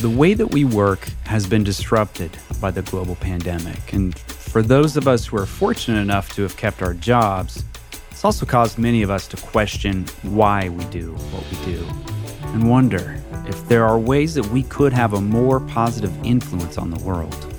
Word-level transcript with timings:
The 0.00 0.08
way 0.08 0.32
that 0.32 0.46
we 0.46 0.64
work 0.64 1.10
has 1.26 1.46
been 1.46 1.62
disrupted 1.62 2.34
by 2.58 2.70
the 2.70 2.80
global 2.80 3.16
pandemic. 3.16 3.92
And 3.92 4.18
for 4.18 4.62
those 4.62 4.96
of 4.96 5.06
us 5.06 5.26
who 5.26 5.36
are 5.36 5.44
fortunate 5.44 6.00
enough 6.00 6.34
to 6.36 6.42
have 6.42 6.56
kept 6.56 6.80
our 6.80 6.94
jobs, 6.94 7.62
it's 8.10 8.24
also 8.24 8.46
caused 8.46 8.78
many 8.78 9.02
of 9.02 9.10
us 9.10 9.28
to 9.28 9.36
question 9.36 10.06
why 10.22 10.70
we 10.70 10.84
do 10.84 11.12
what 11.12 11.44
we 11.50 11.74
do 11.74 11.86
and 12.54 12.66
wonder 12.66 13.22
if 13.46 13.68
there 13.68 13.84
are 13.84 13.98
ways 13.98 14.32
that 14.36 14.46
we 14.46 14.62
could 14.62 14.94
have 14.94 15.12
a 15.12 15.20
more 15.20 15.60
positive 15.60 16.16
influence 16.24 16.78
on 16.78 16.90
the 16.90 17.04
world. 17.04 17.54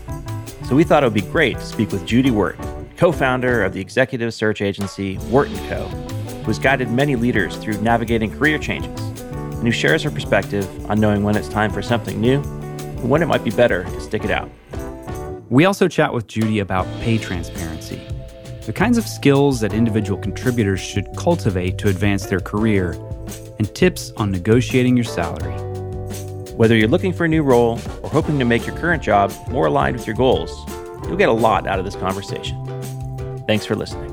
So 0.68 0.76
we 0.76 0.84
thought 0.84 1.04
it 1.04 1.06
would 1.06 1.14
be 1.14 1.22
great 1.22 1.60
to 1.60 1.64
speak 1.64 1.92
with 1.92 2.08
Judy 2.08 2.32
Wert, 2.32 2.58
co-founder 2.98 3.64
of 3.64 3.74
the 3.74 3.82
executive 3.82 4.34
search 4.34 4.64
agency 4.64 5.20
Wert 5.30 5.50
& 5.58 5.70
Co., 5.70 5.86
who 5.86 6.46
has 6.46 6.58
guided 6.58 6.90
many 6.90 7.16
leaders 7.16 7.56
through 7.58 7.80
navigating 7.84 8.36
career 8.36 8.58
changes 8.58 9.12
and 9.62 9.68
who 9.68 9.72
shares 9.72 10.02
her 10.02 10.10
perspective 10.10 10.68
on 10.90 11.00
knowing 11.00 11.22
when 11.22 11.38
it's 11.38 11.48
time 11.48 11.72
for 11.72 11.84
something 11.84 12.20
new 12.20 12.42
and 12.42 13.08
when 13.08 13.22
it 13.22 13.28
might 13.28 13.44
be 13.44 13.52
better 13.52 13.84
to 13.84 14.02
stick 14.02 14.24
it 14.24 14.32
out. 14.32 14.50
We 15.52 15.66
also 15.66 15.88
chat 15.88 16.12
with 16.12 16.26
Judy 16.26 16.58
about 16.60 16.88
pay 17.02 17.20
transparency, 17.20 18.02
the 18.66 18.74
kinds 18.74 18.98
of 18.98 19.06
skills 19.06 19.60
that 19.60 19.72
individual 19.72 20.20
contributors 20.20 20.80
should 20.80 21.08
cultivate 21.16 21.78
to 21.78 21.90
advance 21.90 22.26
their 22.26 22.40
career, 22.40 22.94
and 23.60 23.76
tips 23.76 24.12
on 24.18 24.32
negotiating 24.32 24.98
your 24.98 25.04
salary. 25.04 25.54
Whether 26.56 26.76
you're 26.76 26.88
looking 26.88 27.14
for 27.14 27.26
a 27.26 27.28
new 27.28 27.44
role 27.44 27.80
or 28.02 28.10
hoping 28.10 28.40
to 28.40 28.46
make 28.46 28.66
your 28.66 28.76
current 28.78 29.04
job 29.04 29.32
more 29.50 29.68
aligned 29.68 29.96
with 29.96 30.08
your 30.08 30.16
goals, 30.16 30.50
you'll 31.04 31.18
get 31.18 31.30
a 31.30 31.34
lot 31.34 31.68
out 31.68 31.78
of 31.78 31.86
this 31.86 31.96
conversation. 31.96 32.58
Thanks 33.46 33.64
for 33.64 33.76
listening. 33.76 34.11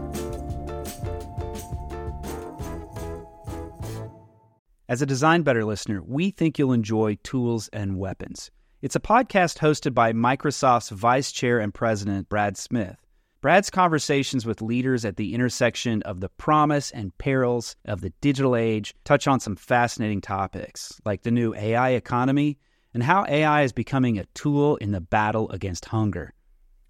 As 4.91 5.03
a 5.03 5.07
Design 5.07 5.43
Better 5.43 5.67
listener, 5.67 6.03
we 6.03 6.31
think 6.31 6.59
you'll 6.59 6.73
enjoy 6.73 7.19
Tools 7.23 7.69
and 7.75 7.99
Weapons. 7.99 8.51
It's 8.81 8.97
a 8.97 9.01
podcast 9.01 9.59
hosted 9.59 9.93
by 9.93 10.15
Microsoft's 10.15 10.89
Vice 10.89 11.31
Chair 11.31 11.59
and 11.59 11.75
President, 11.75 12.31
Brad 12.31 12.57
Smith. 12.57 12.97
Brad's 13.43 13.69
conversations 13.69 14.47
with 14.47 14.63
leaders 14.63 15.05
at 15.05 15.19
the 15.19 15.35
intersection 15.35 16.01
of 16.05 16.21
the 16.21 16.31
promise 16.31 16.91
and 16.91 17.17
perils 17.19 17.77
of 17.85 18.01
the 18.01 18.15
digital 18.23 18.57
age 18.57 18.95
touch 19.05 19.29
on 19.29 19.41
some 19.41 19.57
fascinating 19.57 20.23
topics, 20.23 20.99
like 21.05 21.21
the 21.21 21.31
new 21.31 21.55
AI 21.55 21.91
economy 21.91 22.57
and 22.95 23.03
how 23.03 23.27
AI 23.29 23.65
is 23.65 23.75
becoming 23.75 24.19
a 24.19 24.25
tool 24.33 24.77
in 24.77 24.93
the 24.93 25.03
battle 25.03 25.51
against 25.51 25.85
hunger. 25.85 26.33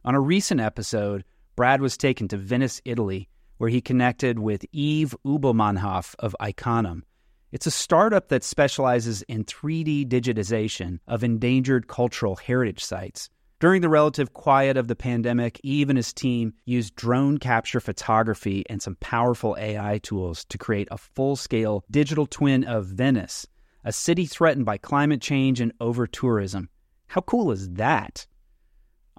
On 0.04 0.14
a 0.14 0.20
recent 0.20 0.60
episode, 0.60 1.24
Brad 1.56 1.80
was 1.80 1.96
taken 1.96 2.28
to 2.28 2.36
Venice, 2.36 2.80
Italy, 2.84 3.28
where 3.56 3.70
he 3.70 3.80
connected 3.80 4.38
with 4.38 4.64
Yves 4.72 5.16
Ubelmannhoff 5.26 6.14
of 6.20 6.36
Iconem 6.40 7.02
it's 7.50 7.66
a 7.66 7.70
startup 7.70 8.28
that 8.28 8.44
specializes 8.44 9.22
in 9.22 9.44
3D 9.44 10.06
digitization 10.06 11.00
of 11.06 11.24
endangered 11.24 11.88
cultural 11.88 12.36
heritage 12.36 12.84
sites. 12.84 13.30
During 13.60 13.82
the 13.82 13.88
relative 13.88 14.34
quiet 14.34 14.76
of 14.76 14.86
the 14.86 14.94
pandemic, 14.94 15.60
Yves 15.64 15.88
and 15.88 15.98
his 15.98 16.12
team 16.12 16.54
used 16.64 16.94
drone 16.94 17.38
capture 17.38 17.80
photography 17.80 18.64
and 18.70 18.80
some 18.80 18.96
powerful 19.00 19.56
AI 19.58 19.98
tools 19.98 20.44
to 20.44 20.58
create 20.58 20.86
a 20.92 20.96
full 20.96 21.34
scale 21.34 21.82
digital 21.90 22.26
twin 22.26 22.62
of 22.62 22.86
Venice, 22.86 23.48
a 23.84 23.90
city 23.92 24.26
threatened 24.26 24.64
by 24.64 24.78
climate 24.78 25.20
change 25.20 25.60
and 25.60 25.72
over 25.80 26.06
tourism. 26.06 26.68
How 27.08 27.22
cool 27.22 27.50
is 27.50 27.68
that? 27.70 28.27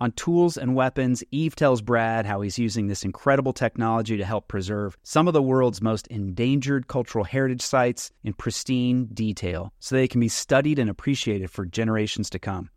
On 0.02 0.14
tools 0.14 0.56
and 0.56 0.76
weapons, 0.76 1.26
Yves 1.34 1.56
tells 1.56 1.82
Brad 1.82 2.26
how 2.26 2.40
he's 2.40 2.58
using 2.58 2.88
this 2.88 3.04
incredible 3.04 3.52
technology 3.52 4.16
to 4.16 4.24
help 4.24 4.48
preserve 4.48 4.98
some 5.04 5.28
of 5.28 5.34
the 5.34 5.42
world's 5.42 5.82
most 5.82 6.08
endangered 6.08 6.88
cultural 6.88 7.26
heritage 7.26 7.62
sites 7.62 8.10
in 8.24 8.32
pristine 8.32 9.10
detail 9.14 9.74
so 9.80 9.96
they 9.96 10.08
can 10.08 10.22
be 10.22 10.30
studied 10.30 10.80
and 10.80 10.90
appreciated 10.90 11.52
for 11.52 11.66
generations 11.66 12.30
to 12.30 12.40
come. 12.40 12.70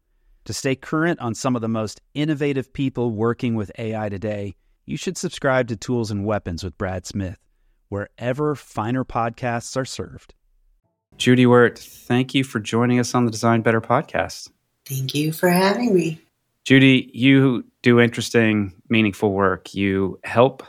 To 0.46 0.52
stay 0.52 0.74
current 0.74 1.20
on 1.20 1.36
some 1.36 1.54
of 1.54 1.62
the 1.62 1.68
most 1.68 2.00
innovative 2.14 2.72
people 2.72 3.12
working 3.12 3.54
with 3.54 3.70
AI 3.78 4.08
today, 4.08 4.56
you 4.84 4.96
should 4.96 5.16
subscribe 5.16 5.68
to 5.68 5.76
Tools 5.76 6.10
and 6.10 6.26
Weapons 6.26 6.64
with 6.64 6.76
Brad 6.76 7.06
Smith, 7.06 7.38
wherever 7.88 8.56
finer 8.56 9.04
podcasts 9.04 9.76
are 9.76 9.84
served. 9.84 10.34
Judy 11.18 11.46
Wert, 11.46 11.78
thank 11.78 12.34
you 12.34 12.42
for 12.42 12.58
joining 12.58 12.98
us 12.98 13.14
on 13.14 13.26
the 13.26 13.30
Design 13.30 13.62
Better 13.62 13.80
podcast. 13.80 14.50
Thank 14.84 15.14
you 15.14 15.30
for 15.30 15.48
having 15.50 15.94
me. 15.94 16.20
Judy, 16.64 17.10
you 17.12 17.64
do 17.82 18.00
interesting, 18.00 18.74
meaningful 18.88 19.32
work. 19.32 19.74
You 19.74 20.20
help 20.22 20.62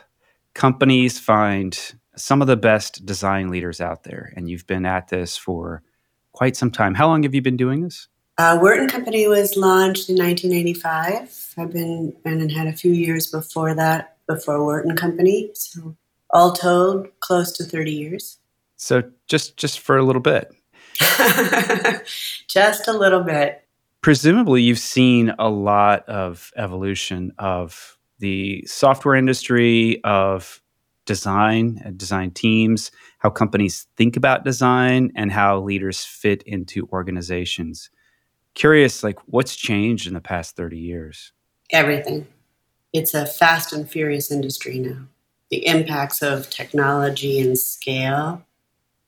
companies 0.54 1.20
find 1.20 1.78
some 2.16 2.42
of 2.42 2.48
the 2.48 2.58
best 2.58 3.06
design 3.06 3.50
leaders 3.50 3.80
out 3.80 4.04
there, 4.04 4.34
and 4.36 4.50
you've 4.50 4.68
been 4.68 4.86
at 4.86 5.10
this 5.10 5.38
for 5.38 5.84
quite 6.32 6.56
some 6.56 6.72
time. 6.72 6.96
How 6.96 7.08
long 7.08 7.24
have 7.24 7.36
you 7.36 7.42
been 7.42 7.58
doing 7.58 7.82
this? 7.82 8.08
Uh, 8.38 8.58
Wert 8.60 8.90
& 8.90 8.92
Company 8.92 9.28
was 9.28 9.56
launched 9.56 10.10
in 10.10 10.18
1985. 10.18 11.54
I've 11.58 11.72
been 11.72 12.16
and 12.26 12.52
had 12.52 12.66
a 12.66 12.74
few 12.74 12.92
years 12.92 13.28
before 13.28 13.76
that, 13.76 14.18
before 14.28 14.66
Wert 14.66 14.88
& 14.96 14.98
Company. 14.98 15.52
So 15.54 15.96
all 16.32 16.54
told, 16.54 17.08
close 17.20 17.52
to 17.54 17.64
30 17.64 17.92
years. 17.92 18.40
So 18.76 19.04
just 19.28 19.56
just 19.56 19.80
for 19.80 19.98
a 19.98 20.04
little 20.04 20.22
bit. 20.22 20.52
just 22.48 22.88
a 22.88 22.94
little 22.94 23.22
bit 23.22 23.63
presumably 24.04 24.62
you've 24.62 24.78
seen 24.78 25.34
a 25.40 25.50
lot 25.50 26.08
of 26.08 26.52
evolution 26.58 27.32
of 27.40 27.98
the 28.20 28.64
software 28.68 29.16
industry 29.16 30.04
of 30.04 30.62
design 31.06 31.82
and 31.84 31.98
design 31.98 32.30
teams 32.32 32.92
how 33.20 33.30
companies 33.30 33.88
think 33.96 34.18
about 34.18 34.44
design 34.44 35.12
and 35.16 35.32
how 35.32 35.60
leaders 35.60 36.04
fit 36.04 36.44
into 36.44 36.88
organizations. 36.92 37.90
Curious 38.54 39.02
like 39.02 39.18
what's 39.28 39.56
changed 39.56 40.08
in 40.08 40.14
the 40.14 40.22
past 40.22 40.58
30 40.58 40.78
years? 40.78 41.32
Everything. 41.72 42.28
It's 42.92 43.14
a 43.14 43.26
fast 43.26 43.72
and 43.72 43.90
furious 43.90 44.30
industry 44.30 44.78
now. 44.80 45.08
The 45.50 45.66
impacts 45.66 46.22
of 46.22 46.50
technology 46.50 47.40
and 47.40 47.58
scale 47.58 48.44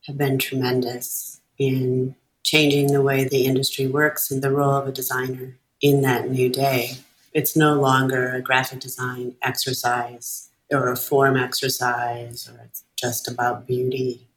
have 0.08 0.18
been 0.18 0.38
tremendous 0.38 1.42
in 1.58 2.16
changing 2.46 2.94
the 2.94 3.02
way 3.02 3.24
the 3.24 3.46
industry 3.46 3.88
works 3.88 4.30
and 4.30 4.42
the 4.42 4.52
role 4.52 4.76
of 4.76 4.88
a 4.88 4.92
designer 4.92 5.58
in 5.82 6.04
that 6.04 6.30
new 6.30 6.48
day. 6.48 6.92
It's 7.34 7.58
no 7.58 7.74
longer 7.74 8.30
a 8.30 8.42
graphic 8.42 8.80
design 8.80 9.36
exercise 9.42 10.50
or 10.72 10.92
a 10.92 10.96
form 10.96 11.36
exercise 11.38 12.48
or 12.48 12.62
it's 12.64 12.84
just 12.96 13.28
about 13.28 13.68
beauty. 13.68 14.28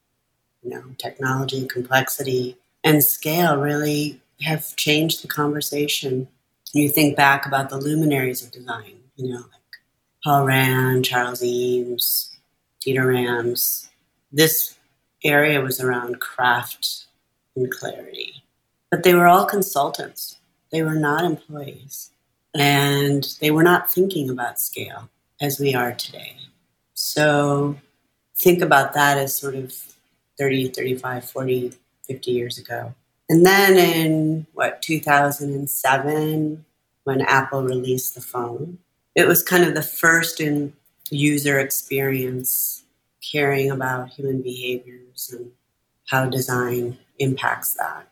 You 0.63 0.71
know, 0.71 0.85
technology, 0.97 1.67
complexity, 1.69 2.57
and 2.83 3.05
scale 3.05 3.59
really 3.59 4.21
have 4.41 4.75
changed 4.77 5.23
the 5.23 5.29
conversation. 5.29 6.29
You 6.73 6.89
think 6.89 7.15
back 7.17 7.47
about 7.47 7.69
the 7.69 7.79
luminaries 7.79 8.43
of 8.43 8.51
design, 8.51 8.97
you 9.17 9.29
know, 9.33 9.41
like 9.41 9.77
Paul 10.25 10.47
Rand, 10.47 11.05
Charles 11.05 11.43
Eames, 11.43 12.37
Dieter 12.85 13.07
Rams. 13.07 13.89
This 14.33 14.77
area 15.23 15.61
was 15.61 15.81
around 15.81 16.21
craft 16.21 17.07
and 17.59 17.71
clarity. 17.71 18.43
But 18.91 19.03
they 19.03 19.15
were 19.15 19.27
all 19.27 19.45
consultants, 19.45 20.39
they 20.73 20.83
were 20.83 20.95
not 20.95 21.25
employees, 21.25 22.11
and 22.55 23.27
they 23.41 23.51
were 23.51 23.63
not 23.63 23.91
thinking 23.91 24.31
about 24.31 24.61
scale 24.61 25.09
as 25.41 25.61
we 25.61 25.75
are 25.75 25.93
today. 25.93 26.37
So 26.95 27.77
think 28.37 28.63
about 28.63 28.95
that 28.95 29.19
as 29.19 29.37
sort 29.37 29.55
of 29.55 29.75
30, 30.39 30.69
35, 30.69 31.31
40, 31.31 31.73
50 32.07 32.31
years 32.31 32.59
ago. 32.59 32.95
And 33.29 33.45
then 33.45 33.77
in 33.77 34.47
what, 34.55 34.81
2007, 34.83 36.65
when 37.05 37.21
Apple 37.23 37.63
released 37.63 38.15
the 38.15 38.21
phone, 38.21 38.79
it 39.15 39.27
was 39.27 39.43
kind 39.43 39.65
of 39.65 39.75
the 39.75 39.83
first 39.83 40.41
in 40.41 40.73
user 41.11 41.59
experience 41.59 42.85
caring 43.21 43.71
about 43.71 44.11
human 44.11 44.43
behaviors 44.43 45.35
and 45.37 45.51
how 46.09 46.27
design 46.27 46.99
impacts 47.19 47.75
that. 47.75 48.09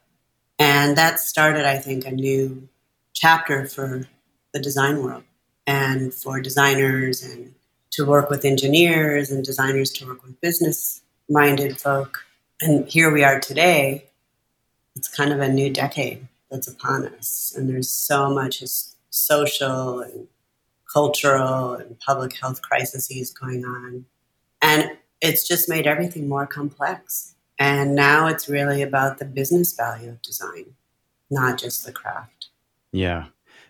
And 0.59 0.97
that 0.97 1.21
started, 1.21 1.67
I 1.67 1.79
think, 1.79 2.07
a 2.07 2.11
new 2.11 2.69
chapter 3.13 3.67
for 3.67 4.09
the 4.53 4.61
design 4.61 5.03
world 5.03 5.25
and 5.67 6.15
for 6.15 6.41
designers 6.41 7.23
and 7.23 7.55
to 7.91 8.05
work 8.05 8.31
with 8.31 8.45
engineers 8.45 9.31
and 9.31 9.45
designers 9.45 9.91
to 9.91 10.07
work 10.07 10.23
with 10.23 10.41
business 10.41 11.03
minded 11.29 11.81
folk. 11.81 12.25
And 12.61 12.89
here 12.89 13.11
we 13.11 13.25
are 13.25 13.41
today. 13.41 14.07
It's 14.95 15.09
kind 15.09 15.33
of 15.33 15.41
a 15.41 15.49
new 15.49 15.71
decade 15.71 16.27
that's 16.51 16.69
upon 16.69 17.07
us. 17.07 17.53
And 17.57 17.69
there's 17.69 17.91
so 17.91 18.31
much 18.31 18.63
social 19.11 20.01
and 20.01 20.29
cultural 20.93 21.75
and 21.75 21.99
public 22.01 22.39
health 22.39 22.63
crises 22.63 23.31
going 23.31 23.65
on. 23.65 24.07
And 24.63 24.93
it's 25.21 25.47
just 25.47 25.69
made 25.69 25.87
everything 25.87 26.29
more 26.29 26.47
complex. 26.47 27.35
And 27.59 27.95
now 27.95 28.27
it's 28.27 28.49
really 28.49 28.83
about 28.83 29.19
the 29.19 29.25
business 29.25 29.75
value 29.75 30.11
of 30.11 30.23
design, 30.23 30.75
not 31.31 31.59
just 31.59 31.87
the 31.87 31.93
craft. 31.93 32.49
Yeah. 32.93 33.27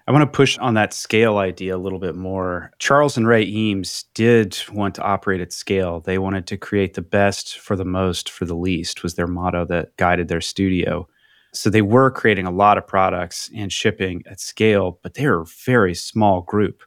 I 0.08 0.12
want 0.12 0.22
to 0.22 0.36
push 0.36 0.56
on 0.58 0.74
that 0.74 0.92
scale 0.92 1.38
idea 1.38 1.76
a 1.76 1.78
little 1.78 1.98
bit 1.98 2.14
more. 2.14 2.70
Charles 2.78 3.16
and 3.16 3.26
Ray 3.26 3.44
Eames 3.44 4.04
did 4.14 4.56
want 4.72 4.94
to 4.96 5.02
operate 5.02 5.40
at 5.40 5.52
scale. 5.52 6.00
They 6.00 6.18
wanted 6.18 6.46
to 6.46 6.56
create 6.56 6.94
the 6.94 7.02
best 7.02 7.58
for 7.58 7.74
the 7.74 7.84
most 7.84 8.30
for 8.30 8.44
the 8.44 8.54
least 8.54 9.02
was 9.02 9.14
their 9.14 9.26
motto 9.26 9.64
that 9.64 9.96
guided 9.96 10.28
their 10.28 10.40
studio. 10.40 11.08
So 11.52 11.70
they 11.70 11.82
were 11.82 12.10
creating 12.10 12.46
a 12.46 12.52
lot 12.52 12.78
of 12.78 12.86
products 12.86 13.50
and 13.56 13.72
shipping 13.72 14.22
at 14.30 14.38
scale, 14.38 15.00
but 15.02 15.14
they 15.14 15.26
were 15.26 15.40
a 15.40 15.46
very 15.64 15.94
small 15.94 16.42
group. 16.42 16.84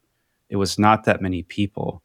It 0.50 0.56
was 0.56 0.80
not 0.80 1.04
that 1.04 1.22
many 1.22 1.44
people. 1.44 2.02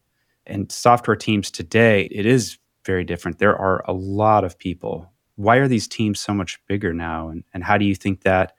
And 0.46 0.70
software 0.72 1.16
teams 1.16 1.50
today, 1.50 2.08
it 2.10 2.26
is 2.26 2.58
very 2.84 3.04
different. 3.04 3.38
There 3.38 3.56
are 3.56 3.84
a 3.86 3.92
lot 3.92 4.44
of 4.44 4.58
people. 4.58 5.10
Why 5.36 5.56
are 5.56 5.68
these 5.68 5.88
teams 5.88 6.20
so 6.20 6.32
much 6.32 6.60
bigger 6.66 6.92
now? 6.92 7.28
And, 7.28 7.44
and 7.52 7.64
how 7.64 7.78
do 7.78 7.84
you 7.84 7.94
think 7.94 8.22
that 8.22 8.54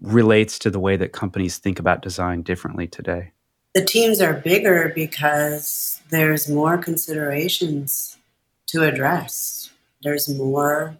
relates 0.00 0.58
to 0.60 0.70
the 0.70 0.80
way 0.80 0.96
that 0.96 1.12
companies 1.12 1.58
think 1.58 1.78
about 1.78 2.02
design 2.02 2.42
differently 2.42 2.86
today? 2.86 3.32
The 3.74 3.84
teams 3.84 4.20
are 4.20 4.34
bigger 4.34 4.90
because 4.94 6.00
there's 6.10 6.48
more 6.48 6.78
considerations 6.78 8.16
to 8.68 8.82
address. 8.82 9.70
There's 10.02 10.28
more 10.28 10.96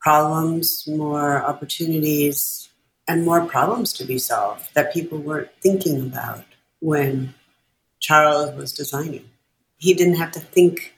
problems, 0.00 0.86
more 0.86 1.42
opportunities, 1.42 2.68
and 3.08 3.24
more 3.24 3.46
problems 3.46 3.92
to 3.94 4.04
be 4.04 4.18
solved 4.18 4.74
that 4.74 4.92
people 4.92 5.18
weren't 5.18 5.50
thinking 5.60 6.00
about 6.00 6.44
when 6.80 7.34
Charles 8.00 8.54
was 8.54 8.72
designing. 8.72 9.28
He 9.76 9.94
didn't 9.94 10.16
have 10.16 10.32
to 10.32 10.40
think 10.40 10.94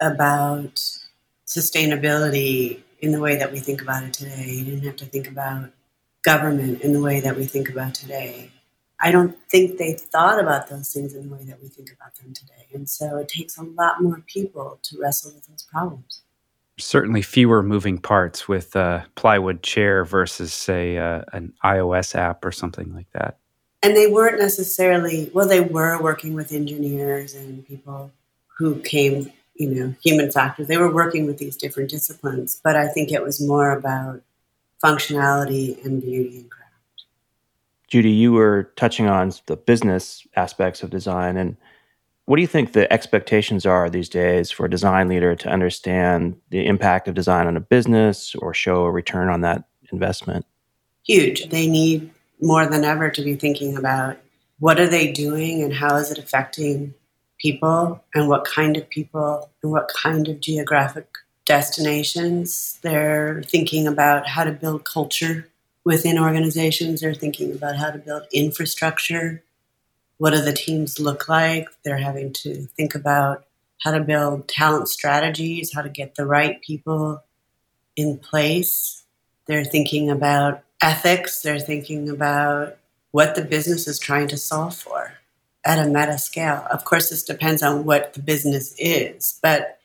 about 0.00 0.80
sustainability 1.46 2.80
in 3.00 3.12
the 3.12 3.20
way 3.20 3.36
that 3.36 3.52
we 3.52 3.58
think 3.58 3.82
about 3.82 4.02
it 4.02 4.12
today. 4.12 4.42
He 4.42 4.64
didn't 4.64 4.84
have 4.84 4.96
to 4.96 5.04
think 5.04 5.28
about 5.28 5.70
government 6.22 6.82
in 6.82 6.92
the 6.92 7.00
way 7.00 7.20
that 7.20 7.36
we 7.36 7.44
think 7.44 7.68
about 7.68 7.94
today. 7.94 8.50
I 8.98 9.10
don't 9.10 9.36
think 9.50 9.78
they 9.78 9.94
thought 9.94 10.40
about 10.40 10.68
those 10.68 10.92
things 10.92 11.14
in 11.14 11.28
the 11.28 11.34
way 11.36 11.44
that 11.44 11.62
we 11.62 11.68
think 11.68 11.92
about 11.92 12.14
them 12.16 12.32
today. 12.32 12.66
And 12.72 12.88
so 12.88 13.18
it 13.18 13.28
takes 13.28 13.58
a 13.58 13.62
lot 13.62 14.02
more 14.02 14.22
people 14.26 14.78
to 14.82 14.98
wrestle 15.00 15.32
with 15.34 15.46
those 15.46 15.62
problems. 15.62 16.22
Certainly 16.78 17.22
fewer 17.22 17.62
moving 17.62 17.98
parts 17.98 18.48
with 18.48 18.74
a 18.74 19.06
plywood 19.14 19.62
chair 19.62 20.04
versus, 20.04 20.52
say, 20.52 20.98
uh, 20.98 21.22
an 21.32 21.52
iOS 21.64 22.14
app 22.14 22.44
or 22.44 22.52
something 22.52 22.94
like 22.94 23.10
that. 23.12 23.38
And 23.82 23.96
they 23.96 24.06
weren't 24.08 24.40
necessarily, 24.40 25.30
well, 25.32 25.46
they 25.46 25.60
were 25.60 26.00
working 26.02 26.34
with 26.34 26.52
engineers 26.52 27.34
and 27.34 27.66
people 27.66 28.10
who 28.58 28.80
came, 28.80 29.32
you 29.58 29.68
know, 29.68 29.94
human 30.02 30.30
factors. 30.30 30.66
They 30.66 30.76
were 30.76 30.92
working 30.92 31.26
with 31.26 31.38
these 31.38 31.56
different 31.56 31.90
disciplines. 31.90 32.60
But 32.62 32.76
I 32.76 32.88
think 32.88 33.12
it 33.12 33.22
was 33.22 33.40
more 33.40 33.70
about 33.72 34.22
functionality 34.82 35.82
and 35.84 36.00
beauty 36.00 36.38
and 36.38 36.50
craft. 36.50 36.72
Judy, 37.88 38.10
you 38.10 38.32
were 38.32 38.70
touching 38.76 39.08
on 39.08 39.32
the 39.46 39.56
business 39.56 40.26
aspects 40.36 40.82
of 40.82 40.90
design. 40.90 41.36
And 41.36 41.56
what 42.24 42.36
do 42.36 42.42
you 42.42 42.48
think 42.48 42.72
the 42.72 42.92
expectations 42.92 43.64
are 43.64 43.88
these 43.88 44.08
days 44.08 44.50
for 44.50 44.66
a 44.66 44.70
design 44.70 45.08
leader 45.08 45.34
to 45.36 45.48
understand 45.48 46.36
the 46.50 46.66
impact 46.66 47.08
of 47.08 47.14
design 47.14 47.46
on 47.46 47.56
a 47.56 47.60
business 47.60 48.34
or 48.36 48.52
show 48.52 48.84
a 48.84 48.90
return 48.90 49.28
on 49.28 49.42
that 49.42 49.64
investment? 49.92 50.44
Huge. 51.04 51.48
They 51.48 51.68
need 51.68 52.10
more 52.40 52.66
than 52.66 52.84
ever 52.84 53.10
to 53.10 53.22
be 53.22 53.36
thinking 53.36 53.76
about 53.76 54.18
what 54.58 54.80
are 54.80 54.88
they 54.88 55.12
doing 55.12 55.62
and 55.62 55.72
how 55.72 55.96
is 55.96 56.10
it 56.10 56.18
affecting 56.18 56.94
people 57.38 58.02
and 58.14 58.28
what 58.28 58.44
kind 58.44 58.76
of 58.76 58.88
people 58.88 59.50
and 59.62 59.72
what 59.72 59.90
kind 59.94 60.28
of 60.28 60.40
geographic 60.40 61.06
destinations. 61.44 62.78
They're 62.82 63.42
thinking 63.44 63.86
about 63.86 64.26
how 64.26 64.44
to 64.44 64.52
build 64.52 64.84
culture 64.84 65.48
within 65.84 66.18
organizations. 66.18 67.00
They're 67.00 67.14
thinking 67.14 67.52
about 67.52 67.76
how 67.76 67.90
to 67.90 67.98
build 67.98 68.24
infrastructure. 68.32 69.42
What 70.18 70.32
do 70.32 70.40
the 70.40 70.52
teams 70.52 70.98
look 70.98 71.28
like? 71.28 71.68
They're 71.84 71.98
having 71.98 72.32
to 72.34 72.66
think 72.76 72.94
about 72.94 73.44
how 73.82 73.92
to 73.92 74.00
build 74.00 74.48
talent 74.48 74.88
strategies, 74.88 75.72
how 75.72 75.82
to 75.82 75.88
get 75.88 76.14
the 76.14 76.26
right 76.26 76.60
people 76.62 77.22
in 77.94 78.18
place. 78.18 79.04
They're 79.46 79.64
thinking 79.64 80.10
about 80.10 80.62
ethics. 80.82 81.42
They're 81.42 81.60
thinking 81.60 82.08
about 82.08 82.78
what 83.12 83.34
the 83.34 83.42
business 83.42 83.86
is 83.86 83.98
trying 83.98 84.28
to 84.28 84.36
solve 84.36 84.74
for 84.74 85.12
at 85.66 85.84
a 85.84 85.88
meta 85.88 86.16
scale. 86.16 86.66
Of 86.70 86.84
course, 86.84 87.10
this 87.10 87.24
depends 87.24 87.62
on 87.62 87.84
what 87.84 88.14
the 88.14 88.20
business 88.20 88.74
is, 88.78 89.38
but 89.42 89.78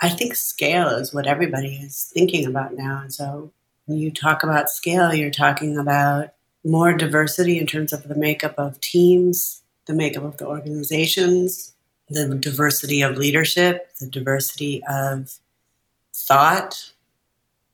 I 0.00 0.08
think 0.08 0.34
scale 0.34 0.88
is 0.88 1.14
what 1.14 1.26
everybody 1.26 1.76
is 1.76 2.10
thinking 2.12 2.46
about 2.46 2.74
now. 2.74 3.02
And 3.02 3.12
so 3.12 3.52
when 3.86 3.98
you 3.98 4.10
talk 4.10 4.42
about 4.42 4.70
scale, 4.70 5.14
you're 5.14 5.30
talking 5.30 5.78
about 5.78 6.32
more 6.64 6.92
diversity 6.92 7.58
in 7.58 7.66
terms 7.66 7.92
of 7.92 8.08
the 8.08 8.14
makeup 8.14 8.54
of 8.58 8.80
teams, 8.80 9.62
the 9.86 9.94
makeup 9.94 10.24
of 10.24 10.38
the 10.38 10.46
organizations, 10.46 11.74
the 12.08 12.34
diversity 12.34 13.02
of 13.02 13.16
leadership, 13.16 13.94
the 14.00 14.06
diversity 14.06 14.82
of 14.88 15.38
thought, 16.14 16.92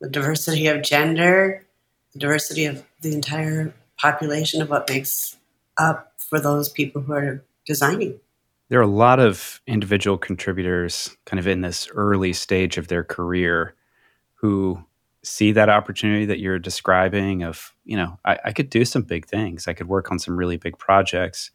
the 0.01 0.09
diversity 0.09 0.67
of 0.67 0.83
gender, 0.83 1.65
the 2.13 2.19
diversity 2.19 2.65
of 2.65 2.85
the 3.01 3.15
entire 3.15 3.75
population 3.97 4.61
of 4.61 4.71
what 4.71 4.89
makes 4.89 5.37
up 5.77 6.13
for 6.29 6.39
those 6.41 6.69
people 6.69 7.03
who 7.03 7.13
are 7.13 7.45
designing. 7.67 8.21
There 8.69 8.79
are 8.79 8.83
a 8.83 8.87
lot 8.87 9.19
of 9.19 9.63
individual 9.67 10.19
contributors 10.19 11.17
kind 11.25 11.41
of 11.41 11.47
in 11.47 11.63
this 11.63 11.89
early 11.95 12.35
stage 12.35 12.77
of 12.77 12.89
their 12.89 13.03
career 13.03 13.75
who 14.35 14.85
see 15.23 15.53
that 15.53 15.69
opportunity 15.71 16.27
that 16.27 16.39
you're 16.39 16.59
describing 16.59 17.43
of 17.43 17.75
you 17.85 17.97
know 17.97 18.19
I, 18.25 18.39
I, 18.47 18.53
could 18.53 18.71
do 18.71 18.85
some 18.85 19.03
big 19.03 19.27
things. 19.27 19.67
I 19.67 19.73
could 19.73 19.89
work 19.89 20.11
on 20.11 20.19
some 20.19 20.37
really 20.37 20.57
big 20.57 20.79
projects. 20.79 21.51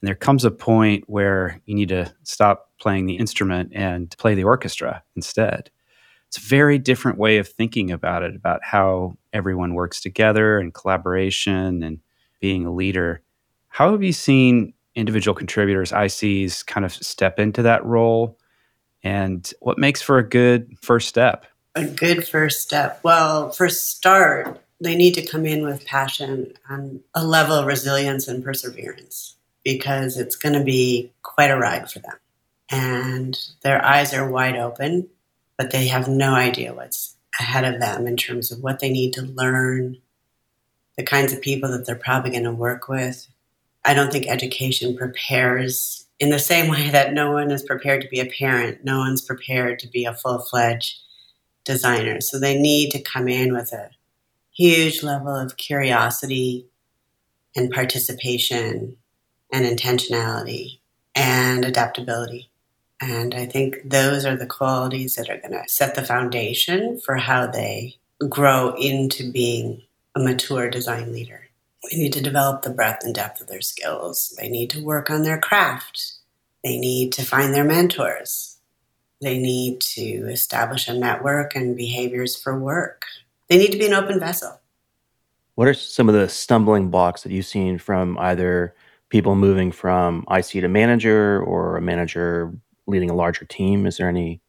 And 0.00 0.08
there 0.08 0.14
comes 0.14 0.44
a 0.44 0.50
point 0.50 1.04
where 1.06 1.60
you 1.64 1.74
need 1.74 1.88
to 1.88 2.12
stop 2.24 2.70
playing 2.78 3.06
the 3.06 3.16
instrument 3.16 3.72
and 3.72 4.14
play 4.18 4.34
the 4.34 4.44
orchestra 4.44 5.02
instead. 5.14 5.70
It's 6.26 6.38
a 6.38 6.40
very 6.40 6.78
different 6.78 7.18
way 7.18 7.38
of 7.38 7.48
thinking 7.48 7.90
about 7.90 8.22
it 8.22 8.34
about 8.34 8.60
how 8.64 9.16
everyone 9.32 9.74
works 9.74 10.00
together 10.00 10.58
and 10.58 10.74
collaboration 10.74 11.82
and 11.82 12.00
being 12.40 12.66
a 12.66 12.72
leader 12.72 13.22
how 13.72 13.90
have 13.90 14.02
you 14.02 14.12
seen 14.12 14.72
individual 14.94 15.34
contributors 15.34 15.90
ics 15.92 16.64
kind 16.66 16.84
of 16.84 16.92
step 16.92 17.38
into 17.38 17.62
that 17.62 17.84
role 17.84 18.38
and 19.02 19.52
what 19.60 19.78
makes 19.78 20.00
for 20.00 20.18
a 20.18 20.28
good 20.28 20.76
first 20.80 21.08
step 21.08 21.46
a 21.74 21.84
good 21.84 22.26
first 22.26 22.60
step? 22.60 23.00
Well, 23.02 23.50
for 23.50 23.68
start, 23.68 24.60
they 24.80 24.96
need 24.96 25.14
to 25.14 25.26
come 25.26 25.46
in 25.46 25.64
with 25.64 25.86
passion 25.86 26.54
and 26.68 27.00
a 27.14 27.24
level 27.24 27.54
of 27.54 27.66
resilience 27.66 28.28
and 28.28 28.44
perseverance 28.44 29.36
because 29.64 30.18
it's 30.18 30.36
going 30.36 30.54
to 30.54 30.64
be 30.64 31.12
quite 31.22 31.50
a 31.50 31.56
ride 31.56 31.90
for 31.90 32.00
them. 32.00 32.16
And 32.68 33.38
their 33.62 33.84
eyes 33.84 34.12
are 34.12 34.28
wide 34.28 34.56
open, 34.56 35.08
but 35.56 35.70
they 35.70 35.88
have 35.88 36.08
no 36.08 36.34
idea 36.34 36.74
what's 36.74 37.16
ahead 37.38 37.64
of 37.64 37.80
them 37.80 38.06
in 38.06 38.16
terms 38.16 38.50
of 38.50 38.62
what 38.62 38.80
they 38.80 38.90
need 38.90 39.12
to 39.14 39.22
learn, 39.22 39.98
the 40.96 41.02
kinds 41.02 41.32
of 41.32 41.40
people 41.40 41.70
that 41.70 41.86
they're 41.86 41.94
probably 41.94 42.32
going 42.32 42.44
to 42.44 42.52
work 42.52 42.88
with. 42.88 43.28
I 43.84 43.94
don't 43.94 44.12
think 44.12 44.28
education 44.28 44.96
prepares 44.96 46.06
in 46.20 46.30
the 46.30 46.38
same 46.38 46.70
way 46.70 46.90
that 46.90 47.12
no 47.12 47.32
one 47.32 47.50
is 47.50 47.64
prepared 47.64 48.02
to 48.02 48.08
be 48.08 48.20
a 48.20 48.26
parent, 48.26 48.84
no 48.84 48.98
one's 48.98 49.22
prepared 49.22 49.80
to 49.80 49.88
be 49.88 50.04
a 50.04 50.14
full 50.14 50.38
fledged 50.38 51.00
designer. 51.64 52.20
So 52.20 52.38
they 52.38 52.58
need 52.58 52.90
to 52.90 53.02
come 53.02 53.28
in 53.28 53.52
with 53.52 53.72
a 53.72 53.90
huge 54.52 55.02
level 55.02 55.34
of 55.34 55.56
curiosity 55.56 56.68
and 57.56 57.72
participation 57.72 58.96
and 59.52 59.66
intentionality 59.66 60.78
and 61.14 61.64
adaptability. 61.64 62.50
And 63.00 63.34
I 63.34 63.46
think 63.46 63.78
those 63.84 64.24
are 64.24 64.36
the 64.36 64.46
qualities 64.46 65.16
that 65.16 65.28
are 65.28 65.38
going 65.38 65.52
to 65.52 65.68
set 65.68 65.96
the 65.96 66.04
foundation 66.04 67.00
for 67.00 67.16
how 67.16 67.48
they 67.48 67.96
grow 68.28 68.74
into 68.76 69.32
being 69.32 69.82
a 70.14 70.20
mature 70.20 70.70
design 70.70 71.12
leader. 71.12 71.48
They 71.90 71.98
need 71.98 72.12
to 72.14 72.22
develop 72.22 72.62
the 72.62 72.70
breadth 72.70 73.04
and 73.04 73.14
depth 73.14 73.40
of 73.40 73.48
their 73.48 73.60
skills. 73.60 74.34
They 74.40 74.48
need 74.48 74.70
to 74.70 74.84
work 74.84 75.10
on 75.10 75.22
their 75.22 75.38
craft. 75.38 76.14
They 76.62 76.78
need 76.78 77.12
to 77.12 77.24
find 77.24 77.52
their 77.52 77.64
mentors 77.64 78.52
they 79.22 79.38
need 79.38 79.80
to 79.80 80.28
establish 80.28 80.88
a 80.88 80.94
network 80.94 81.54
and 81.54 81.76
behaviors 81.76 82.36
for 82.36 82.58
work. 82.58 83.06
They 83.48 83.56
need 83.56 83.70
to 83.70 83.78
be 83.78 83.86
an 83.86 83.94
open 83.94 84.18
vessel. 84.18 84.60
What 85.54 85.68
are 85.68 85.74
some 85.74 86.08
of 86.08 86.14
the 86.14 86.28
stumbling 86.28 86.90
blocks 86.90 87.22
that 87.22 87.30
you've 87.30 87.46
seen 87.46 87.78
from 87.78 88.18
either 88.18 88.74
people 89.10 89.36
moving 89.36 89.70
from 89.70 90.26
IC 90.28 90.46
to 90.62 90.68
manager 90.68 91.40
or 91.40 91.76
a 91.76 91.80
manager 91.80 92.52
leading 92.86 93.10
a 93.10 93.14
larger 93.14 93.44
team? 93.44 93.86
Is 93.86 93.98
there 93.98 94.08
any 94.08 94.40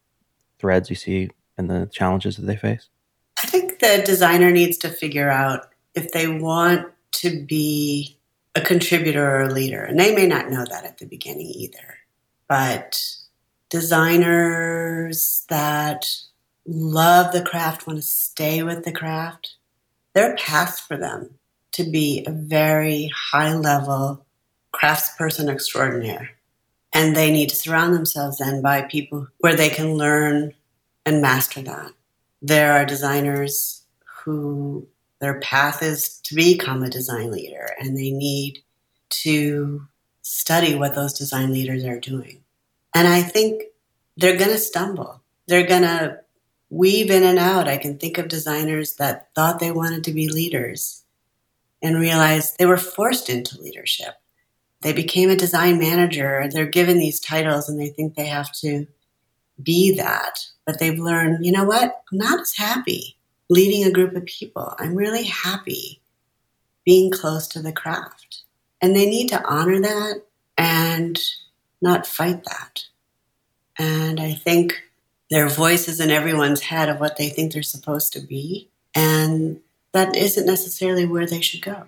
threads 0.58 0.90
you 0.90 0.96
see 0.96 1.30
in 1.56 1.68
the 1.68 1.88
challenges 1.92 2.36
that 2.36 2.46
they 2.46 2.56
face? 2.56 2.88
I 3.42 3.46
think 3.46 3.78
the 3.78 4.02
designer 4.04 4.50
needs 4.50 4.76
to 4.78 4.88
figure 4.88 5.30
out 5.30 5.68
if 5.94 6.10
they 6.10 6.26
want 6.26 6.88
to 7.20 7.44
be 7.44 8.18
a 8.54 8.60
contributor 8.60 9.24
or 9.24 9.42
a 9.42 9.52
leader. 9.52 9.82
And 9.82 9.98
they 9.98 10.14
may 10.14 10.26
not 10.26 10.50
know 10.50 10.64
that 10.64 10.84
at 10.84 10.98
the 10.98 11.06
beginning 11.06 11.50
either. 11.54 11.98
But 12.48 13.00
designers 13.70 15.44
that 15.48 16.06
love 16.66 17.32
the 17.32 17.42
craft, 17.42 17.86
want 17.86 17.98
to 17.98 18.06
stay 18.06 18.62
with 18.62 18.84
the 18.84 18.92
craft, 18.92 19.54
there 20.12 20.30
are 20.30 20.36
paths 20.36 20.80
for 20.80 20.96
them 20.96 21.30
to 21.72 21.84
be 21.84 22.24
a 22.26 22.30
very 22.30 23.10
high 23.14 23.54
level 23.54 24.24
craftsperson 24.72 25.50
extraordinaire. 25.50 26.30
And 26.92 27.16
they 27.16 27.32
need 27.32 27.48
to 27.48 27.56
surround 27.56 27.94
themselves 27.94 28.38
then 28.38 28.62
by 28.62 28.82
people 28.82 29.26
where 29.38 29.56
they 29.56 29.68
can 29.68 29.94
learn 29.94 30.54
and 31.04 31.20
master 31.20 31.60
that. 31.62 31.92
There 32.40 32.72
are 32.72 32.84
designers 32.84 33.82
who 34.04 34.86
their 35.24 35.40
path 35.40 35.82
is 35.82 36.18
to 36.24 36.34
become 36.34 36.82
a 36.82 36.90
design 36.90 37.30
leader 37.30 37.70
and 37.80 37.96
they 37.96 38.10
need 38.10 38.62
to 39.08 39.86
study 40.20 40.74
what 40.74 40.94
those 40.94 41.14
design 41.14 41.50
leaders 41.50 41.82
are 41.82 41.98
doing. 41.98 42.44
And 42.94 43.08
I 43.08 43.22
think 43.22 43.62
they're 44.18 44.36
going 44.36 44.50
to 44.50 44.58
stumble. 44.58 45.22
They're 45.46 45.66
going 45.66 45.80
to 45.80 46.20
weave 46.68 47.10
in 47.10 47.22
and 47.22 47.38
out. 47.38 47.68
I 47.68 47.78
can 47.78 47.96
think 47.96 48.18
of 48.18 48.28
designers 48.28 48.96
that 48.96 49.30
thought 49.34 49.60
they 49.60 49.70
wanted 49.70 50.04
to 50.04 50.12
be 50.12 50.28
leaders 50.28 51.04
and 51.82 51.98
realized 51.98 52.58
they 52.58 52.66
were 52.66 52.76
forced 52.76 53.30
into 53.30 53.58
leadership. 53.58 54.16
They 54.82 54.92
became 54.92 55.30
a 55.30 55.36
design 55.36 55.78
manager. 55.78 56.50
They're 56.52 56.66
given 56.66 56.98
these 56.98 57.18
titles 57.18 57.70
and 57.70 57.80
they 57.80 57.88
think 57.88 58.14
they 58.14 58.26
have 58.26 58.52
to 58.56 58.86
be 59.62 59.96
that. 59.96 60.40
But 60.66 60.80
they've 60.80 60.98
learned, 60.98 61.46
you 61.46 61.52
know 61.52 61.64
what? 61.64 62.02
I'm 62.12 62.18
not 62.18 62.40
as 62.40 62.52
happy 62.54 63.13
leading 63.48 63.84
a 63.84 63.92
group 63.92 64.14
of 64.14 64.24
people. 64.24 64.74
I'm 64.78 64.94
really 64.94 65.24
happy 65.24 66.00
being 66.84 67.10
close 67.10 67.46
to 67.48 67.60
the 67.60 67.72
craft. 67.72 68.42
And 68.80 68.94
they 68.94 69.06
need 69.06 69.28
to 69.28 69.44
honor 69.44 69.80
that 69.80 70.22
and 70.58 71.20
not 71.80 72.06
fight 72.06 72.44
that. 72.44 72.84
And 73.78 74.20
I 74.20 74.32
think 74.32 74.82
their 75.30 75.48
voice 75.48 75.88
is 75.88 76.00
in 76.00 76.10
everyone's 76.10 76.60
head 76.60 76.88
of 76.88 77.00
what 77.00 77.16
they 77.16 77.28
think 77.28 77.52
they're 77.52 77.62
supposed 77.62 78.12
to 78.12 78.20
be. 78.20 78.68
And 78.94 79.60
that 79.92 80.14
isn't 80.14 80.46
necessarily 80.46 81.06
where 81.06 81.26
they 81.26 81.40
should 81.40 81.62
go. 81.62 81.84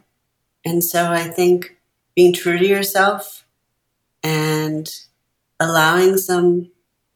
And 0.64 0.82
so 0.82 1.10
I 1.10 1.25
think 1.25 1.76
being 2.14 2.32
true 2.32 2.58
to 2.58 2.66
yourself 2.66 3.44
and 4.22 4.92
allowing 5.60 6.16
some 6.16 6.70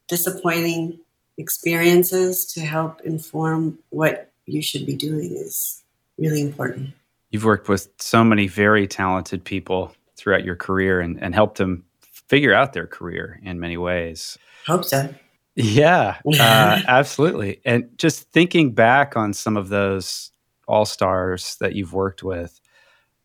disappointing 0.09 1.01
experiences 1.39 2.45
to 2.53 2.61
help 2.61 3.01
inform 3.01 3.79
what 3.89 4.30
you 4.53 4.63
should 4.63 4.87
be 4.87 4.97
doing 4.97 5.33
is 5.33 5.83
really 6.19 6.41
important. 6.41 6.91
You've 7.31 7.45
worked 7.45 7.69
with 7.69 7.89
so 7.99 8.25
many 8.25 8.47
very 8.49 8.87
talented 8.87 9.45
people 9.45 9.95
throughout 10.17 10.45
your 10.45 10.57
career 10.57 11.01
and, 11.01 11.23
and 11.23 11.35
helped 11.35 11.59
them 11.59 11.85
figure 12.03 12.55
out 12.55 12.73
their 12.73 12.87
career 12.87 13.41
in 13.43 13.59
many 13.59 13.77
ways. 13.77 14.39
Hope 14.67 14.85
so. 14.85 15.13
Yeah, 15.57 16.19
uh, 16.27 16.83
absolutely. 16.87 17.61
And 17.65 17.89
just 17.97 18.31
thinking 18.31 18.73
back 18.73 19.17
on 19.17 19.33
some 19.33 19.57
of 19.57 19.69
those 19.69 20.31
all 20.69 20.85
stars 20.85 21.57
that 21.61 21.75
you've 21.75 21.93
worked 21.93 22.23
with, 22.23 22.61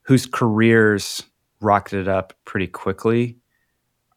whose 0.02 0.26
careers 0.26 1.24
rocketed 1.62 2.08
up 2.08 2.34
pretty 2.46 2.68
quickly, 2.68 3.38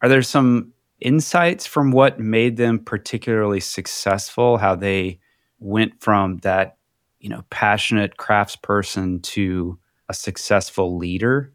are 0.01 0.09
there 0.09 0.23
some 0.23 0.73
insights 0.99 1.65
from 1.65 1.91
what 1.91 2.19
made 2.19 2.57
them 2.57 2.79
particularly 2.79 3.59
successful? 3.59 4.57
How 4.57 4.75
they 4.75 5.19
went 5.59 6.01
from 6.01 6.37
that, 6.37 6.77
you 7.19 7.29
know, 7.29 7.43
passionate 7.49 8.17
craftsperson 8.17 9.21
to 9.21 9.77
a 10.07 10.13
successful 10.13 10.97
leader 10.97 11.53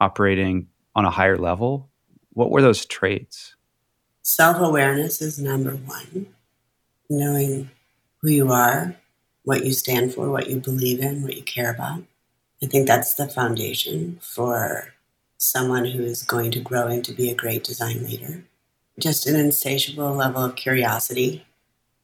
operating 0.00 0.68
on 0.94 1.04
a 1.04 1.10
higher 1.10 1.36
level? 1.36 1.90
What 2.32 2.50
were 2.50 2.62
those 2.62 2.84
traits? 2.84 3.54
Self 4.22 4.58
awareness 4.58 5.22
is 5.22 5.38
number 5.38 5.72
one. 5.72 6.26
Knowing 7.08 7.70
who 8.20 8.30
you 8.30 8.50
are, 8.50 8.96
what 9.44 9.64
you 9.64 9.72
stand 9.72 10.12
for, 10.12 10.30
what 10.30 10.48
you 10.50 10.58
believe 10.58 11.00
in, 11.00 11.22
what 11.22 11.36
you 11.36 11.42
care 11.42 11.70
about. 11.70 12.02
I 12.62 12.66
think 12.66 12.86
that's 12.86 13.14
the 13.14 13.28
foundation 13.28 14.18
for 14.20 14.94
someone 15.38 15.84
who 15.84 16.02
is 16.02 16.22
going 16.22 16.50
to 16.52 16.60
grow 16.60 16.88
into 16.88 17.12
be 17.12 17.30
a 17.30 17.34
great 17.34 17.62
design 17.62 18.02
leader. 18.04 18.44
Just 18.98 19.26
an 19.26 19.36
insatiable 19.36 20.14
level 20.14 20.42
of 20.42 20.56
curiosity 20.56 21.46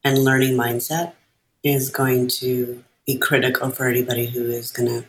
and 0.05 0.23
learning 0.23 0.57
mindset 0.57 1.15
is 1.63 1.91
going 1.91 2.29
to 2.29 2.83
be 3.07 3.17
critical 3.19 3.71
for 3.71 3.87
anybody 3.87 4.27
who 4.27 4.45
is 4.47 4.71
going 4.71 4.89
to 4.89 5.05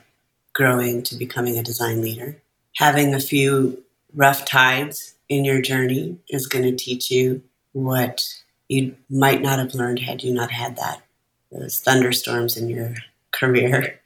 grow 0.53 0.79
into 0.79 1.15
becoming 1.15 1.57
a 1.57 1.63
design 1.63 2.01
leader. 2.01 2.37
Having 2.75 3.13
a 3.13 3.19
few 3.19 3.83
rough 4.15 4.45
tides 4.45 5.15
in 5.29 5.45
your 5.45 5.61
journey 5.61 6.17
is 6.29 6.47
going 6.47 6.63
to 6.63 6.75
teach 6.75 7.09
you 7.09 7.41
what 7.71 8.23
you 8.67 8.95
might 9.09 9.41
not 9.41 9.59
have 9.59 9.73
learned 9.73 9.99
had 9.99 10.23
you 10.23 10.33
not 10.33 10.51
had 10.51 10.77
that 10.77 11.01
those 11.51 11.79
thunderstorms 11.79 12.57
in 12.57 12.69
your 12.69 12.95
career. 13.31 13.99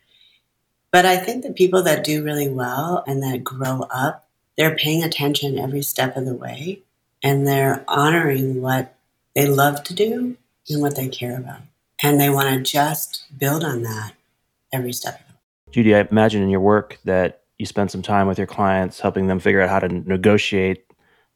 But 0.91 1.05
I 1.05 1.17
think 1.17 1.43
the 1.43 1.53
people 1.53 1.83
that 1.83 2.03
do 2.03 2.23
really 2.23 2.49
well 2.49 3.03
and 3.07 3.21
that 3.23 3.43
grow 3.43 3.87
up, 3.93 4.27
they're 4.57 4.75
paying 4.75 5.03
attention 5.03 5.57
every 5.57 5.81
step 5.81 6.15
of 6.15 6.25
the 6.25 6.33
way 6.33 6.81
and 7.23 7.45
they're 7.45 7.83
honoring 7.87 8.61
what 8.61 8.95
they 9.35 9.47
love 9.47 9.83
to 9.83 9.93
do 9.93 10.37
and 10.69 10.81
what 10.81 10.95
they 10.95 11.07
care 11.07 11.37
about. 11.37 11.61
And 12.03 12.19
they 12.19 12.29
want 12.29 12.53
to 12.53 12.71
just 12.71 13.25
build 13.37 13.63
on 13.63 13.83
that 13.83 14.13
every 14.71 14.93
step 14.93 15.27
Judy, 15.71 15.95
I 15.95 16.07
imagine 16.09 16.41
in 16.41 16.49
your 16.49 16.61
work 16.61 16.97
that 17.03 17.41
you 17.59 17.65
spend 17.65 17.91
some 17.91 18.01
time 18.01 18.27
with 18.27 18.37
your 18.37 18.47
clients 18.47 18.99
helping 18.99 19.27
them 19.27 19.39
figure 19.39 19.61
out 19.61 19.69
how 19.69 19.79
to 19.79 19.89
negotiate 19.89 20.85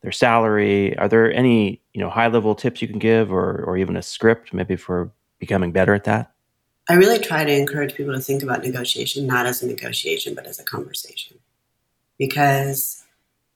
their 0.02 0.12
salary. 0.12 0.98
Are 0.98 1.08
there 1.08 1.32
any 1.32 1.82
you 1.94 2.02
know 2.02 2.10
high 2.10 2.28
level 2.28 2.56
tips 2.56 2.82
you 2.82 2.88
can 2.88 3.00
give, 3.00 3.32
or 3.32 3.64
or 3.64 3.78
even 3.78 3.96
a 3.96 4.02
script 4.02 4.54
maybe 4.54 4.76
for 4.76 5.12
becoming 5.40 5.72
better 5.72 5.94
at 5.94 6.06
that? 6.06 6.32
I 6.90 6.94
really 6.94 7.20
try 7.20 7.44
to 7.44 7.54
encourage 7.54 7.94
people 7.94 8.14
to 8.14 8.20
think 8.20 8.42
about 8.42 8.64
negotiation 8.64 9.28
not 9.28 9.46
as 9.46 9.62
a 9.62 9.68
negotiation, 9.68 10.34
but 10.34 10.46
as 10.48 10.60
a 10.60 10.64
conversation, 10.64 11.38
because 12.18 13.04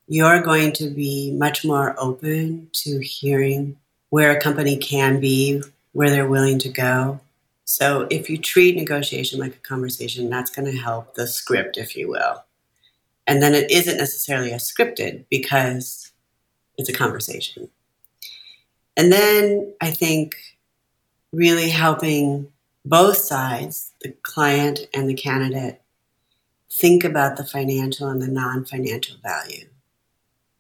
you're 0.08 0.42
going 0.42 0.72
to 0.74 0.90
be 0.90 1.32
much 1.32 1.66
more 1.66 1.96
open 1.98 2.70
to 2.74 3.00
hearing 3.00 3.78
where 4.10 4.32
a 4.32 4.40
company 4.40 4.78
can 4.78 5.20
be, 5.20 5.64
where 5.96 6.10
they're 6.10 6.28
willing 6.28 6.60
to 6.60 6.68
go. 6.68 7.22
So 7.64 8.06
if 8.12 8.30
you 8.30 8.38
treat 8.38 8.76
negotiation 8.76 9.40
like 9.40 9.56
a 9.56 9.68
conversation, 9.68 10.30
that's 10.30 10.52
going 10.52 10.70
to 10.70 10.78
help 10.78 11.16
the 11.16 11.26
script, 11.26 11.78
if 11.78 11.96
you 11.96 12.10
will. 12.10 12.44
And 13.26 13.42
then 13.42 13.56
it 13.56 13.72
isn't 13.72 13.96
necessarily 13.96 14.52
a 14.52 14.58
scripted 14.58 15.24
because 15.30 16.12
it's 16.78 16.90
a 16.90 16.94
conversation. 16.94 17.70
And 18.98 19.10
then 19.10 19.74
I 19.80 19.92
think 19.92 20.36
really 21.32 21.70
helping 21.70 22.52
both 22.84 23.16
sides, 23.16 23.94
the 24.02 24.10
client 24.22 24.90
and 24.94 25.10
the 25.10 25.14
candidate, 25.14 25.82
think 26.70 27.06
about 27.06 27.38
the 27.38 27.46
financial 27.46 28.10
and 28.10 28.22
the 28.22 28.28
non 28.28 28.66
financial 28.66 29.16
value 29.24 29.68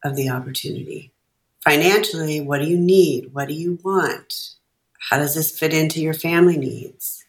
of 0.01 0.15
the 0.15 0.30
opportunity. 0.30 1.12
Financially, 1.62 2.39
what 2.39 2.62
do 2.62 2.68
you 2.68 2.77
need? 2.77 3.34
What 3.34 3.50
do 3.50 3.54
you 3.54 3.80
want? 3.84 4.56
How 5.09 5.17
does 5.17 5.35
this 5.35 5.57
fit 5.57 5.74
into 5.74 6.01
your 6.01 6.15
family 6.15 6.57
needs? 6.57 7.25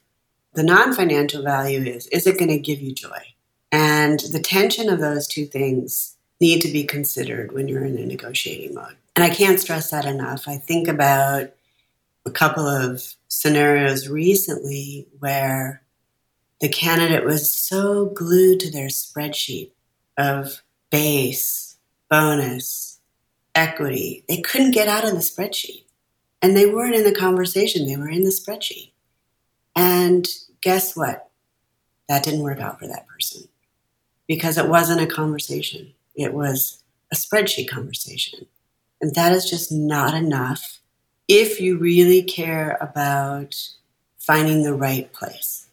The 0.55 0.63
non 0.63 0.95
financial 0.95 1.43
value 1.43 1.83
is 1.85 2.07
is 2.07 2.27
it 2.27 2.39
going 2.39 2.51
to 2.51 2.59
give 2.59 2.81
you 2.81 2.93
joy? 2.93 3.35
And 3.71 4.21
the 4.33 4.41
tension 4.41 4.89
of 4.89 5.01
those 5.01 5.27
two 5.27 5.45
things 5.45 6.17
need 6.41 6.63
to 6.63 6.73
be 6.73 6.85
considered 6.85 7.53
when 7.53 7.69
you're 7.69 7.85
in 7.85 7.99
a 7.99 8.07
negotiating 8.07 8.75
mode. 8.75 8.97
And 9.15 9.25
I 9.25 9.31
can't 9.31 9.61
stress 9.61 9.91
that 9.91 10.07
enough. 10.07 10.49
I 10.49 10.57
think 10.57 10.89
about 10.89 11.51
a 12.25 12.31
couple 12.31 12.67
of 12.67 13.15
scenarios 13.29 14.09
recently 14.09 15.07
where 15.19 15.83
the 16.61 16.69
candidate 16.69 17.25
was 17.25 17.51
so 17.51 18.07
glued 18.07 18.61
to 18.61 18.71
their 18.71 18.89
spreadsheet 18.89 19.71
of 20.17 20.63
base, 20.91 21.77
bonus, 22.09 23.01
equity, 23.55 24.25
they 24.29 24.41
couldn't 24.41 24.73
get 24.73 24.89
out 24.89 25.05
of 25.05 25.13
the 25.13 25.19
spreadsheet. 25.19 25.86
And 26.43 26.57
they 26.57 26.67
weren't 26.67 26.95
in 26.95 27.05
the 27.05 27.15
conversation, 27.15 27.87
they 27.87 27.97
were 27.97 28.09
in 28.09 28.25
the 28.25 28.31
spreadsheet. 28.31 28.93
And 29.75 30.27
guess 30.61 30.97
what? 30.97 31.31
That 32.09 32.23
didn't 32.23 32.43
work 32.43 32.61
out 32.61 32.79
for 32.79 32.87
that 32.87 33.07
person 33.07 33.49
because 34.27 34.59
it 34.59 34.69
wasn't 34.69 35.01
a 35.01 35.07
conversation. 35.07 35.93
It 36.15 36.35
was 36.35 36.83
a 37.13 37.17
spreadsheet 37.17 37.69
conversation. 37.69 38.47
And 39.01 39.15
that 39.15 39.33
is 39.33 39.49
just 39.49 39.71
not 39.71 40.15
enough 40.15 40.81
if 41.29 41.61
you 41.61 41.77
really 41.79 42.23
care 42.23 42.79
about 42.81 43.55
finding 44.19 44.63
the 44.63 44.75
right 44.75 45.13
place. 45.13 45.69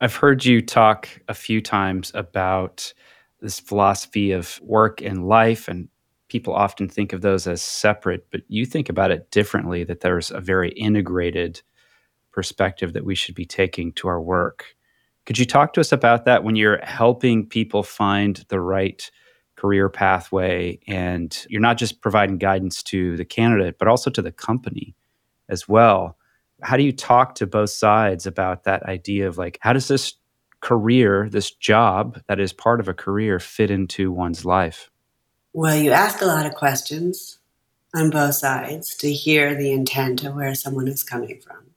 I've 0.00 0.16
heard 0.16 0.44
you 0.44 0.60
talk 0.60 1.08
a 1.28 1.34
few 1.34 1.60
times 1.60 2.10
about 2.14 2.92
this 3.40 3.60
philosophy 3.60 4.32
of 4.32 4.60
work 4.62 5.00
and 5.00 5.26
life, 5.26 5.68
and 5.68 5.88
people 6.28 6.54
often 6.54 6.88
think 6.88 7.12
of 7.12 7.20
those 7.20 7.46
as 7.46 7.62
separate, 7.62 8.26
but 8.30 8.42
you 8.48 8.66
think 8.66 8.88
about 8.88 9.10
it 9.10 9.30
differently 9.30 9.84
that 9.84 10.00
there's 10.00 10.30
a 10.30 10.40
very 10.40 10.70
integrated 10.70 11.62
perspective 12.32 12.92
that 12.92 13.04
we 13.04 13.14
should 13.14 13.34
be 13.34 13.46
taking 13.46 13.92
to 13.92 14.08
our 14.08 14.20
work. 14.20 14.76
Could 15.24 15.38
you 15.38 15.46
talk 15.46 15.72
to 15.72 15.80
us 15.80 15.92
about 15.92 16.24
that 16.24 16.44
when 16.44 16.56
you're 16.56 16.84
helping 16.84 17.46
people 17.46 17.82
find 17.82 18.44
the 18.48 18.60
right 18.60 19.10
career 19.56 19.88
pathway 19.88 20.78
and 20.86 21.46
you're 21.48 21.60
not 21.60 21.78
just 21.78 22.02
providing 22.02 22.38
guidance 22.38 22.82
to 22.82 23.16
the 23.16 23.24
candidate 23.24 23.78
but 23.78 23.88
also 23.88 24.10
to 24.10 24.22
the 24.22 24.30
company 24.30 24.94
as 25.48 25.66
well 25.66 26.16
how 26.62 26.76
do 26.76 26.82
you 26.82 26.92
talk 26.92 27.34
to 27.34 27.46
both 27.46 27.70
sides 27.70 28.26
about 28.26 28.64
that 28.64 28.82
idea 28.84 29.26
of 29.26 29.38
like 29.38 29.58
how 29.62 29.72
does 29.72 29.88
this 29.88 30.14
career 30.60 31.28
this 31.30 31.50
job 31.50 32.20
that 32.28 32.38
is 32.38 32.52
part 32.52 32.80
of 32.80 32.88
a 32.88 32.94
career 32.94 33.38
fit 33.38 33.70
into 33.70 34.12
one's 34.12 34.44
life 34.44 34.90
well 35.56 35.76
you 35.76 35.90
ask 35.90 36.20
a 36.20 36.26
lot 36.26 36.46
of 36.46 36.54
questions 36.54 37.38
on 37.94 38.10
both 38.10 38.34
sides 38.34 38.94
to 38.96 39.12
hear 39.12 39.54
the 39.54 39.72
intent 39.72 40.22
of 40.24 40.34
where 40.34 40.54
someone 40.54 40.88
is 40.88 41.02
coming 41.02 41.40
from 41.40 41.70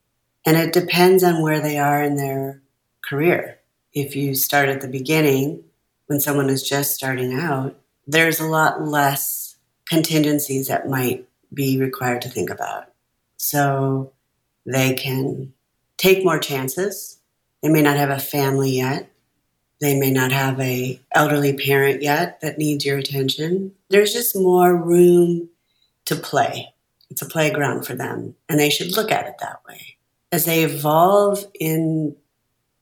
and 0.46 0.58
it 0.58 0.74
depends 0.74 1.24
on 1.24 1.42
where 1.42 1.62
they 1.62 1.78
are 1.78 2.04
in 2.04 2.16
their 2.16 2.62
career 3.02 3.60
if 3.94 4.16
you 4.16 4.36
start 4.36 4.70
at 4.70 4.82
the 4.82 4.88
beginning, 4.88 5.64
when 6.08 6.20
someone 6.20 6.50
is 6.50 6.68
just 6.68 6.94
starting 6.94 7.34
out, 7.34 7.76
there's 8.08 8.40
a 8.40 8.48
lot 8.48 8.82
less 8.82 9.56
contingencies 9.88 10.68
that 10.68 10.90
might 10.90 11.28
be 11.54 11.80
required 11.80 12.22
to 12.22 12.30
think 12.30 12.50
about. 12.50 12.86
So 13.38 14.14
they 14.66 14.94
can 14.94 15.54
take 15.98 16.24
more 16.24 16.40
chances. 16.40 17.20
They 17.62 17.70
may 17.70 17.82
not 17.82 17.98
have 17.98 18.10
a 18.10 18.20
family 18.20 18.72
yet. 18.72 19.10
They 19.82 19.98
may 19.98 20.12
not 20.12 20.32
have 20.32 20.60
a 20.60 21.00
elderly 21.14 21.54
parent 21.54 22.02
yet 22.02 22.42
that 22.42 22.58
needs 22.58 22.86
your 22.86 22.98
attention. 22.98 23.74
There's 23.90 24.14
just 24.14 24.36
more 24.36 24.76
room 24.76 25.50
to 26.06 26.16
play. 26.16 26.74
It's 27.10 27.22
a 27.22 27.28
playground 27.28 27.86
for 27.86 27.96
them, 27.96 28.36
and 28.48 28.60
they 28.60 28.70
should 28.70 28.96
look 28.96 29.12
at 29.12 29.28
it 29.28 29.36
that 29.40 29.62
way. 29.68 29.98
As 30.32 30.46
they 30.46 30.64
evolve 30.64 31.46
in 31.60 32.16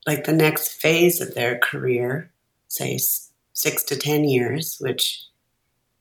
like 0.06 0.26
the 0.26 0.34
next 0.34 0.70
phase 0.70 1.22
of 1.22 1.36
their 1.36 1.60
career, 1.60 2.32
say 2.68 2.98
six 3.54 3.84
to 3.84 3.96
10 3.96 4.24
years, 4.24 4.78
which 4.80 5.24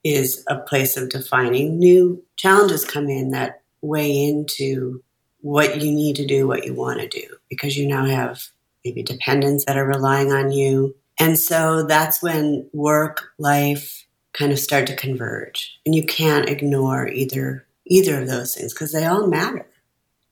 is 0.04 0.44
a 0.48 0.56
place 0.56 0.96
of 0.96 1.08
defining, 1.10 1.78
new 1.78 2.22
challenges 2.36 2.84
come 2.84 3.08
in 3.08 3.30
that 3.30 3.62
weigh 3.80 4.24
into 4.24 5.02
what 5.40 5.80
you 5.80 5.92
need 5.92 6.16
to 6.16 6.26
do, 6.26 6.46
what 6.46 6.64
you 6.64 6.74
want 6.74 7.00
to 7.00 7.08
do, 7.08 7.26
because 7.48 7.76
you 7.76 7.86
now 7.86 8.04
have 8.04 8.48
maybe 8.86 9.02
dependents 9.02 9.64
that 9.64 9.76
are 9.76 9.86
relying 9.86 10.32
on 10.32 10.52
you. 10.52 10.94
And 11.18 11.36
so 11.36 11.84
that's 11.84 12.22
when 12.22 12.68
work, 12.72 13.32
life 13.38 14.06
kind 14.32 14.52
of 14.52 14.60
start 14.60 14.86
to 14.86 14.94
converge. 14.94 15.80
And 15.84 15.94
you 15.94 16.06
can't 16.06 16.48
ignore 16.48 17.08
either 17.08 17.66
either 17.88 18.20
of 18.20 18.28
those 18.28 18.54
things 18.54 18.72
because 18.72 18.92
they 18.92 19.04
all 19.04 19.26
matter. 19.26 19.66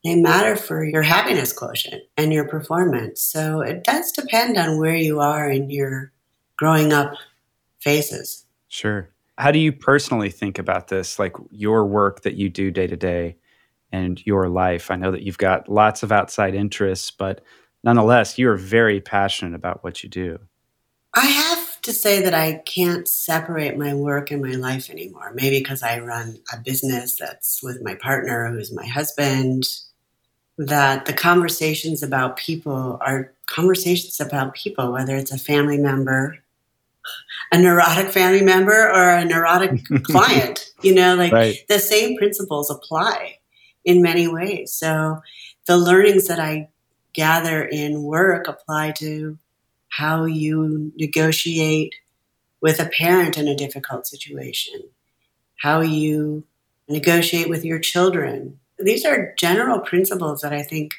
They 0.04 0.16
matter 0.16 0.56
for 0.56 0.84
your 0.84 1.02
happiness 1.02 1.52
quotient 1.52 2.02
and 2.16 2.32
your 2.32 2.46
performance. 2.48 3.22
So 3.22 3.60
it 3.60 3.84
does 3.84 4.12
depend 4.12 4.58
on 4.58 4.78
where 4.78 4.96
you 4.96 5.20
are 5.20 5.48
in 5.48 5.70
your 5.70 6.12
growing 6.56 6.92
up 6.92 7.14
phases. 7.80 8.44
Sure. 8.68 9.08
How 9.38 9.50
do 9.50 9.58
you 9.58 9.72
personally 9.72 10.30
think 10.30 10.58
about 10.58 10.88
this, 10.88 11.18
like 11.18 11.32
your 11.50 11.86
work 11.86 12.22
that 12.22 12.34
you 12.34 12.48
do 12.50 12.70
day 12.70 12.86
to 12.86 12.96
day 12.96 13.36
and 13.92 14.24
your 14.26 14.48
life? 14.48 14.90
I 14.90 14.96
know 14.96 15.12
that 15.12 15.22
you've 15.22 15.38
got 15.38 15.68
lots 15.68 16.02
of 16.02 16.12
outside 16.12 16.54
interests, 16.54 17.10
but 17.10 17.40
nonetheless, 17.84 18.38
you 18.38 18.48
are 18.50 18.56
very 18.56 19.00
passionate 19.00 19.54
about 19.54 19.84
what 19.84 20.02
you 20.02 20.08
do. 20.08 20.38
I 21.14 21.26
have 21.26 21.80
to 21.82 21.92
say 21.92 22.22
that 22.22 22.34
I 22.34 22.62
can't 22.66 23.06
separate 23.06 23.78
my 23.78 23.94
work 23.94 24.30
and 24.30 24.42
my 24.42 24.52
life 24.52 24.90
anymore. 24.90 25.32
Maybe 25.34 25.60
because 25.60 25.82
I 25.82 26.00
run 26.00 26.38
a 26.52 26.56
business 26.56 27.16
that's 27.16 27.62
with 27.62 27.82
my 27.82 27.94
partner, 27.94 28.48
who's 28.48 28.74
my 28.74 28.86
husband, 28.86 29.64
that 30.58 31.06
the 31.06 31.12
conversations 31.12 32.02
about 32.02 32.36
people 32.36 32.98
are 33.00 33.32
conversations 33.46 34.18
about 34.20 34.54
people, 34.54 34.90
whether 34.90 35.14
it's 35.14 35.32
a 35.32 35.38
family 35.38 35.78
member 35.78 36.38
a 37.52 37.58
neurotic 37.58 38.10
family 38.10 38.42
member 38.42 38.88
or 38.90 39.10
a 39.10 39.24
neurotic 39.24 39.84
client. 40.04 40.72
You 40.82 40.94
know, 40.94 41.14
like 41.14 41.32
right. 41.32 41.56
the 41.68 41.78
same 41.78 42.16
principles 42.16 42.70
apply 42.70 43.38
in 43.84 44.02
many 44.02 44.28
ways. 44.28 44.72
So 44.72 45.20
the 45.66 45.76
learnings 45.76 46.26
that 46.28 46.40
I 46.40 46.68
gather 47.14 47.64
in 47.64 48.02
work 48.02 48.48
apply 48.48 48.92
to 48.92 49.38
how 49.88 50.24
you 50.24 50.92
negotiate 50.96 51.94
with 52.60 52.80
a 52.80 52.88
parent 52.88 53.38
in 53.38 53.46
a 53.46 53.56
difficult 53.56 54.06
situation, 54.06 54.80
how 55.60 55.80
you 55.80 56.44
negotiate 56.88 57.48
with 57.48 57.64
your 57.64 57.78
children. 57.78 58.58
These 58.78 59.04
are 59.04 59.34
general 59.38 59.80
principles 59.80 60.40
that 60.40 60.52
I 60.52 60.62
think 60.62 60.94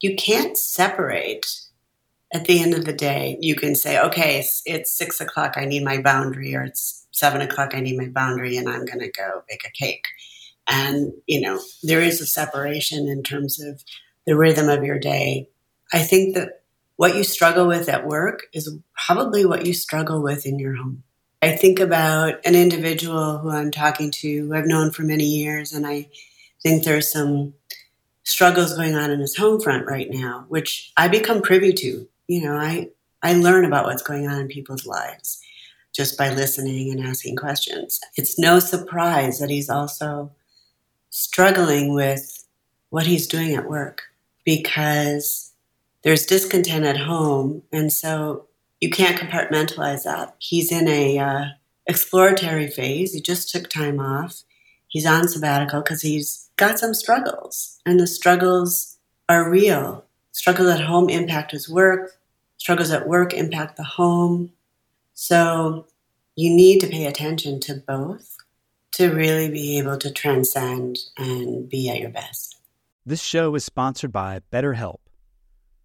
you 0.00 0.16
can't 0.16 0.56
separate 0.56 1.46
at 2.34 2.46
the 2.46 2.60
end 2.60 2.74
of 2.74 2.84
the 2.84 2.92
day, 2.92 3.38
you 3.40 3.54
can 3.54 3.76
say, 3.76 4.00
okay, 4.00 4.40
it's, 4.40 4.60
it's 4.66 4.90
six 4.90 5.20
o'clock, 5.20 5.54
I 5.56 5.66
need 5.66 5.84
my 5.84 6.02
boundary, 6.02 6.54
or 6.56 6.64
it's 6.64 7.06
seven 7.12 7.40
o'clock, 7.40 7.74
I 7.74 7.80
need 7.80 7.96
my 7.96 8.08
boundary, 8.08 8.56
and 8.56 8.68
I'm 8.68 8.84
going 8.84 8.98
to 8.98 9.10
go 9.10 9.44
bake 9.48 9.64
a 9.64 9.70
cake. 9.70 10.04
And, 10.66 11.12
you 11.26 11.40
know, 11.40 11.60
there 11.84 12.00
is 12.00 12.20
a 12.20 12.26
separation 12.26 13.06
in 13.06 13.22
terms 13.22 13.62
of 13.62 13.84
the 14.26 14.36
rhythm 14.36 14.68
of 14.68 14.84
your 14.84 14.98
day. 14.98 15.48
I 15.92 16.00
think 16.00 16.34
that 16.34 16.62
what 16.96 17.16
you 17.16 17.24
struggle 17.24 17.66
with 17.66 17.88
at 17.88 18.06
work 18.06 18.44
is 18.52 18.76
probably 19.06 19.44
what 19.44 19.66
you 19.66 19.74
struggle 19.74 20.22
with 20.22 20.46
in 20.46 20.58
your 20.58 20.74
home. 20.74 21.02
I 21.42 21.56
think 21.56 21.78
about 21.78 22.34
an 22.46 22.54
individual 22.54 23.38
who 23.38 23.50
I'm 23.50 23.70
talking 23.70 24.10
to, 24.10 24.46
who 24.46 24.54
I've 24.54 24.66
known 24.66 24.92
for 24.92 25.02
many 25.02 25.24
years, 25.24 25.72
and 25.72 25.86
I 25.86 26.08
think 26.62 26.84
there's 26.84 27.12
some 27.12 27.54
struggles 28.22 28.74
going 28.74 28.94
on 28.94 29.10
in 29.10 29.20
his 29.20 29.36
home 29.36 29.60
front 29.60 29.86
right 29.86 30.08
now, 30.10 30.46
which 30.48 30.92
I 30.96 31.08
become 31.08 31.42
privy 31.42 31.74
to 31.74 32.08
you 32.26 32.42
know, 32.42 32.54
I, 32.54 32.88
I 33.22 33.34
learn 33.34 33.64
about 33.64 33.84
what's 33.86 34.02
going 34.02 34.26
on 34.26 34.40
in 34.40 34.48
people's 34.48 34.86
lives 34.86 35.40
just 35.94 36.18
by 36.18 36.30
listening 36.30 36.90
and 36.90 37.06
asking 37.06 37.36
questions. 37.36 38.00
It's 38.16 38.38
no 38.38 38.58
surprise 38.58 39.38
that 39.38 39.50
he's 39.50 39.70
also 39.70 40.32
struggling 41.10 41.94
with 41.94 42.44
what 42.90 43.06
he's 43.06 43.26
doing 43.26 43.54
at 43.54 43.68
work 43.68 44.02
because 44.44 45.52
there's 46.02 46.26
discontent 46.26 46.84
at 46.84 46.98
home. 46.98 47.62
And 47.72 47.92
so 47.92 48.46
you 48.80 48.90
can't 48.90 49.18
compartmentalize 49.18 50.04
that. 50.04 50.36
He's 50.38 50.70
in 50.70 50.88
a 50.88 51.18
uh, 51.18 51.44
exploratory 51.86 52.68
phase. 52.68 53.12
He 53.12 53.20
just 53.20 53.50
took 53.50 53.68
time 53.68 54.00
off. 54.00 54.42
He's 54.88 55.06
on 55.06 55.28
sabbatical 55.28 55.80
because 55.80 56.02
he's 56.02 56.50
got 56.56 56.78
some 56.78 56.94
struggles, 56.94 57.80
and 57.84 57.98
the 57.98 58.06
struggles 58.06 58.96
are 59.28 59.50
real 59.50 60.04
struggles 60.34 60.68
at 60.68 60.80
home 60.80 61.08
impact 61.08 61.52
his 61.52 61.70
work, 61.70 62.18
struggles 62.58 62.90
at 62.90 63.08
work 63.08 63.32
impact 63.32 63.76
the 63.76 63.84
home. 63.84 64.52
So 65.14 65.86
you 66.36 66.54
need 66.54 66.80
to 66.80 66.88
pay 66.88 67.06
attention 67.06 67.60
to 67.60 67.74
both 67.74 68.36
to 68.92 69.14
really 69.14 69.48
be 69.48 69.78
able 69.78 69.96
to 69.98 70.10
transcend 70.10 70.98
and 71.16 71.68
be 71.68 71.88
at 71.88 72.00
your 72.00 72.10
best. 72.10 72.56
This 73.06 73.22
show 73.22 73.54
is 73.54 73.62
sponsored 73.62 74.12
by 74.12 74.40
BetterHelp. 74.50 75.00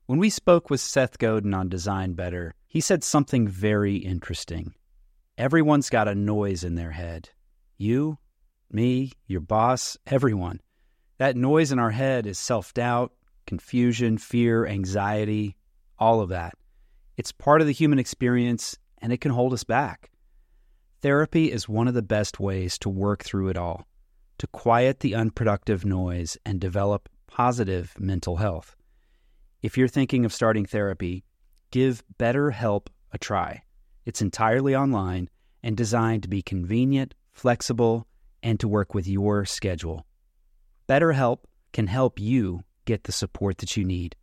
When 0.05 0.19
we 0.19 0.29
spoke 0.29 0.69
with 0.69 0.79
Seth 0.79 1.17
Godin 1.17 1.53
on 1.53 1.67
Design 1.67 2.13
Better, 2.13 2.55
he 2.65 2.79
said 2.79 3.03
something 3.03 3.45
very 3.45 3.97
interesting. 3.97 4.73
Everyone's 5.37 5.89
got 5.89 6.07
a 6.07 6.15
noise 6.15 6.63
in 6.63 6.75
their 6.75 6.91
head. 6.91 7.31
You, 7.77 8.19
me, 8.71 9.11
your 9.27 9.41
boss, 9.41 9.97
everyone. 10.07 10.61
That 11.17 11.35
noise 11.35 11.73
in 11.73 11.79
our 11.79 11.91
head 11.91 12.25
is 12.25 12.39
self 12.39 12.73
doubt, 12.73 13.11
confusion, 13.45 14.17
fear, 14.17 14.65
anxiety, 14.65 15.57
all 15.97 16.21
of 16.21 16.29
that. 16.29 16.53
It's 17.17 17.33
part 17.33 17.59
of 17.59 17.67
the 17.67 17.73
human 17.73 17.99
experience 17.99 18.77
and 18.99 19.11
it 19.11 19.19
can 19.19 19.33
hold 19.33 19.51
us 19.51 19.65
back. 19.65 20.09
Therapy 21.01 21.51
is 21.51 21.67
one 21.67 21.89
of 21.89 21.93
the 21.95 22.01
best 22.01 22.39
ways 22.39 22.77
to 22.77 22.87
work 22.87 23.25
through 23.25 23.49
it 23.49 23.57
all, 23.57 23.88
to 24.39 24.47
quiet 24.47 25.01
the 25.01 25.13
unproductive 25.13 25.85
noise 25.85 26.37
and 26.45 26.59
develop 26.59 27.07
positive 27.27 27.93
mental 27.99 28.37
health. 28.37 28.75
If 29.61 29.77
you're 29.77 29.87
thinking 29.87 30.25
of 30.25 30.33
starting 30.33 30.65
therapy, 30.65 31.23
give 31.71 32.03
BetterHelp 32.17 32.87
a 33.11 33.17
try. 33.17 33.63
It's 34.05 34.21
entirely 34.21 34.75
online 34.75 35.29
and 35.61 35.75
designed 35.77 36.23
to 36.23 36.29
be 36.29 36.41
convenient, 36.41 37.13
flexible, 37.31 38.07
and 38.41 38.59
to 38.59 38.67
work 38.67 38.93
with 38.93 39.07
your 39.07 39.45
schedule. 39.45 40.05
BetterHelp 40.87 41.39
can 41.73 41.87
help 41.87 42.17
you 42.19 42.61
get 42.85 43.03
the 43.03 43.11
support 43.11 43.57
that 43.59 43.75
you 43.77 43.83
need. 43.83 44.15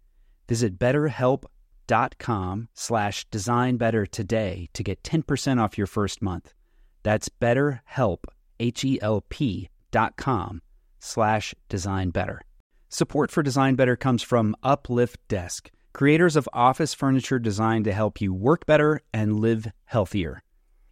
Visit 0.49 0.79
betterhelp.com 0.79 2.69
slash 2.73 3.29
designbetter 3.29 4.09
today 4.09 4.69
to 4.73 4.83
get 4.83 5.03
10% 5.03 5.61
off 5.61 5.77
your 5.77 5.87
first 5.87 6.23
month. 6.23 6.55
That's 7.03 7.29
betterhelp, 7.29 8.25
H-E-L-P 8.59 9.69
com 10.17 10.63
slash 10.99 11.55
designbetter. 11.69 12.41
Support 12.89 13.31
for 13.31 13.43
Design 13.43 13.75
Better 13.75 13.97
comes 13.97 14.23
from 14.23 14.57
Uplift 14.63 15.19
Desk, 15.29 15.71
creators 15.93 16.37
of 16.37 16.49
office 16.53 16.95
furniture 16.95 17.39
designed 17.39 17.85
to 17.85 17.93
help 17.93 18.21
you 18.21 18.33
work 18.33 18.67
better 18.67 19.01
and 19.13 19.41
live 19.41 19.67
healthier. 19.85 20.43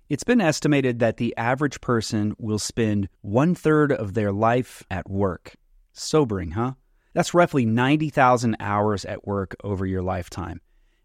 It's 0.09 0.25
been 0.25 0.41
estimated 0.41 0.99
that 0.99 1.17
the 1.17 1.35
average 1.37 1.81
person 1.81 2.35
will 2.39 2.59
spend 2.59 3.09
one 3.23 3.55
third 3.55 3.91
of 3.93 4.15
their 4.15 4.33
life 4.33 4.83
at 4.91 5.09
work. 5.09 5.55
Sobering, 5.93 6.51
huh? 6.51 6.73
That's 7.15 7.33
roughly 7.33 7.65
90,000 7.65 8.57
hours 8.61 9.05
at 9.05 9.27
work 9.27 9.55
over 9.63 9.87
your 9.87 10.03
lifetime. 10.03 10.61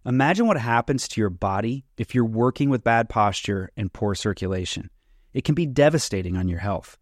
Imagine 0.05 0.47
what 0.47 0.57
happens 0.57 1.07
to 1.07 1.21
your 1.21 1.29
body 1.29 1.85
if 1.97 2.15
you're 2.15 2.25
working 2.25 2.69
with 2.69 2.83
bad 2.83 3.09
posture 3.09 3.69
and 3.77 3.93
poor 3.93 4.15
circulation. 4.15 4.89
It 5.33 5.43
can 5.43 5.55
be 5.55 5.65
devastating 5.65 6.35
on 6.35 6.47
your 6.47 6.59
health. 6.59 6.97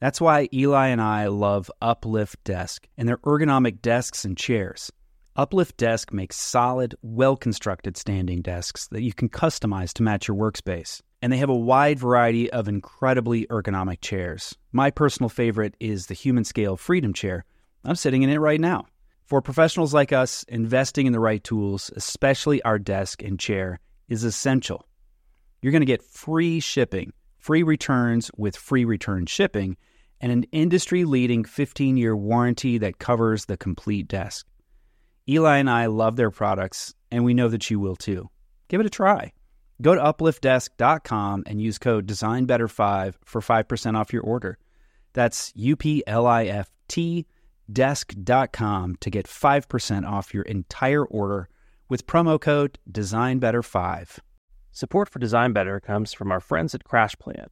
That's 0.00 0.20
why 0.20 0.48
Eli 0.52 0.88
and 0.88 1.00
I 1.00 1.26
love 1.28 1.70
Uplift 1.80 2.42
Desk 2.44 2.86
and 2.96 3.08
their 3.08 3.18
ergonomic 3.18 3.80
desks 3.80 4.24
and 4.24 4.36
chairs. 4.36 4.92
Uplift 5.36 5.76
Desk 5.76 6.12
makes 6.12 6.36
solid, 6.36 6.94
well 7.02 7.36
constructed 7.36 7.96
standing 7.96 8.42
desks 8.42 8.88
that 8.88 9.02
you 9.02 9.12
can 9.12 9.28
customize 9.28 9.92
to 9.94 10.02
match 10.02 10.28
your 10.28 10.36
workspace. 10.36 11.02
And 11.22 11.32
they 11.32 11.38
have 11.38 11.50
a 11.50 11.54
wide 11.54 11.98
variety 11.98 12.50
of 12.52 12.68
incredibly 12.68 13.46
ergonomic 13.46 14.00
chairs. 14.00 14.54
My 14.72 14.90
personal 14.90 15.28
favorite 15.28 15.74
is 15.80 16.06
the 16.06 16.14
Humanscale 16.14 16.78
Freedom 16.78 17.12
Chair 17.12 17.44
I'm 17.86 17.94
sitting 17.94 18.22
in 18.22 18.30
it 18.30 18.38
right 18.38 18.60
now. 18.60 18.86
For 19.26 19.40
professionals 19.40 19.94
like 19.94 20.12
us, 20.12 20.44
investing 20.48 21.06
in 21.06 21.12
the 21.12 21.20
right 21.20 21.42
tools, 21.42 21.90
especially 21.94 22.60
our 22.62 22.80
desk 22.80 23.22
and 23.22 23.38
chair, 23.38 23.78
is 24.08 24.24
essential. 24.24 24.88
You're 25.62 25.70
going 25.70 25.82
to 25.82 25.86
get 25.86 26.02
free 26.02 26.58
shipping, 26.58 27.12
free 27.46 27.62
returns 27.62 28.28
with 28.36 28.56
free 28.56 28.84
return 28.84 29.24
shipping, 29.24 29.76
and 30.20 30.32
an 30.32 30.42
industry 30.50 31.04
leading 31.04 31.44
15 31.44 31.96
year 31.96 32.16
warranty 32.16 32.76
that 32.76 32.98
covers 32.98 33.44
the 33.44 33.56
complete 33.56 34.08
desk. 34.08 34.44
Eli 35.28 35.58
and 35.58 35.70
I 35.70 35.86
love 35.86 36.16
their 36.16 36.32
products, 36.32 36.92
and 37.12 37.24
we 37.24 37.34
know 37.34 37.46
that 37.48 37.70
you 37.70 37.78
will 37.78 37.94
too. 37.94 38.28
Give 38.66 38.80
it 38.80 38.86
a 38.86 38.90
try. 38.90 39.32
Go 39.80 39.94
to 39.94 40.00
upliftdesk.com 40.00 41.44
and 41.46 41.62
use 41.62 41.78
code 41.78 42.08
DesignBetter5 42.08 43.14
for 43.24 43.40
5% 43.40 43.96
off 43.96 44.12
your 44.12 44.22
order. 44.22 44.58
That's 45.12 45.52
U 45.54 45.76
P 45.76 46.02
L 46.04 46.26
I 46.26 46.46
F 46.46 46.68
T 46.88 47.26
desk.com 47.72 48.96
to 48.96 49.10
get 49.10 49.26
5% 49.26 50.04
off 50.04 50.34
your 50.34 50.42
entire 50.44 51.04
order 51.04 51.48
with 51.88 52.08
promo 52.08 52.40
code 52.40 52.80
DesignBetter5. 52.90 54.18
Support 54.76 55.08
for 55.08 55.18
Design 55.18 55.54
Better 55.54 55.80
comes 55.80 56.12
from 56.12 56.30
our 56.30 56.38
friends 56.38 56.74
at 56.74 56.84
CrashPlan. 56.84 57.46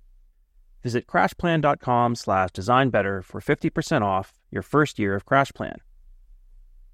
Visit 0.82 1.06
crashplan.com 1.06 2.16
slash 2.16 2.50
designbetter 2.50 3.24
for 3.24 3.40
50% 3.40 4.02
off 4.02 4.34
your 4.50 4.60
first 4.60 4.98
year 4.98 5.14
of 5.14 5.24
CrashPlan. 5.24 5.76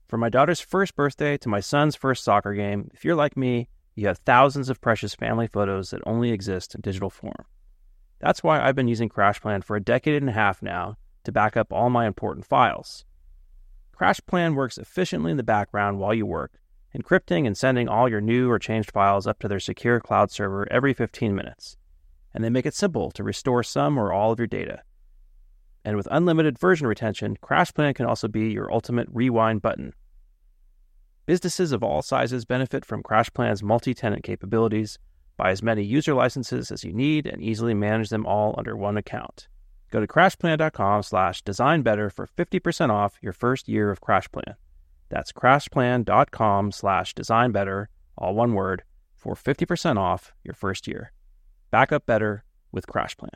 From 0.07 0.21
my 0.21 0.29
daughter's 0.29 0.61
first 0.61 0.95
birthday 0.95 1.37
to 1.39 1.49
my 1.49 1.59
son's 1.59 1.97
first 1.97 2.23
soccer 2.23 2.55
game, 2.55 2.93
if 2.95 3.05
you're 3.05 3.17
like 3.17 3.37
me, 3.37 3.71
you 3.97 4.07
have 4.07 4.19
thousands 4.19 4.71
of 4.71 4.81
precious 4.81 5.17
family 5.17 5.49
photos 5.49 5.91
that 5.91 6.01
only 6.07 6.31
exist 6.31 6.77
in 6.77 6.81
digital 6.81 7.11
form. 7.11 7.45
That's 8.21 8.45
why 8.45 8.61
I've 8.61 8.77
been 8.77 8.87
using 8.87 9.09
CrashPlan 9.09 9.65
for 9.65 9.75
a 9.75 9.83
decade 9.83 10.23
and 10.23 10.31
a 10.31 10.33
half 10.33 10.63
now 10.63 10.97
to 11.25 11.33
back 11.33 11.57
up 11.57 11.73
all 11.73 11.91
my 11.91 12.07
important 12.07 12.47
files. 12.47 13.05
CrashPlan 13.99 14.55
works 14.55 14.79
efficiently 14.79 15.33
in 15.33 15.39
the 15.39 15.43
background 15.43 15.99
while 15.99 16.15
you 16.15 16.25
work, 16.25 16.61
encrypting 16.97 17.47
and 17.47 17.57
sending 17.57 17.89
all 17.89 18.09
your 18.09 18.21
new 18.21 18.51
or 18.51 18.59
changed 18.59 18.91
files 18.91 19.27
up 19.27 19.39
to 19.41 19.49
their 19.49 19.61
secure 19.61 20.01
cloud 20.01 20.31
server 20.31 20.67
every 20.71 20.93
15 20.93 21.35
minutes. 21.35 21.77
And 22.35 22.45
they 22.45 22.51
make 22.51 22.67
it 22.67 22.75
simple 22.75 23.11
to 23.13 23.25
restore 23.25 23.63
some 23.63 23.99
or 23.99 24.13
all 24.13 24.33
of 24.33 24.39
your 24.39 24.47
data. 24.47 24.83
And 25.85 25.97
with 25.97 26.09
unlimited 26.11 26.59
version 26.59 26.87
retention, 26.87 27.37
CrashPlan 27.43 27.95
can 27.95 28.07
also 28.07 28.29
be 28.29 28.51
your 28.51 28.73
ultimate 28.73 29.09
rewind 29.11 29.63
button. 29.63 29.95
Businesses 31.27 31.73
of 31.73 31.83
all 31.83 32.03
sizes 32.03 32.45
benefit 32.45 32.85
from 32.85 33.03
CrashPlan's 33.03 33.63
multi 33.63 33.95
tenant 33.95 34.23
capabilities. 34.23 34.99
Buy 35.37 35.51
as 35.51 35.63
many 35.63 35.83
user 35.83 36.13
licenses 36.13 36.71
as 36.71 36.85
you 36.85 36.93
need 36.93 37.27
and 37.27 37.43
easily 37.43 37.73
manage 37.73 38.11
them 38.11 38.27
all 38.27 38.55
under 38.59 38.77
one 38.77 38.97
account. 38.97 39.49
Go 39.91 40.01
to 40.01 40.07
crashplan.com 40.07 41.03
slash 41.03 41.43
designbetter 41.43 42.13
for 42.13 42.27
50% 42.27 42.91
off 42.91 43.19
your 43.23 43.33
first 43.33 43.69
year 43.69 43.91
of 43.91 44.01
CrashPlan. 44.01 44.55
That's 45.11 45.33
crashplan.com 45.33 46.73
slash 46.73 47.15
designbetter, 47.15 47.87
all 48.17 48.35
one 48.35 48.55
word, 48.55 48.83
for 49.17 49.35
50% 49.35 49.99
off 49.99 50.33
your 50.45 50.55
first 50.55 50.89
year. 50.89 51.13
Back 51.71 51.93
up 51.93 52.07
better 52.07 52.45
with 52.73 52.87
CrashPlan. 52.87 53.35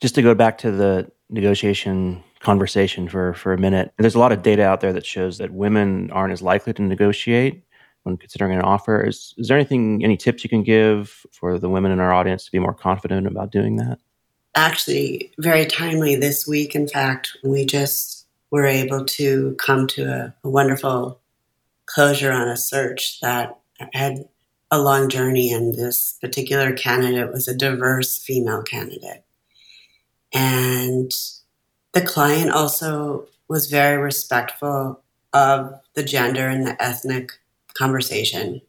Just 0.00 0.14
to 0.14 0.22
go 0.22 0.34
back 0.34 0.58
to 0.58 0.70
the 0.70 1.10
negotiation 1.28 2.22
conversation 2.40 3.08
for, 3.08 3.34
for 3.34 3.52
a 3.52 3.58
minute, 3.58 3.92
there's 3.98 4.14
a 4.14 4.18
lot 4.18 4.32
of 4.32 4.42
data 4.42 4.62
out 4.62 4.80
there 4.80 4.92
that 4.92 5.04
shows 5.04 5.38
that 5.38 5.52
women 5.52 6.10
aren't 6.12 6.32
as 6.32 6.40
likely 6.40 6.72
to 6.72 6.82
negotiate 6.82 7.64
when 8.04 8.16
considering 8.16 8.52
an 8.52 8.62
offer. 8.62 9.04
Is, 9.04 9.34
is 9.36 9.48
there 9.48 9.58
anything, 9.58 10.04
any 10.04 10.16
tips 10.16 10.44
you 10.44 10.50
can 10.50 10.62
give 10.62 11.26
for 11.32 11.58
the 11.58 11.68
women 11.68 11.90
in 11.90 11.98
our 11.98 12.12
audience 12.12 12.44
to 12.44 12.52
be 12.52 12.60
more 12.60 12.74
confident 12.74 13.26
about 13.26 13.50
doing 13.50 13.76
that? 13.76 13.98
actually 14.58 15.32
very 15.38 15.66
timely 15.66 16.16
this 16.16 16.46
week. 16.46 16.74
In 16.74 16.88
fact, 16.88 17.36
we 17.44 17.64
just 17.64 18.17
were 18.50 18.66
able 18.66 19.04
to 19.04 19.54
come 19.58 19.86
to 19.88 20.04
a, 20.04 20.34
a 20.44 20.48
wonderful 20.50 21.20
closure 21.86 22.32
on 22.32 22.48
a 22.48 22.56
search 22.56 23.20
that 23.20 23.58
had 23.92 24.28
a 24.70 24.80
long 24.80 25.08
journey, 25.08 25.52
and 25.52 25.74
this 25.74 26.18
particular 26.20 26.72
candidate 26.72 27.32
was 27.32 27.48
a 27.48 27.56
diverse 27.56 28.18
female 28.18 28.62
candidate. 28.62 29.24
And 30.32 31.10
the 31.92 32.02
client 32.02 32.50
also 32.50 33.26
was 33.48 33.70
very 33.70 33.96
respectful 33.96 35.00
of 35.32 35.80
the 35.94 36.02
gender 36.02 36.48
and 36.48 36.66
the 36.66 36.82
ethnic 36.82 37.32
conversation. 37.74 38.60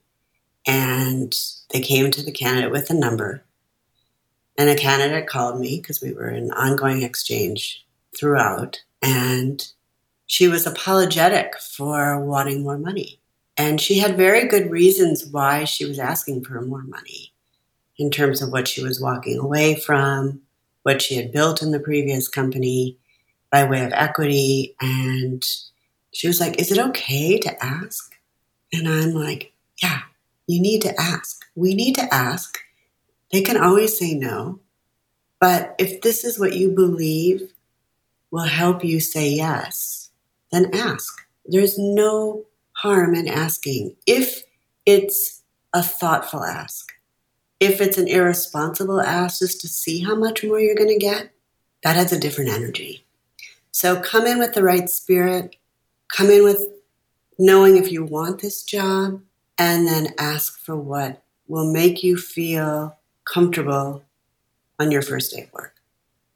And 0.66 1.38
they 1.72 1.82
came 1.82 2.12
to 2.12 2.24
the 2.24 2.32
candidate 2.32 2.72
with 2.72 2.90
a 2.90 2.94
number 2.94 3.44
and 4.58 4.70
a 4.70 4.76
candidate 4.76 5.28
called 5.28 5.60
me 5.60 5.80
because 5.80 6.02
we 6.02 6.14
were 6.14 6.30
in 6.30 6.52
ongoing 6.52 7.02
exchange 7.02 7.86
throughout. 8.18 8.82
And 9.02 9.66
she 10.26 10.48
was 10.48 10.66
apologetic 10.66 11.60
for 11.60 12.24
wanting 12.24 12.64
more 12.64 12.78
money. 12.78 13.20
And 13.58 13.82
she 13.82 14.00
had 14.00 14.18
very 14.18 14.48
good 14.48 14.70
reasons 14.72 15.26
why 15.26 15.66
she 15.66 15.86
was 15.86 16.00
asking 16.00 16.44
for 16.44 16.62
more 16.62 16.84
money 16.84 17.34
in 17.98 18.10
terms 18.10 18.42
of 18.42 18.52
what 18.52 18.68
she 18.68 18.82
was 18.84 19.02
walking 19.02 19.38
away 19.38 19.76
from, 19.76 20.42
what 20.84 21.02
she 21.02 21.16
had 21.16 21.32
built 21.32 21.62
in 21.62 21.72
the 21.72 21.80
previous 21.80 22.28
company 22.28 22.98
by 23.52 23.66
way 23.66 23.84
of 23.84 23.92
equity. 23.94 24.76
And 24.80 25.44
she 26.14 26.28
was 26.28 26.40
like, 26.40 26.60
Is 26.60 26.72
it 26.72 26.80
okay 26.80 27.38
to 27.40 27.64
ask? 27.64 28.16
And 28.72 28.88
I'm 28.88 29.14
like, 29.14 29.52
Yeah, 29.82 30.02
you 30.48 30.62
need 30.62 30.82
to 30.84 31.00
ask. 31.00 31.46
We 31.56 31.76
need 31.76 31.96
to 31.96 32.14
ask 32.14 32.58
they 33.32 33.42
can 33.42 33.58
always 33.58 33.98
say 33.98 34.14
no. 34.14 34.60
But 35.40 35.76
if 35.78 36.02
this 36.02 36.24
is 36.24 36.40
what 36.40 36.54
you 36.54 36.72
believe 36.72 37.54
will 38.32 38.46
help 38.46 38.84
you 38.84 39.00
say 39.00 39.30
yes, 39.30 40.10
then 40.52 40.70
ask. 40.74 41.26
There's 41.46 41.78
no 41.78 42.46
harm 42.74 43.16
in 43.16 43.28
asking 43.28 43.96
if 44.06 44.44
it's 44.86 45.42
a 45.74 45.84
thoughtful 45.84 46.44
ask. 46.44 46.92
If 47.60 47.82
it's 47.82 47.98
an 47.98 48.08
irresponsible 48.08 49.02
ask 49.02 49.40
just 49.40 49.62
to 49.62 49.68
see 49.68 50.04
how 50.04 50.16
much 50.16 50.44
more 50.44 50.60
you're 50.60 50.76
going 50.76 50.90
to 50.90 50.98
get, 50.98 51.32
that 51.84 51.96
has 51.96 52.12
a 52.12 52.20
different 52.20 52.52
energy. 52.52 53.06
So 53.72 54.00
come 54.00 54.26
in 54.26 54.40
with 54.40 54.54
the 54.54 54.64
right 54.64 54.90
spirit, 54.90 55.56
come 56.08 56.30
in 56.30 56.44
with 56.44 56.68
knowing 57.38 57.78
if 57.78 57.92
you 57.92 58.04
want 58.04 58.42
this 58.42 58.64
job, 58.64 59.22
and 59.58 59.88
then 59.88 60.14
ask 60.18 60.60
for 60.60 60.76
what 60.76 61.22
will 61.48 61.72
make 61.72 62.02
you 62.02 62.18
feel 62.18 62.98
comfortable 63.26 64.04
on 64.80 64.92
your 64.92 65.02
first 65.02 65.34
day 65.34 65.44
of 65.44 65.54
work. 65.54 65.76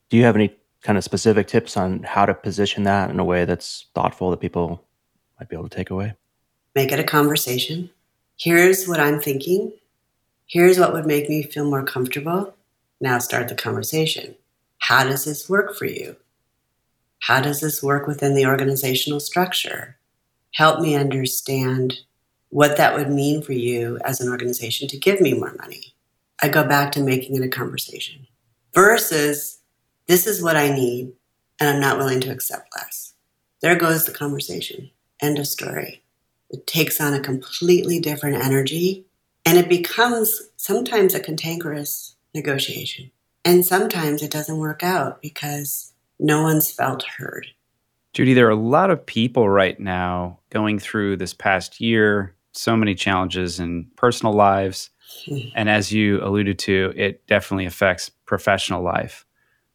Do 0.10 0.18
you 0.18 0.24
have 0.24 0.36
any 0.36 0.56
kind 0.84 0.98
of 0.98 1.04
specific 1.04 1.48
tips 1.48 1.78
on 1.78 2.04
how 2.04 2.26
to 2.26 2.34
position 2.34 2.84
that 2.84 3.10
in 3.10 3.20
a 3.20 3.26
way 3.26 3.46
that's 3.46 3.88
thoughtful 3.96 4.30
that 4.32 4.42
people 4.42 4.86
might 5.40 5.50
be 5.50 5.56
able 5.56 5.70
to 5.70 5.76
take 5.76 5.90
away? 5.90 6.14
Make 6.76 6.92
it 6.92 7.00
a 7.00 7.04
conversation. 7.04 7.90
Here's 8.38 8.88
what 8.88 9.00
I'm 9.00 9.20
thinking. 9.20 9.72
Here's 10.48 10.78
what 10.78 10.94
would 10.94 11.06
make 11.06 11.30
me 11.30 11.44
feel 11.44 11.66
more 11.66 11.84
comfortable. 11.84 12.54
Now 13.00 13.20
start 13.20 13.48
the 13.48 13.56
conversation. 13.56 14.36
How 14.80 15.04
does 15.04 15.26
this 15.26 15.50
work 15.50 15.76
for 15.76 15.86
you? 15.86 16.18
How 17.20 17.40
does 17.40 17.62
this 17.62 17.82
work 17.82 18.06
within 18.06 18.36
the 18.36 18.46
organizational 18.46 19.22
structure? 19.22 19.98
Help 20.54 20.82
me 20.82 20.96
understand 20.96 21.96
what 22.50 22.78
that 22.78 22.96
would 22.96 23.10
mean 23.10 23.42
for 23.42 23.54
you 23.54 23.98
as 24.04 24.20
an 24.20 24.30
organization 24.30 24.88
to 24.90 24.98
give 24.98 25.22
me 25.22 25.34
more 25.34 25.56
money. 25.60 25.96
I 26.42 26.50
go 26.50 26.68
back 26.68 26.92
to 26.92 27.02
making 27.02 27.36
it 27.36 27.46
a 27.46 27.48
conversation 27.48 28.28
versus 28.74 29.60
this 30.08 30.28
is 30.28 30.42
what 30.42 30.58
I 30.58 30.70
need 30.70 31.14
and 31.60 31.70
I'm 31.70 31.80
not 31.80 31.98
willing 31.98 32.22
to 32.22 32.32
accept 32.32 32.70
less. 32.76 33.14
There 33.62 33.76
goes 33.76 34.06
the 34.06 34.12
conversation. 34.12 34.90
End 35.22 35.40
of 35.40 35.48
story. 35.48 36.04
It 36.50 36.68
takes 36.68 37.00
on 37.00 37.14
a 37.14 37.20
completely 37.20 38.00
different 38.00 38.44
energy 38.44 39.06
and 39.46 39.58
it 39.58 39.70
becomes 39.70 40.50
sometimes 40.58 41.14
a 41.14 41.20
cantankerous 41.20 42.16
negotiation. 42.34 43.12
And 43.46 43.66
sometimes 43.66 44.22
it 44.22 44.32
doesn't 44.32 44.58
work 44.58 44.84
out 44.84 45.22
because 45.22 45.94
no 46.20 46.44
one's 46.44 46.72
felt 46.72 47.04
heard. 47.04 47.48
Judy, 48.14 48.34
there 48.34 48.48
are 48.48 48.52
a 48.52 48.56
lot 48.56 48.92
of 48.92 49.06
people 49.06 49.50
right 49.50 49.80
now 49.80 50.40
going 50.50 50.80
through 50.80 51.18
this 51.18 51.34
past 51.34 51.82
year, 51.82 52.36
so 52.52 52.78
many 52.78 52.96
challenges 52.96 53.60
in 53.60 53.88
personal 53.96 54.34
lives. 54.34 54.92
Hmm. 55.26 55.40
And 55.56 55.70
as 55.70 55.92
you 55.92 56.24
alluded 56.24 56.60
to, 56.60 56.94
it 56.96 57.26
definitely 57.28 57.66
affects 57.66 58.10
professional 58.26 58.84
life. 58.84 59.26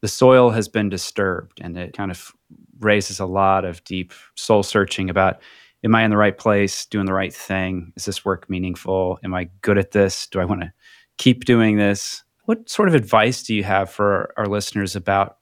The 0.01 0.07
soil 0.07 0.49
has 0.51 0.67
been 0.67 0.89
disturbed 0.89 1.59
and 1.61 1.77
it 1.77 1.93
kind 1.93 2.11
of 2.11 2.31
raises 2.79 3.19
a 3.19 3.25
lot 3.25 3.65
of 3.65 3.83
deep 3.83 4.13
soul 4.35 4.63
searching 4.63 5.09
about 5.09 5.41
am 5.83 5.95
I 5.95 6.03
in 6.03 6.11
the 6.11 6.17
right 6.17 6.37
place, 6.37 6.85
doing 6.85 7.05
the 7.05 7.13
right 7.13 7.33
thing? 7.33 7.93
Is 7.95 8.05
this 8.05 8.25
work 8.25 8.49
meaningful? 8.49 9.19
Am 9.23 9.33
I 9.33 9.49
good 9.61 9.77
at 9.77 9.91
this? 9.91 10.27
Do 10.27 10.39
I 10.39 10.45
want 10.45 10.61
to 10.61 10.73
keep 11.17 11.45
doing 11.45 11.77
this? 11.77 12.23
What 12.45 12.69
sort 12.69 12.89
of 12.89 12.95
advice 12.95 13.43
do 13.43 13.53
you 13.53 13.63
have 13.63 13.89
for 13.89 14.33
our 14.37 14.47
listeners 14.47 14.95
about 14.95 15.37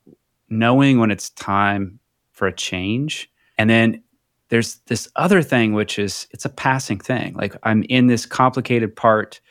knowing 0.50 1.00
when 1.00 1.12
it's 1.12 1.30
time 1.32 2.00
for 2.34 2.48
a 2.48 2.54
change? 2.54 3.32
And 3.58 3.70
then 3.70 4.04
there's 4.50 4.76
this 4.88 5.10
other 5.16 5.42
thing, 5.42 5.74
which 5.74 5.98
is 5.98 6.28
it's 6.32 6.46
a 6.46 6.50
passing 6.50 7.00
thing. 7.00 7.34
Like 7.34 7.56
I'm 7.64 7.84
in 7.90 8.08
this 8.08 8.26
complicated 8.26 8.96
part 8.96 9.42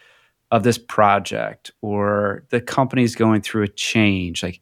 of 0.50 0.62
this 0.62 0.78
project 0.78 1.72
or 1.82 2.44
the 2.50 2.60
company's 2.60 3.16
going 3.16 3.42
through 3.42 3.64
a 3.64 3.68
change 3.68 4.42
like 4.42 4.60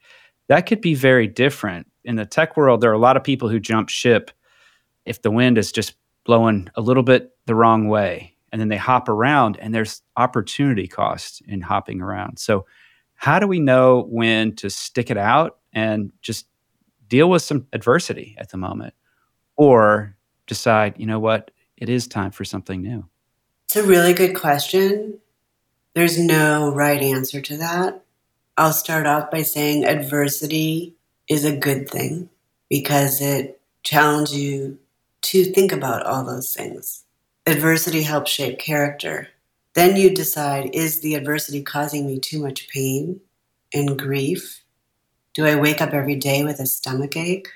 that 0.48 0.66
could 0.66 0.80
be 0.80 0.94
very 0.94 1.26
different 1.26 1.87
in 2.04 2.16
the 2.16 2.26
tech 2.26 2.57
world 2.57 2.80
there 2.80 2.90
are 2.90 2.94
a 2.94 2.98
lot 2.98 3.16
of 3.16 3.24
people 3.24 3.48
who 3.48 3.59
jump 3.59 3.88
ship 3.88 4.30
if 5.04 5.22
the 5.22 5.30
wind 5.30 5.59
is 5.59 5.72
just 5.72 5.94
blowing 6.24 6.68
a 6.74 6.80
little 6.80 7.02
bit 7.02 7.33
the 7.46 7.54
wrong 7.54 7.88
way 7.88 8.35
and 8.54 8.61
then 8.61 8.68
they 8.68 8.76
hop 8.76 9.09
around 9.09 9.59
and 9.59 9.74
there's 9.74 10.00
opportunity 10.16 10.87
cost 10.87 11.42
in 11.42 11.61
hopping 11.61 12.00
around. 12.00 12.38
So 12.38 12.66
how 13.16 13.40
do 13.40 13.48
we 13.48 13.59
know 13.59 14.07
when 14.09 14.54
to 14.57 14.70
stick 14.70 15.11
it 15.11 15.16
out 15.16 15.59
and 15.72 16.12
just 16.22 16.46
deal 17.09 17.28
with 17.28 17.42
some 17.42 17.66
adversity 17.72 18.37
at 18.38 18.50
the 18.50 18.57
moment 18.57 18.94
or 19.57 20.16
decide, 20.46 20.94
you 20.98 21.07
know 21.07 21.18
what, 21.18 21.50
it 21.76 21.88
is 21.88 22.07
time 22.07 22.30
for 22.30 22.44
something 22.44 22.80
new? 22.80 23.04
It's 23.64 23.74
a 23.74 23.83
really 23.83 24.12
good 24.12 24.37
question. 24.37 25.18
There's 25.94 26.16
no 26.16 26.72
right 26.72 27.02
answer 27.02 27.40
to 27.40 27.57
that. 27.57 28.03
I'll 28.56 28.72
start 28.72 29.06
off 29.06 29.32
by 29.32 29.42
saying 29.42 29.84
adversity 29.84 30.94
is 31.28 31.44
a 31.44 31.56
good 31.56 31.90
thing 31.90 32.30
because 32.68 33.20
it 33.20 33.60
challenges 33.82 34.36
you 34.36 34.78
to 35.22 35.44
think 35.44 35.72
about 35.72 36.06
all 36.06 36.24
those 36.24 36.54
things. 36.54 37.04
Adversity 37.46 38.02
helps 38.02 38.30
shape 38.30 38.60
character. 38.60 39.28
Then 39.74 39.96
you 39.96 40.14
decide 40.14 40.70
is 40.72 41.00
the 41.00 41.16
adversity 41.16 41.62
causing 41.62 42.06
me 42.06 42.20
too 42.20 42.40
much 42.40 42.68
pain 42.68 43.20
and 43.72 43.98
grief? 43.98 44.62
Do 45.34 45.46
I 45.46 45.56
wake 45.56 45.80
up 45.80 45.92
every 45.92 46.14
day 46.14 46.44
with 46.44 46.60
a 46.60 46.66
stomach 46.66 47.16
ache? 47.16 47.48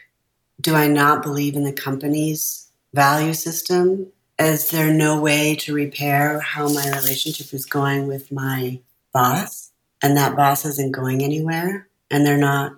Do 0.61 0.75
I 0.75 0.89
not 0.89 1.23
believe 1.23 1.55
in 1.55 1.63
the 1.63 1.73
company's 1.73 2.71
value 2.93 3.35
system? 3.35 4.09
Is 4.37 4.71
there 4.71 4.93
no 4.93 5.21
way 5.21 5.55
to 5.57 5.75
repair 5.75 6.41
how 6.41 6.69
my 6.69 6.89
relationship 6.89 7.55
is 7.55 7.67
going 7.67 8.09
with 8.09 8.33
my 8.33 8.81
boss? 9.13 9.68
And 10.03 10.17
that 10.17 10.37
boss 10.37 10.65
isn't 10.65 10.93
going 10.93 11.23
anywhere 11.23 11.89
and 12.11 12.25
they're 12.25 12.39
not 12.39 12.73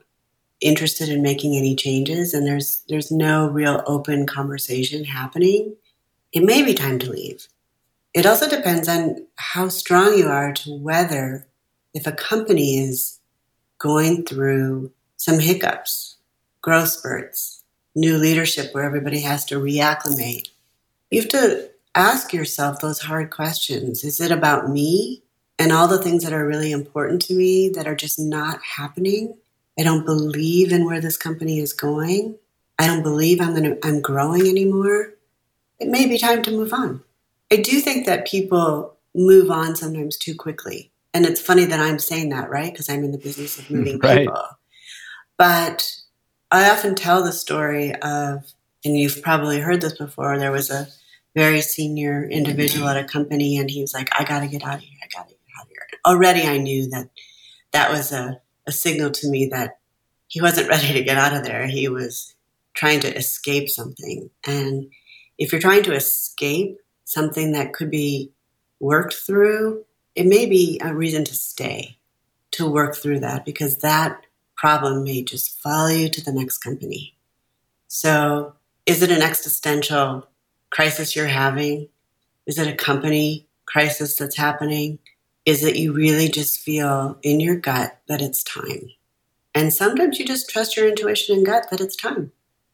interested 0.61 1.09
in 1.09 1.22
making 1.22 1.56
any 1.56 1.74
changes 1.74 2.35
and 2.35 2.46
there's 2.46 2.83
there's 2.88 3.11
no 3.11 3.48
real 3.48 3.83
open 3.87 4.26
conversation 4.26 5.04
happening, 5.04 5.74
it 6.33 6.44
may 6.44 6.62
be 6.62 6.74
time 6.74 6.98
to 6.98 7.11
leave. 7.11 7.48
It 8.12 8.26
also 8.26 8.48
depends 8.48 8.88
on 8.88 9.26
how 9.37 9.68
strong 9.68 10.18
you 10.18 10.28
are 10.28 10.52
to 10.52 10.74
weather 10.74 11.46
if 11.94 12.06
a 12.06 12.12
company 12.12 12.78
is 12.78 13.20
going 13.78 14.24
through 14.24 14.92
some 15.16 15.38
hiccups, 15.38 16.16
growth 16.61 16.88
spurts, 16.88 17.62
new 17.94 18.16
leadership 18.16 18.74
where 18.74 18.85
everybody 18.85 19.20
has 19.20 19.44
to 19.46 19.61
reacclimate. 19.61 20.48
You 21.11 21.22
have 21.22 21.30
to 21.30 21.70
ask 21.94 22.33
yourself 22.33 22.80
those 22.80 23.00
hard 23.00 23.30
questions. 23.30 24.04
Is 24.04 24.20
it 24.20 24.30
about 24.30 24.70
me 24.70 25.22
and 25.61 25.73
all 25.73 25.87
the 25.87 26.03
things 26.03 26.25
that 26.25 26.33
are 26.33 26.46
really 26.46 26.73
important 26.73 27.23
to 27.23 27.35
me 27.35 27.68
that 27.68 27.87
are 27.87 27.94
just 27.94 28.18
not 28.18 28.61
happening? 28.62 29.37
I 29.79 29.85
don't 29.85 30.05
believe 30.05 30.73
in 30.73 30.85
where 30.85 31.01
this 31.01 31.16
company 31.16 31.61
is 31.61 31.73
going. 31.73 32.37
I 32.79 32.87
don't 32.87 33.03
believe 33.03 33.40
I'm 33.40 33.55
going 33.55 33.64
to, 33.64 33.87
I'm 33.87 34.01
growing 34.01 34.49
anymore. 34.49 35.14
It 35.79 35.88
may 35.88 36.07
be 36.07 36.18
time 36.18 36.42
to 36.44 36.51
move 36.51 36.73
on. 36.73 37.03
I 37.53 37.57
do 37.57 37.81
think 37.81 38.07
that 38.07 38.27
people 38.27 38.96
move 39.14 39.51
on 39.51 39.77
sometimes 39.77 40.16
too 40.16 40.35
quickly. 40.35 40.90
And 41.12 41.27
it's 41.27 41.40
funny 41.40 41.64
that 41.64 41.81
I'm 41.81 41.99
saying 41.99 42.31
that, 42.31 42.51
right? 42.51 42.73
Because 42.73 42.88
I'm 42.88 43.05
in 43.05 43.12
the 43.12 43.18
business 43.18 43.59
of 43.59 43.70
moving 43.70 43.99
right. 44.03 44.20
people. 44.20 44.46
But 45.37 45.90
I 46.51 46.70
often 46.70 46.94
tell 46.94 47.23
the 47.23 47.33
story 47.33 47.94
of, 47.96 48.44
and 48.85 48.96
you've 48.96 49.23
probably 49.23 49.61
heard 49.61 49.81
this 49.81 49.96
before, 49.99 50.38
there 50.38 50.53
was 50.53 50.70
a 50.70 50.88
very 51.35 51.61
senior 51.61 52.25
individual 52.25 52.88
at 52.88 52.96
a 52.96 53.05
company, 53.05 53.59
and 53.59 53.70
he 53.70 53.81
was 53.81 53.94
like, 53.94 54.09
I 54.18 54.25
got 54.25 54.40
to 54.40 54.49
get 54.49 54.64
out 54.64 54.77
of 54.77 54.81
here. 54.81 54.99
I 55.03 55.07
got 55.16 55.29
to 55.29 55.35
get 55.35 55.40
out 55.59 55.64
of 55.64 55.68
here. 55.68 55.90
Already 56.07 56.43
I 56.43 56.59
knew 56.59 56.89
that 56.91 57.11
that 57.73 57.91
was 57.91 58.13
a 58.13 58.41
a 58.67 58.73
signal 58.73 59.11
to 59.11 59.29
me 59.29 59.47
that 59.47 59.79
he 60.29 60.41
wasn't 60.41 60.69
ready 60.75 60.93
to 60.93 61.05
get 61.05 61.19
out 61.19 61.37
of 61.37 61.45
there. 61.45 61.67
He 61.67 61.89
was 61.89 62.35
trying 62.75 63.01
to 63.01 63.17
escape 63.17 63.69
something. 63.69 64.31
And 64.47 64.91
if 65.39 65.53
you're 65.53 65.61
trying 65.61 65.83
to 65.85 65.95
escape 65.95 66.79
something 67.05 67.53
that 67.53 67.73
could 67.73 67.91
be 67.91 68.33
worked 68.79 69.15
through, 69.15 69.85
it 70.15 70.27
may 70.27 70.47
be 70.47 70.81
a 70.83 70.95
reason 70.95 71.25
to 71.25 71.35
stay, 71.35 71.99
to 72.53 72.71
work 72.71 72.97
through 72.97 73.21
that, 73.21 73.45
because 73.45 73.79
that 73.79 74.25
problem 74.57 75.05
may 75.05 75.23
just 75.23 75.59
follow 75.61 75.89
you 75.89 76.09
to 76.09 76.25
the 76.25 76.33
next 76.33 76.59
company. 76.59 77.17
So, 77.89 78.55
is 78.87 79.03
it 79.03 79.11
an 79.11 79.23
existential 79.23 80.29
crisis 80.71 81.17
you're 81.17 81.27
having? 81.27 81.89
Is 82.47 82.59
it 82.59 82.69
a 82.69 82.77
company 82.77 83.47
crisis 83.67 84.17
that's 84.17 84.37
happening? 84.37 84.99
Is 85.44 85.62
that 85.62 85.76
you 85.76 85.92
really 85.92 86.29
just 86.29 86.61
feel 86.61 87.18
in 87.22 87.40
your 87.40 87.57
gut 87.57 87.98
that 88.09 88.20
it's 88.20 88.42
time. 88.42 88.90
And 89.55 89.72
sometimes 89.72 90.18
you 90.18 90.26
just 90.26 90.48
trust 90.48 90.76
your 90.76 90.88
intuition 90.88 91.37
and 91.37 91.46
gut 91.46 91.66
that 91.70 91.81
it's 91.81 91.96
time. 91.96 92.33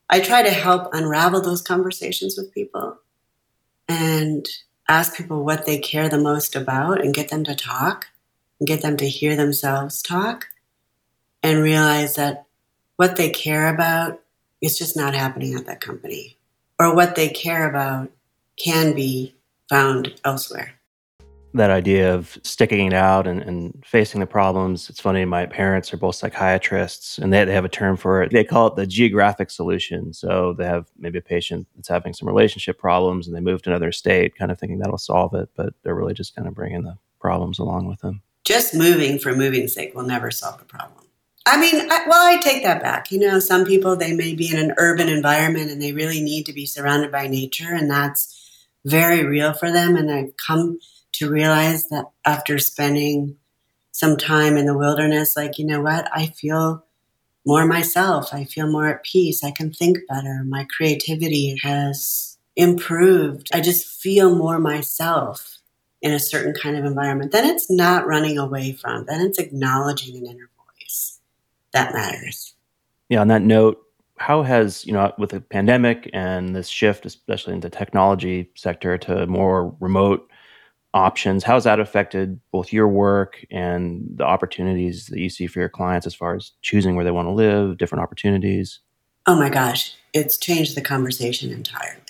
I 0.08 0.20
try 0.20 0.42
to 0.42 0.50
help 0.50 0.92
unravel 0.92 1.40
those 1.40 1.62
conversations 1.62 2.36
with 2.36 2.52
people 2.52 2.98
and 3.88 4.46
ask 4.88 5.16
people 5.16 5.44
what 5.44 5.66
they 5.66 5.78
care 5.78 6.08
the 6.08 6.18
most 6.18 6.54
about 6.54 7.00
and 7.00 7.14
get 7.14 7.28
them 7.28 7.44
to 7.44 7.54
talk 7.54 8.08
and 8.60 8.68
get 8.68 8.82
them 8.82 8.96
to 8.98 9.08
hear 9.08 9.36
themselves 9.36 10.02
talk 10.02 10.48
and 11.42 11.62
realize 11.62 12.14
that 12.14 12.46
what 12.96 13.16
they 13.16 13.30
care 13.30 13.68
about 13.72 14.20
is 14.60 14.78
just 14.78 14.96
not 14.96 15.14
happening 15.14 15.54
at 15.54 15.66
that 15.66 15.80
company 15.80 16.36
or 16.78 16.94
what 16.94 17.14
they 17.14 17.28
care 17.28 17.68
about 17.68 18.10
can 18.56 18.94
be 18.94 19.34
found 19.68 20.14
elsewhere 20.24 20.75
that 21.56 21.70
idea 21.70 22.14
of 22.14 22.38
sticking 22.42 22.86
it 22.86 22.92
out 22.92 23.26
and, 23.26 23.42
and, 23.42 23.82
facing 23.84 24.20
the 24.20 24.26
problems. 24.26 24.88
It's 24.90 25.00
funny, 25.00 25.24
my 25.24 25.46
parents 25.46 25.92
are 25.92 25.96
both 25.96 26.14
psychiatrists 26.14 27.18
and 27.18 27.32
they, 27.32 27.44
they 27.44 27.52
have 27.52 27.64
a 27.64 27.68
term 27.68 27.96
for 27.96 28.22
it. 28.22 28.32
They 28.32 28.44
call 28.44 28.68
it 28.68 28.76
the 28.76 28.86
geographic 28.86 29.50
solution. 29.50 30.12
So 30.12 30.54
they 30.56 30.66
have 30.66 30.86
maybe 30.98 31.18
a 31.18 31.22
patient 31.22 31.66
that's 31.74 31.88
having 31.88 32.14
some 32.14 32.28
relationship 32.28 32.78
problems 32.78 33.26
and 33.26 33.36
they 33.36 33.40
move 33.40 33.62
to 33.62 33.70
another 33.70 33.92
state, 33.92 34.36
kind 34.36 34.50
of 34.50 34.58
thinking 34.58 34.78
that'll 34.78 34.98
solve 34.98 35.34
it, 35.34 35.48
but 35.56 35.74
they're 35.82 35.94
really 35.94 36.14
just 36.14 36.34
kind 36.34 36.46
of 36.48 36.54
bringing 36.54 36.82
the 36.82 36.96
problems 37.20 37.58
along 37.58 37.86
with 37.88 38.00
them. 38.00 38.22
Just 38.44 38.74
moving 38.74 39.18
for 39.18 39.34
moving's 39.34 39.74
sake 39.74 39.94
will 39.94 40.04
never 40.04 40.30
solve 40.30 40.58
the 40.58 40.64
problem. 40.64 41.06
I 41.46 41.60
mean, 41.60 41.90
I, 41.90 42.04
well, 42.08 42.26
I 42.26 42.40
take 42.40 42.64
that 42.64 42.82
back. 42.82 43.12
You 43.12 43.20
know, 43.20 43.38
some 43.38 43.64
people, 43.64 43.94
they 43.94 44.12
may 44.12 44.34
be 44.34 44.50
in 44.50 44.58
an 44.58 44.74
urban 44.78 45.08
environment 45.08 45.70
and 45.70 45.80
they 45.80 45.92
really 45.92 46.20
need 46.20 46.44
to 46.46 46.52
be 46.52 46.66
surrounded 46.66 47.12
by 47.12 47.28
nature, 47.28 47.72
and 47.72 47.88
that's 47.88 48.32
very 48.84 49.24
real 49.24 49.52
for 49.52 49.70
them. 49.70 49.96
And 49.96 50.08
they 50.08 50.32
come 50.44 50.80
to 51.18 51.30
realize 51.30 51.88
that 51.88 52.06
after 52.24 52.58
spending 52.58 53.36
some 53.92 54.16
time 54.16 54.56
in 54.56 54.66
the 54.66 54.76
wilderness, 54.76 55.36
like, 55.36 55.58
you 55.58 55.66
know 55.66 55.80
what, 55.80 56.08
I 56.14 56.26
feel 56.26 56.84
more 57.46 57.64
myself. 57.64 58.34
I 58.34 58.44
feel 58.44 58.66
more 58.66 58.88
at 58.88 59.04
peace. 59.04 59.44
I 59.44 59.52
can 59.52 59.72
think 59.72 59.98
better. 60.08 60.44
My 60.44 60.66
creativity 60.76 61.56
has 61.62 62.36
improved. 62.56 63.48
I 63.54 63.60
just 63.60 63.86
feel 63.86 64.34
more 64.34 64.58
myself 64.58 65.58
in 66.02 66.12
a 66.12 66.18
certain 66.18 66.54
kind 66.54 66.76
of 66.76 66.84
environment. 66.84 67.32
Then 67.32 67.46
it's 67.46 67.70
not 67.70 68.06
running 68.06 68.38
away 68.38 68.72
from, 68.72 69.06
then 69.06 69.20
it's 69.20 69.38
acknowledging 69.38 70.16
an 70.16 70.26
inner 70.26 70.50
voice. 70.56 71.20
That 71.72 71.94
matters. 71.94 72.54
Yeah, 73.08 73.20
on 73.20 73.28
that 73.28 73.42
note, 73.42 73.82
how 74.18 74.42
has, 74.42 74.84
you 74.86 74.92
know, 74.92 75.12
with 75.18 75.30
the 75.30 75.40
pandemic 75.40 76.10
and 76.12 76.54
this 76.54 76.68
shift, 76.68 77.06
especially 77.06 77.54
in 77.54 77.60
the 77.60 77.70
technology 77.70 78.50
sector 78.54 78.96
to 78.98 79.26
more 79.26 79.76
remote 79.80 80.30
options. 80.96 81.44
How's 81.44 81.64
that 81.64 81.78
affected 81.78 82.40
both 82.50 82.72
your 82.72 82.88
work 82.88 83.44
and 83.50 84.08
the 84.16 84.24
opportunities 84.24 85.06
that 85.08 85.18
you 85.18 85.28
see 85.28 85.46
for 85.46 85.60
your 85.60 85.68
clients 85.68 86.06
as 86.06 86.14
far 86.14 86.34
as 86.34 86.52
choosing 86.62 86.96
where 86.96 87.04
they 87.04 87.10
want 87.10 87.26
to 87.26 87.32
live, 87.32 87.76
different 87.76 88.02
opportunities? 88.02 88.80
Oh 89.26 89.36
my 89.36 89.50
gosh, 89.50 89.94
it's 90.14 90.38
changed 90.38 90.74
the 90.74 90.80
conversation 90.80 91.52
entirely. 91.52 92.00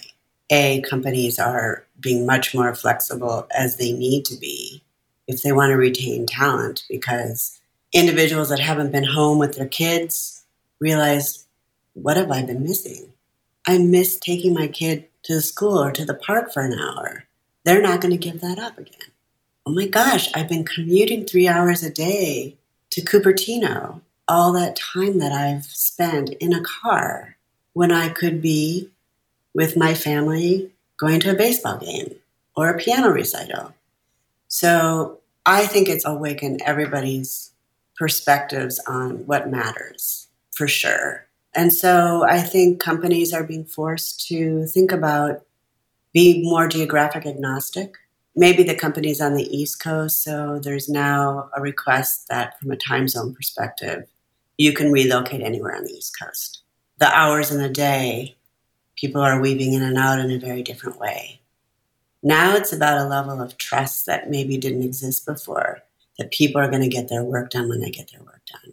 A, 0.51 0.83
companies 0.83 1.41
are 1.41 1.85
being 1.99 2.25
much 2.25 2.55
more 2.55 2.73
flexible 2.77 3.49
as 3.51 3.77
they 3.77 3.91
need 3.91 4.25
to 4.27 4.37
be 4.37 4.85
if 5.27 5.43
they 5.43 5.51
want 5.51 5.71
to 5.71 5.77
retain 5.77 6.25
talent 6.25 6.85
because 6.89 7.61
individuals 7.93 8.51
that 8.51 8.61
haven't 8.61 8.93
been 8.93 9.03
home 9.03 9.41
with 9.41 9.57
their 9.57 9.67
kids 9.67 10.45
realize, 10.79 11.45
what 11.95 12.17
have 12.17 12.31
I 12.31 12.43
been 12.43 12.63
missing? 12.63 13.13
I 13.67 13.79
miss 13.79 14.17
taking 14.17 14.55
my 14.55 14.69
kid 14.69 15.09
to 15.25 15.35
the 15.35 15.43
school 15.43 15.83
or 15.83 15.91
to 15.91 16.05
the 16.05 16.15
park 16.15 16.53
for 16.53 16.63
an 16.63 16.79
hour 16.79 17.26
they're 17.67 17.83
not 17.83 18.01
going 18.01 18.13
to 18.13 18.17
give 18.17 18.41
that 18.41 18.61
up 18.61 18.79
again. 18.79 19.11
Oh 19.67 19.73
my 19.73 19.89
gosh, 19.89 20.31
I've 20.35 20.49
been 20.49 20.65
commuting 20.65 21.27
three 21.27 21.49
hours 21.49 21.83
a 21.83 21.91
day 21.91 22.57
to 22.91 23.01
Cupertino, 23.01 24.01
all 24.29 24.53
that 24.53 24.77
time 24.77 25.19
that 25.19 25.33
I've 25.33 25.65
spent 25.65 26.31
in 26.35 26.53
a 26.53 26.63
car 26.63 27.37
when 27.73 27.91
I 27.91 28.09
could 28.09 28.41
be 28.41 28.91
with 29.53 29.77
my 29.77 29.95
family 29.95 30.71
going 30.97 31.19
to 31.21 31.33
a 31.33 31.35
baseball 31.35 31.79
game 31.79 32.15
or 32.57 32.71
a 32.71 32.79
piano 32.79 33.09
recital. 33.09 33.75
So 34.47 35.19
I 35.45 35.67
think 35.67 35.89
it's 35.89 36.07
awakened 36.07 36.63
everybody's 36.65 37.51
perspectives 37.97 38.79
on 38.87 39.27
what 39.27 39.51
matters 39.51 40.29
for 40.53 40.69
sure. 40.69 41.27
And 41.53 41.73
so 41.73 42.25
I 42.29 42.43
think 42.43 42.79
companies 42.79 43.33
are 43.33 43.43
being 43.43 43.65
forced 43.65 44.29
to 44.29 44.67
think 44.67 44.93
about 44.93 45.43
be 46.17 46.43
more 46.43 46.67
geographic 46.67 47.27
agnostic. 47.27 47.95
Maybe 48.35 48.63
the 48.63 48.75
company's 48.75 49.21
on 49.21 49.35
the 49.35 49.57
East 49.57 49.83
Coast, 49.83 50.23
so 50.23 50.59
there's 50.59 50.89
now 50.89 51.51
a 51.55 51.61
request 51.61 52.29
that 52.29 52.59
from 52.59 52.71
a 52.71 52.77
time 52.77 53.07
zone 53.07 53.35
perspective, 53.35 54.07
you 54.57 54.73
can 54.73 54.91
relocate 54.93 55.43
anywhere 55.43 55.77
on 55.77 55.85
the 55.85 55.93
East 55.93 56.19
Coast. 56.19 56.63
The 56.99 57.15
hours 57.15 57.51
in 57.51 57.63
the 57.63 57.69
day 57.69 58.37
People 58.97 59.21
are 59.21 59.41
weaving 59.41 59.75
in 59.75 59.83
and 59.83 59.99
out 59.99 60.19
in 60.19 60.31
a 60.31 60.39
very 60.39 60.63
different 60.63 60.99
way. 60.99 61.41
Now 62.23 62.57
it's 62.57 62.73
about 62.73 62.99
a 62.99 63.09
level 63.09 63.43
of 63.43 63.59
trust 63.59 64.07
that 64.07 64.31
maybe 64.31 64.57
didn't 64.57 64.83
exist 64.83 65.27
before, 65.27 65.83
that 66.19 66.31
people 66.31 66.61
are 66.61 66.71
going 66.71 66.83
to 66.83 66.89
get 66.89 67.09
their 67.09 67.23
work 67.23 67.51
done 67.51 67.69
when 67.69 67.81
they 67.81 67.91
get 67.91 68.11
their 68.11 68.23
work 68.23 68.41
done. 68.51 68.73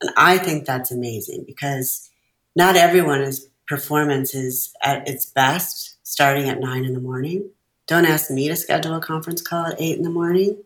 And 0.00 0.10
I 0.16 0.38
think 0.38 0.64
that's 0.64 0.90
amazing 0.90 1.44
because 1.46 2.08
not 2.56 2.76
everyone's 2.76 3.46
performance 3.66 4.34
is 4.34 4.72
at 4.82 5.06
its 5.06 5.26
best 5.26 5.87
starting 6.08 6.48
at 6.48 6.58
nine 6.58 6.86
in 6.86 6.94
the 6.94 7.00
morning. 7.00 7.50
Don't 7.86 8.06
ask 8.06 8.30
me 8.30 8.48
to 8.48 8.56
schedule 8.56 8.96
a 8.96 9.00
conference 9.00 9.42
call 9.42 9.66
at 9.66 9.78
eight 9.78 9.98
in 9.98 10.02
the 10.02 10.10
morning. 10.10 10.56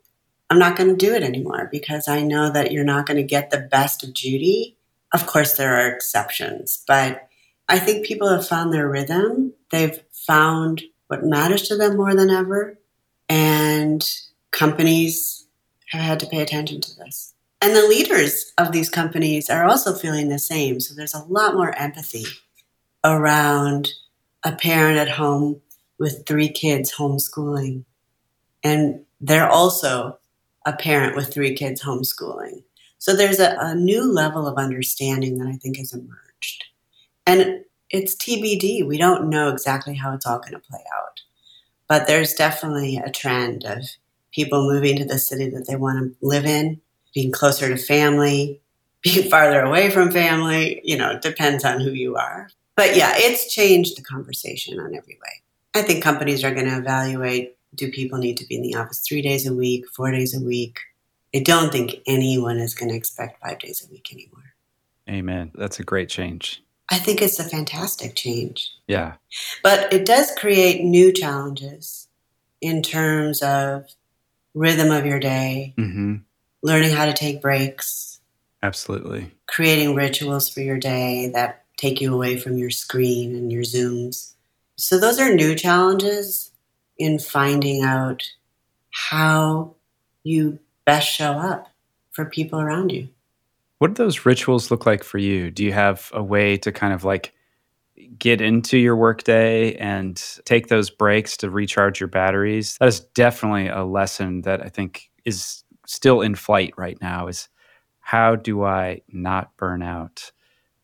I'm 0.48 0.58
not 0.60 0.76
going 0.76 0.88
to 0.88 0.96
do 0.96 1.12
it 1.14 1.24
anymore 1.24 1.68
because 1.72 2.06
I 2.06 2.22
know 2.22 2.52
that 2.52 2.70
you're 2.70 2.84
not 2.84 3.06
going 3.06 3.16
to 3.16 3.24
get 3.24 3.50
the 3.50 3.58
best 3.58 4.04
of 4.04 4.12
Judy. 4.12 4.76
Of 5.12 5.26
course, 5.26 5.54
there 5.54 5.74
are 5.74 5.92
exceptions, 5.92 6.84
but 6.86 7.28
I 7.68 7.80
think 7.80 8.06
people 8.06 8.28
have 8.28 8.46
found 8.46 8.72
their 8.72 8.88
rhythm. 8.88 9.52
They've 9.72 10.00
found 10.12 10.82
what 11.08 11.24
matters 11.24 11.62
to 11.62 11.76
them 11.76 11.96
more 11.96 12.14
than 12.14 12.30
ever. 12.30 12.78
And 13.28 14.08
companies 14.52 15.48
have 15.88 16.02
had 16.02 16.20
to 16.20 16.26
pay 16.26 16.40
attention 16.40 16.80
to 16.82 16.96
this. 16.98 17.34
And 17.60 17.74
the 17.74 17.88
leaders 17.88 18.52
of 18.58 18.70
these 18.70 18.88
companies 18.88 19.50
are 19.50 19.64
also 19.64 19.92
feeling 19.92 20.28
the 20.28 20.38
same. 20.38 20.78
So 20.78 20.94
there's 20.94 21.14
a 21.14 21.24
lot 21.24 21.54
more 21.54 21.76
empathy 21.76 22.26
around 23.04 23.88
a 24.44 24.52
parent 24.52 24.98
at 24.98 25.08
home 25.08 25.60
with 25.98 26.26
three 26.26 26.48
kids 26.48 26.92
homeschooling. 26.92 27.84
And 28.64 29.04
they're 29.20 29.48
also 29.48 30.18
a 30.66 30.72
parent 30.72 31.16
with 31.16 31.32
three 31.32 31.54
kids 31.54 31.82
homeschooling. 31.82 32.62
So 32.98 33.16
there's 33.16 33.40
a, 33.40 33.56
a 33.58 33.74
new 33.74 34.04
level 34.12 34.46
of 34.46 34.58
understanding 34.58 35.38
that 35.38 35.48
I 35.48 35.56
think 35.56 35.76
has 35.76 35.92
emerged. 35.92 36.64
And 37.26 37.64
it's 37.90 38.14
TBD. 38.16 38.86
We 38.86 38.96
don't 38.96 39.28
know 39.28 39.48
exactly 39.48 39.94
how 39.94 40.14
it's 40.14 40.26
all 40.26 40.38
going 40.38 40.52
to 40.52 40.58
play 40.58 40.82
out. 40.96 41.20
But 41.88 42.06
there's 42.06 42.34
definitely 42.34 42.96
a 42.96 43.10
trend 43.10 43.64
of 43.64 43.84
people 44.32 44.66
moving 44.66 44.96
to 44.96 45.04
the 45.04 45.18
city 45.18 45.48
that 45.50 45.66
they 45.68 45.76
want 45.76 45.98
to 45.98 46.26
live 46.26 46.46
in, 46.46 46.80
being 47.14 47.32
closer 47.32 47.68
to 47.68 47.76
family, 47.76 48.60
being 49.02 49.28
farther 49.28 49.60
away 49.60 49.90
from 49.90 50.10
family. 50.10 50.80
You 50.84 50.96
know, 50.96 51.18
depends 51.18 51.64
on 51.64 51.80
who 51.80 51.90
you 51.90 52.16
are. 52.16 52.48
But 52.76 52.96
yeah, 52.96 53.12
it's 53.16 53.52
changed 53.52 53.96
the 53.98 54.02
conversation 54.02 54.78
on 54.80 54.94
every 54.94 55.18
way. 55.22 55.42
I 55.74 55.82
think 55.82 56.02
companies 56.02 56.44
are 56.44 56.54
going 56.54 56.66
to 56.66 56.78
evaluate 56.78 57.56
do 57.74 57.90
people 57.90 58.18
need 58.18 58.36
to 58.36 58.46
be 58.46 58.56
in 58.56 58.62
the 58.62 58.74
office 58.74 59.00
three 59.00 59.22
days 59.22 59.46
a 59.46 59.54
week, 59.54 59.86
four 59.88 60.10
days 60.10 60.36
a 60.36 60.44
week? 60.44 60.78
I 61.34 61.38
don't 61.38 61.72
think 61.72 61.96
anyone 62.06 62.58
is 62.58 62.74
going 62.74 62.90
to 62.90 62.94
expect 62.96 63.40
five 63.40 63.58
days 63.60 63.82
a 63.86 63.90
week 63.90 64.12
anymore. 64.12 64.52
Amen. 65.08 65.50
That's 65.54 65.80
a 65.80 65.82
great 65.82 66.10
change. 66.10 66.62
I 66.90 66.98
think 66.98 67.22
it's 67.22 67.38
a 67.38 67.44
fantastic 67.44 68.14
change. 68.14 68.70
Yeah. 68.86 69.14
But 69.62 69.90
it 69.92 70.04
does 70.04 70.30
create 70.36 70.84
new 70.84 71.10
challenges 71.12 72.08
in 72.60 72.82
terms 72.82 73.42
of 73.42 73.86
rhythm 74.54 74.90
of 74.90 75.06
your 75.06 75.18
day, 75.18 75.72
Mm-hmm. 75.78 76.16
learning 76.62 76.90
how 76.90 77.06
to 77.06 77.14
take 77.14 77.40
breaks, 77.40 78.20
Absolutely. 78.62 79.30
creating 79.46 79.94
rituals 79.94 80.50
for 80.50 80.60
your 80.60 80.78
day 80.78 81.30
that 81.32 81.61
take 81.82 82.00
you 82.00 82.14
away 82.14 82.36
from 82.36 82.56
your 82.56 82.70
screen 82.70 83.34
and 83.34 83.50
your 83.50 83.64
Zooms. 83.64 84.34
So, 84.76 84.98
those 84.98 85.18
are 85.18 85.34
new 85.34 85.54
challenges 85.54 86.52
in 86.96 87.18
finding 87.18 87.82
out 87.82 88.22
how 88.90 89.74
you 90.22 90.60
best 90.84 91.08
show 91.08 91.32
up 91.32 91.66
for 92.12 92.24
people 92.24 92.60
around 92.60 92.92
you. 92.92 93.08
What 93.78 93.94
do 93.94 94.04
those 94.04 94.24
rituals 94.24 94.70
look 94.70 94.86
like 94.86 95.02
for 95.02 95.18
you? 95.18 95.50
Do 95.50 95.64
you 95.64 95.72
have 95.72 96.10
a 96.14 96.22
way 96.22 96.56
to 96.58 96.70
kind 96.70 96.92
of 96.92 97.02
like 97.02 97.32
get 98.16 98.40
into 98.40 98.78
your 98.78 98.94
workday 98.94 99.74
and 99.74 100.22
take 100.44 100.68
those 100.68 100.88
breaks 100.88 101.36
to 101.38 101.50
recharge 101.50 101.98
your 101.98 102.08
batteries? 102.08 102.76
That 102.78 102.88
is 102.88 103.00
definitely 103.00 103.68
a 103.68 103.82
lesson 103.82 104.42
that 104.42 104.64
I 104.64 104.68
think 104.68 105.10
is 105.24 105.64
still 105.86 106.20
in 106.20 106.36
flight 106.36 106.74
right 106.76 106.98
now 107.00 107.26
is 107.26 107.48
how 107.98 108.36
do 108.36 108.62
I 108.62 109.00
not 109.08 109.56
burn 109.56 109.82
out 109.82 110.30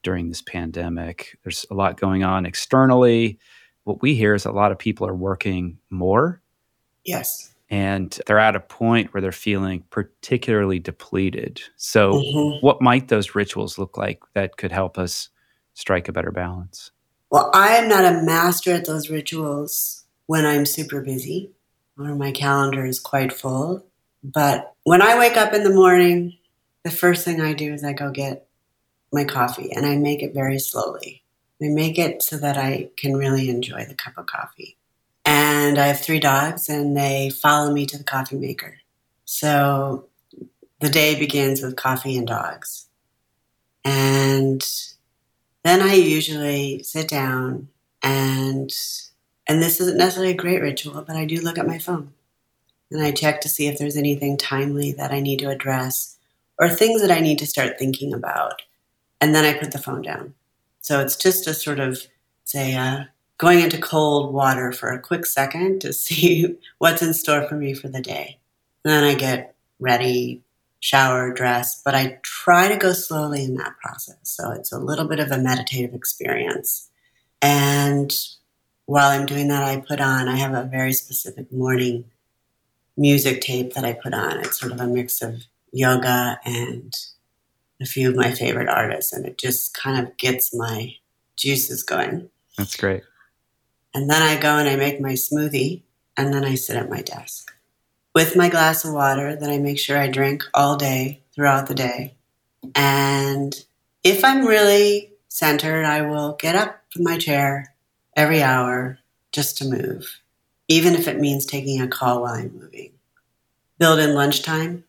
during 0.08 0.30
this 0.30 0.40
pandemic? 0.40 1.38
There's 1.44 1.66
a 1.70 1.74
lot 1.74 2.00
going 2.00 2.24
on 2.24 2.46
externally. 2.46 3.38
What 3.84 4.00
we 4.00 4.14
hear 4.14 4.32
is 4.32 4.46
a 4.46 4.50
lot 4.52 4.72
of 4.72 4.78
people 4.78 5.06
are 5.06 5.14
working 5.14 5.76
more 5.90 6.40
Yes. 7.04 7.54
and 7.68 8.18
they're 8.26 8.38
at 8.38 8.56
a 8.56 8.60
point 8.60 9.12
where 9.12 9.20
they're 9.20 9.32
feeling 9.32 9.84
particularly 9.90 10.78
depleted. 10.78 11.60
So, 11.76 12.14
Mhm. 12.14 12.62
what 12.62 12.80
might 12.80 13.08
those 13.08 13.34
rituals 13.34 13.76
look 13.76 13.98
like 13.98 14.20
that 14.32 14.56
could 14.56 14.72
help 14.72 14.96
us 14.96 15.28
strike 15.74 16.08
a 16.08 16.12
better 16.12 16.32
balance? 16.32 16.90
Well, 17.30 17.50
I 17.52 17.76
am 17.76 17.86
not 17.86 18.06
a 18.06 18.22
master 18.22 18.72
at 18.72 18.86
those 18.86 19.10
rituals 19.10 20.06
when 20.24 20.46
I'm 20.46 20.64
super 20.64 21.02
busy 21.02 21.50
or 21.98 22.14
my 22.14 22.32
calendar 22.32 22.86
is 22.86 22.98
quite 22.98 23.30
full. 23.34 23.84
But 24.24 24.72
when 24.84 25.02
I 25.02 25.18
wake 25.18 25.36
up 25.36 25.52
in 25.52 25.64
the 25.64 25.74
morning, 25.74 26.38
the 26.82 26.90
first 26.90 27.26
thing 27.26 27.42
I 27.42 27.52
do 27.52 27.74
is 27.74 27.84
I 27.84 27.92
go 27.92 28.10
get 28.10 28.47
my 29.12 29.24
coffee 29.24 29.70
and 29.72 29.86
I 29.86 29.96
make 29.96 30.22
it 30.22 30.34
very 30.34 30.58
slowly. 30.58 31.22
I 31.62 31.68
make 31.68 31.98
it 31.98 32.22
so 32.22 32.36
that 32.38 32.56
I 32.56 32.90
can 32.96 33.16
really 33.16 33.48
enjoy 33.48 33.84
the 33.84 33.94
cup 33.94 34.16
of 34.16 34.26
coffee. 34.26 34.76
And 35.24 35.78
I 35.78 35.88
have 35.88 36.00
three 36.00 36.20
dogs 36.20 36.68
and 36.68 36.96
they 36.96 37.30
follow 37.30 37.72
me 37.72 37.86
to 37.86 37.98
the 37.98 38.04
coffee 38.04 38.36
maker. 38.36 38.78
So 39.24 40.06
the 40.80 40.88
day 40.88 41.18
begins 41.18 41.60
with 41.60 41.76
coffee 41.76 42.16
and 42.16 42.26
dogs. 42.26 42.86
And 43.84 44.64
then 45.64 45.82
I 45.82 45.94
usually 45.94 46.82
sit 46.82 47.08
down 47.08 47.68
and 48.02 48.70
and 49.50 49.62
this 49.62 49.80
isn't 49.80 49.96
necessarily 49.96 50.32
a 50.32 50.36
great 50.36 50.60
ritual, 50.60 51.02
but 51.02 51.16
I 51.16 51.24
do 51.24 51.40
look 51.40 51.58
at 51.58 51.66
my 51.66 51.78
phone 51.78 52.12
and 52.90 53.02
I 53.02 53.12
check 53.12 53.40
to 53.42 53.48
see 53.48 53.66
if 53.66 53.78
there's 53.78 53.96
anything 53.96 54.36
timely 54.36 54.92
that 54.92 55.10
I 55.10 55.20
need 55.20 55.38
to 55.40 55.50
address 55.50 56.16
or 56.58 56.68
things 56.68 57.00
that 57.00 57.10
I 57.10 57.20
need 57.20 57.38
to 57.38 57.46
start 57.46 57.78
thinking 57.78 58.12
about. 58.12 58.62
And 59.20 59.34
then 59.34 59.44
I 59.44 59.58
put 59.58 59.72
the 59.72 59.78
phone 59.78 60.02
down. 60.02 60.34
So 60.80 61.00
it's 61.00 61.16
just 61.16 61.46
a 61.46 61.54
sort 61.54 61.80
of 61.80 62.06
say 62.44 62.74
uh, 62.74 63.04
going 63.36 63.60
into 63.60 63.78
cold 63.78 64.32
water 64.32 64.72
for 64.72 64.90
a 64.90 65.00
quick 65.00 65.26
second 65.26 65.80
to 65.80 65.92
see 66.04 66.56
what's 66.78 67.02
in 67.02 67.14
store 67.14 67.46
for 67.48 67.56
me 67.56 67.74
for 67.74 67.88
the 67.88 68.00
day. 68.00 68.38
And 68.84 68.92
then 68.92 69.04
I 69.04 69.14
get 69.14 69.54
ready, 69.80 70.42
shower, 70.80 71.32
dress, 71.32 71.82
but 71.84 71.94
I 71.94 72.18
try 72.22 72.68
to 72.68 72.76
go 72.76 72.92
slowly 72.92 73.44
in 73.44 73.54
that 73.56 73.76
process. 73.82 74.18
So 74.22 74.50
it's 74.52 74.72
a 74.72 74.78
little 74.78 75.06
bit 75.06 75.20
of 75.20 75.30
a 75.30 75.38
meditative 75.38 75.94
experience. 75.94 76.88
And 77.42 78.12
while 78.86 79.10
I'm 79.10 79.26
doing 79.26 79.48
that, 79.48 79.62
I 79.62 79.80
put 79.80 80.00
on, 80.00 80.28
I 80.28 80.36
have 80.36 80.54
a 80.54 80.68
very 80.68 80.92
specific 80.92 81.52
morning 81.52 82.04
music 82.96 83.40
tape 83.40 83.74
that 83.74 83.84
I 83.84 83.92
put 83.92 84.14
on. 84.14 84.38
It's 84.40 84.58
sort 84.58 84.72
of 84.72 84.80
a 84.80 84.86
mix 84.86 85.22
of 85.22 85.44
yoga 85.72 86.40
and 86.44 86.94
a 87.80 87.86
few 87.86 88.08
of 88.08 88.16
my 88.16 88.32
favorite 88.32 88.68
artists, 88.68 89.12
and 89.12 89.26
it 89.26 89.38
just 89.38 89.74
kind 89.74 90.04
of 90.04 90.16
gets 90.16 90.54
my 90.54 90.94
juices 91.36 91.82
going. 91.82 92.30
That's 92.56 92.76
great. 92.76 93.02
And 93.94 94.10
then 94.10 94.22
I 94.22 94.38
go 94.38 94.56
and 94.56 94.68
I 94.68 94.76
make 94.76 95.00
my 95.00 95.12
smoothie, 95.12 95.82
and 96.16 96.34
then 96.34 96.44
I 96.44 96.56
sit 96.56 96.76
at 96.76 96.90
my 96.90 97.02
desk 97.02 97.52
with 98.14 98.34
my 98.34 98.48
glass 98.48 98.84
of 98.84 98.92
water 98.92 99.36
that 99.36 99.48
I 99.48 99.58
make 99.58 99.78
sure 99.78 99.96
I 99.96 100.08
drink 100.08 100.42
all 100.52 100.76
day 100.76 101.22
throughout 101.34 101.68
the 101.68 101.74
day. 101.74 102.14
And 102.74 103.54
if 104.02 104.24
I'm 104.24 104.44
really 104.44 105.12
centered, 105.28 105.84
I 105.84 106.02
will 106.02 106.32
get 106.32 106.56
up 106.56 106.82
from 106.92 107.04
my 107.04 107.16
chair 107.16 107.74
every 108.16 108.42
hour 108.42 108.98
just 109.30 109.58
to 109.58 109.68
move, 109.68 110.18
even 110.66 110.94
if 110.94 111.06
it 111.06 111.20
means 111.20 111.46
taking 111.46 111.80
a 111.80 111.86
call 111.86 112.22
while 112.22 112.34
I'm 112.34 112.58
moving. 112.58 112.92
Build 113.78 114.00
in 114.00 114.14
lunchtime, 114.14 114.82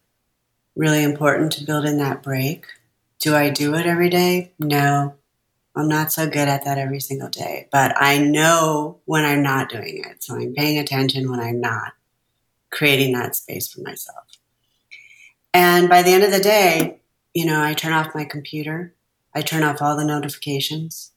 really 0.76 1.04
important 1.04 1.52
to 1.52 1.64
build 1.64 1.86
in 1.86 2.00
that 2.00 2.24
break. 2.24 2.66
Do 3.20 3.36
I 3.36 3.50
do 3.50 3.76
it 3.76 3.86
every 3.86 4.10
day? 4.10 4.54
No, 4.60 5.16
I'm 5.76 5.90
not 5.90 6.12
so 6.12 6.26
good 6.26 6.48
at 6.48 6.64
that 6.64 6.78
every 6.78 7.02
single 7.02 7.30
day, 7.30 7.68
but 7.72 7.94
I 8.02 8.18
know 8.18 9.00
when 9.06 9.26
I'm 9.26 9.44
not 9.44 9.70
doing 9.70 10.04
it. 10.06 10.24
So 10.24 10.36
I'm 10.36 10.54
paying 10.54 10.78
attention 10.78 11.30
when 11.30 11.40
I'm 11.40 11.60
not, 11.60 11.94
creating 12.70 13.14
that 13.14 13.36
space 13.36 13.68
for 13.68 13.82
myself. 13.82 14.24
And 15.54 15.90
by 15.90 16.02
the 16.02 16.12
end 16.12 16.24
of 16.24 16.32
the 16.32 16.40
day, 16.40 17.02
you 17.34 17.46
know, 17.46 17.62
I 17.62 17.74
turn 17.74 17.94
off 17.94 18.16
my 18.16 18.24
computer, 18.24 18.94
I 19.36 19.42
turn 19.42 19.64
off 19.64 19.82
all 19.82 19.98
the 19.98 20.06
notifications, 20.06 21.12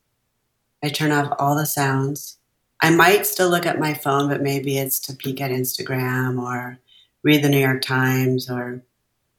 I 0.83 0.89
turn 0.89 1.13
off 1.13 1.33
all 1.39 1.55
the 1.55 1.67
sounds. 1.67 2.39
I 2.81 2.91
might 2.91 3.27
still 3.27 3.49
look 3.49 3.65
at 3.65 3.79
my 3.79 3.95
phone, 3.95 4.29
but 4.29 4.43
maybe 4.43 4.77
it's 4.77 4.99
to 5.01 5.15
peek 5.15 5.41
at 5.41 5.53
Instagram 5.53 6.43
or 6.43 6.81
read 7.23 7.45
the 7.45 7.49
New 7.49 7.61
York 7.61 7.81
Times 7.81 8.51
or 8.51 8.83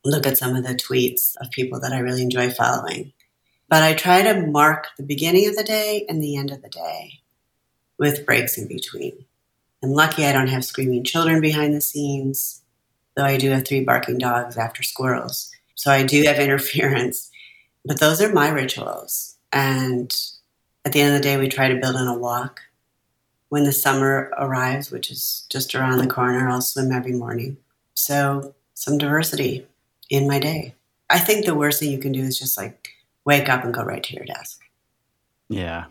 look 0.03 0.27
at 0.27 0.37
some 0.37 0.55
of 0.55 0.63
the 0.63 0.75
tweets 0.75 1.35
of 1.37 1.51
people 1.51 1.79
that 1.79 1.93
I 1.93 1.99
really 1.99 2.21
enjoy 2.21 2.51
following. 2.51 3.13
But 3.69 3.83
I 3.83 3.93
try 3.93 4.21
to 4.21 4.45
mark 4.47 4.87
the 4.97 5.03
beginning 5.03 5.47
of 5.47 5.55
the 5.55 5.63
day 5.63 6.05
and 6.07 6.21
the 6.21 6.35
end 6.35 6.51
of 6.51 6.61
the 6.61 6.69
day 6.69 7.21
with 7.97 8.25
breaks 8.25 8.57
in 8.57 8.67
between. 8.67 9.25
I'm 9.83 9.91
lucky 9.91 10.25
I 10.25 10.31
don't 10.31 10.47
have 10.47 10.65
screaming 10.65 11.03
children 11.03 11.41
behind 11.41 11.73
the 11.73 11.81
scenes, 11.81 12.61
though 13.15 13.23
I 13.23 13.37
do 13.37 13.49
have 13.51 13.65
three 13.65 13.83
barking 13.83 14.17
dogs 14.17 14.57
after 14.57 14.83
squirrels. 14.83 15.51
So 15.75 15.91
I 15.91 16.03
do 16.03 16.23
have 16.23 16.39
interference. 16.39 17.29
But 17.85 17.99
those 17.99 18.21
are 18.21 18.31
my 18.31 18.49
rituals. 18.49 19.35
And 19.51 20.15
at 20.85 20.93
the 20.93 21.01
end 21.01 21.15
of 21.15 21.21
the 21.21 21.23
day, 21.23 21.37
we 21.37 21.49
try 21.49 21.69
to 21.69 21.79
build 21.79 21.95
in 21.95 22.07
a 22.07 22.17
walk 22.17 22.61
when 23.53 23.65
the 23.65 23.71
summer 23.71 24.31
arrives, 24.35 24.89
which 24.89 25.11
is 25.11 25.45
just 25.49 25.75
around 25.75 25.99
the 25.99 26.07
corner, 26.07 26.49
I'll 26.49 26.59
swim 26.59 26.91
every 26.91 27.11
morning. 27.11 27.57
So, 27.93 28.55
some 28.73 28.97
diversity 28.97 29.67
in 30.09 30.27
my 30.27 30.39
day. 30.39 30.75
I 31.09 31.19
think 31.19 31.45
the 31.45 31.55
worst 31.55 31.79
thing 31.79 31.91
you 31.91 31.99
can 31.99 32.11
do 32.11 32.21
is 32.21 32.39
just 32.39 32.57
like 32.57 32.89
wake 33.25 33.49
up 33.49 33.63
and 33.63 33.73
go 33.73 33.83
right 33.83 34.03
to 34.03 34.15
your 34.15 34.25
desk. 34.25 34.61
Yeah. 35.49 35.85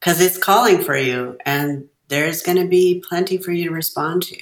Because 0.00 0.20
it's 0.20 0.38
calling 0.38 0.82
for 0.82 0.96
you 0.96 1.36
and 1.44 1.88
there's 2.08 2.42
going 2.42 2.58
to 2.58 2.66
be 2.66 3.02
plenty 3.06 3.38
for 3.38 3.52
you 3.52 3.68
to 3.68 3.74
respond 3.74 4.22
to. 4.24 4.36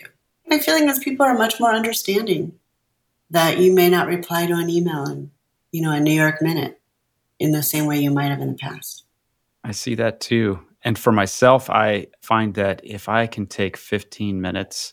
My 0.46 0.58
feeling 0.58 0.88
is 0.88 0.98
people 0.98 1.24
are 1.24 1.36
much 1.36 1.58
more 1.58 1.72
understanding 1.72 2.52
that 3.30 3.58
you 3.58 3.74
may 3.74 3.88
not 3.88 4.06
reply 4.06 4.46
to 4.46 4.54
an 4.54 4.68
email 4.68 5.04
in, 5.06 5.30
you 5.72 5.80
know, 5.80 5.90
a 5.90 6.00
New 6.00 6.12
York 6.12 6.42
minute 6.42 6.80
in 7.38 7.52
the 7.52 7.62
same 7.62 7.86
way 7.86 7.98
you 7.98 8.10
might 8.10 8.30
have 8.30 8.40
in 8.40 8.48
the 8.48 8.58
past. 8.58 9.04
I 9.64 9.72
see 9.72 9.94
that 9.96 10.20
too. 10.20 10.60
And 10.82 10.98
for 10.98 11.12
myself, 11.12 11.70
I 11.70 12.08
find 12.20 12.54
that 12.54 12.82
if 12.84 13.08
I 13.08 13.26
can 13.26 13.46
take 13.46 13.76
15 13.76 14.40
minutes, 14.40 14.92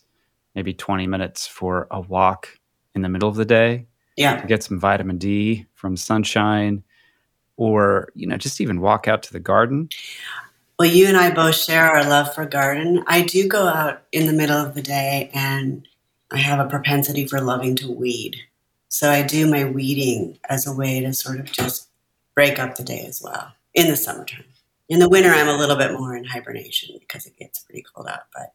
maybe 0.54 0.72
20 0.72 1.06
minutes 1.06 1.46
for 1.46 1.86
a 1.90 2.00
walk 2.00 2.58
in 2.94 3.02
the 3.02 3.10
middle 3.10 3.28
of 3.28 3.36
the 3.36 3.44
day, 3.44 3.86
yeah. 4.16 4.40
to 4.40 4.46
get 4.46 4.62
some 4.62 4.78
vitamin 4.78 5.18
D 5.18 5.66
from 5.74 5.96
sunshine, 5.96 6.82
or 7.56 8.08
you 8.14 8.26
know, 8.26 8.36
just 8.36 8.60
even 8.60 8.80
walk 8.80 9.08
out 9.08 9.22
to 9.24 9.32
the 9.32 9.40
garden. 9.40 9.88
Well, 10.78 10.90
you 10.90 11.06
and 11.06 11.16
I 11.16 11.30
both 11.30 11.54
share 11.54 11.84
our 11.84 12.02
love 12.02 12.34
for 12.34 12.44
garden. 12.44 13.04
I 13.06 13.22
do 13.22 13.46
go 13.46 13.68
out 13.68 14.02
in 14.10 14.26
the 14.26 14.32
middle 14.32 14.56
of 14.56 14.74
the 14.74 14.82
day 14.82 15.30
and 15.32 15.86
I 16.32 16.38
have 16.38 16.58
a 16.58 16.68
propensity 16.68 17.26
for 17.26 17.40
loving 17.40 17.76
to 17.76 17.92
weed. 17.92 18.36
So 18.88 19.08
I 19.08 19.22
do 19.22 19.48
my 19.48 19.64
weeding 19.64 20.38
as 20.48 20.66
a 20.66 20.74
way 20.74 21.00
to 21.00 21.12
sort 21.12 21.38
of 21.38 21.52
just 21.52 21.88
break 22.34 22.58
up 22.58 22.74
the 22.74 22.82
day 22.82 23.04
as 23.06 23.22
well 23.22 23.52
in 23.74 23.88
the 23.88 23.96
summertime. 23.96 24.44
In 24.88 24.98
the 24.98 25.08
winter, 25.08 25.30
I'm 25.30 25.48
a 25.48 25.56
little 25.56 25.76
bit 25.76 25.92
more 25.92 26.16
in 26.16 26.24
hibernation 26.24 26.96
because 26.98 27.26
it 27.26 27.38
gets 27.38 27.60
pretty 27.60 27.84
cold 27.94 28.08
out. 28.08 28.24
But 28.34 28.52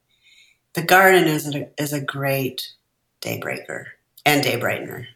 the 0.74 0.84
garden 0.84 1.26
is 1.26 1.56
a, 1.56 1.70
is 1.82 1.94
a 1.94 2.02
great 2.02 2.74
day 3.22 3.40
breaker 3.40 3.88
and 4.26 4.44
day 4.44 4.60
brightener. 4.60 5.08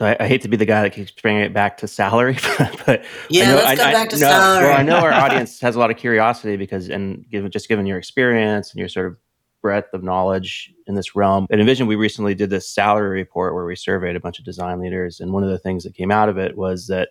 So 0.00 0.06
I, 0.06 0.16
I, 0.18 0.26
hate 0.26 0.40
to 0.40 0.48
be 0.48 0.56
the 0.56 0.64
guy 0.64 0.80
that 0.80 0.94
keeps 0.94 1.10
bringing 1.10 1.42
it 1.42 1.52
back 1.52 1.76
to 1.76 1.86
salary, 1.86 2.38
but 2.86 3.04
yeah, 3.28 3.50
know, 3.50 3.56
let's 3.56 3.66
I, 3.66 3.76
go 3.76 3.82
back 3.92 4.08
to 4.08 4.16
no, 4.16 4.28
salary. 4.28 4.64
Well, 4.64 4.78
I 4.78 4.82
know 4.82 4.96
our 4.96 5.12
audience 5.12 5.60
has 5.60 5.76
a 5.76 5.78
lot 5.78 5.90
of 5.90 5.98
curiosity 5.98 6.56
because, 6.56 6.88
and 6.88 7.28
given 7.28 7.50
just 7.50 7.68
given 7.68 7.84
your 7.84 7.98
experience 7.98 8.70
and 8.70 8.78
your 8.78 8.88
sort 8.88 9.08
of 9.08 9.18
breadth 9.60 9.92
of 9.92 10.02
knowledge 10.02 10.72
in 10.86 10.94
this 10.94 11.14
realm, 11.14 11.46
at 11.50 11.58
InVision 11.58 11.86
we 11.86 11.96
recently 11.96 12.34
did 12.34 12.48
this 12.48 12.66
salary 12.66 13.10
report 13.10 13.52
where 13.52 13.66
we 13.66 13.76
surveyed 13.76 14.16
a 14.16 14.20
bunch 14.20 14.38
of 14.38 14.46
design 14.46 14.80
leaders, 14.80 15.20
and 15.20 15.34
one 15.34 15.44
of 15.44 15.50
the 15.50 15.58
things 15.58 15.84
that 15.84 15.92
came 15.92 16.10
out 16.10 16.30
of 16.30 16.38
it 16.38 16.56
was 16.56 16.86
that 16.86 17.10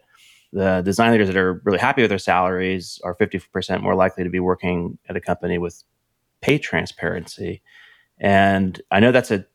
the 0.51 0.81
design 0.81 1.11
leaders 1.11 1.27
that 1.27 1.37
are 1.37 1.61
really 1.65 1.77
happy 1.77 2.01
with 2.01 2.09
their 2.09 2.17
salaries 2.17 2.99
are 3.03 3.13
50% 3.13 3.83
more 3.83 3.93
likely 3.93 4.23
to 4.23 4.31
be 4.31 4.39
working 4.39 4.97
at 5.07 5.15
a 5.15 5.21
company 5.21 5.59
with 5.59 5.83
pay 6.41 6.57
transparency. 6.57 7.61
And 8.19 8.81
I 8.89 8.99
know 8.99 9.11
that's 9.11 9.29
a 9.29 9.45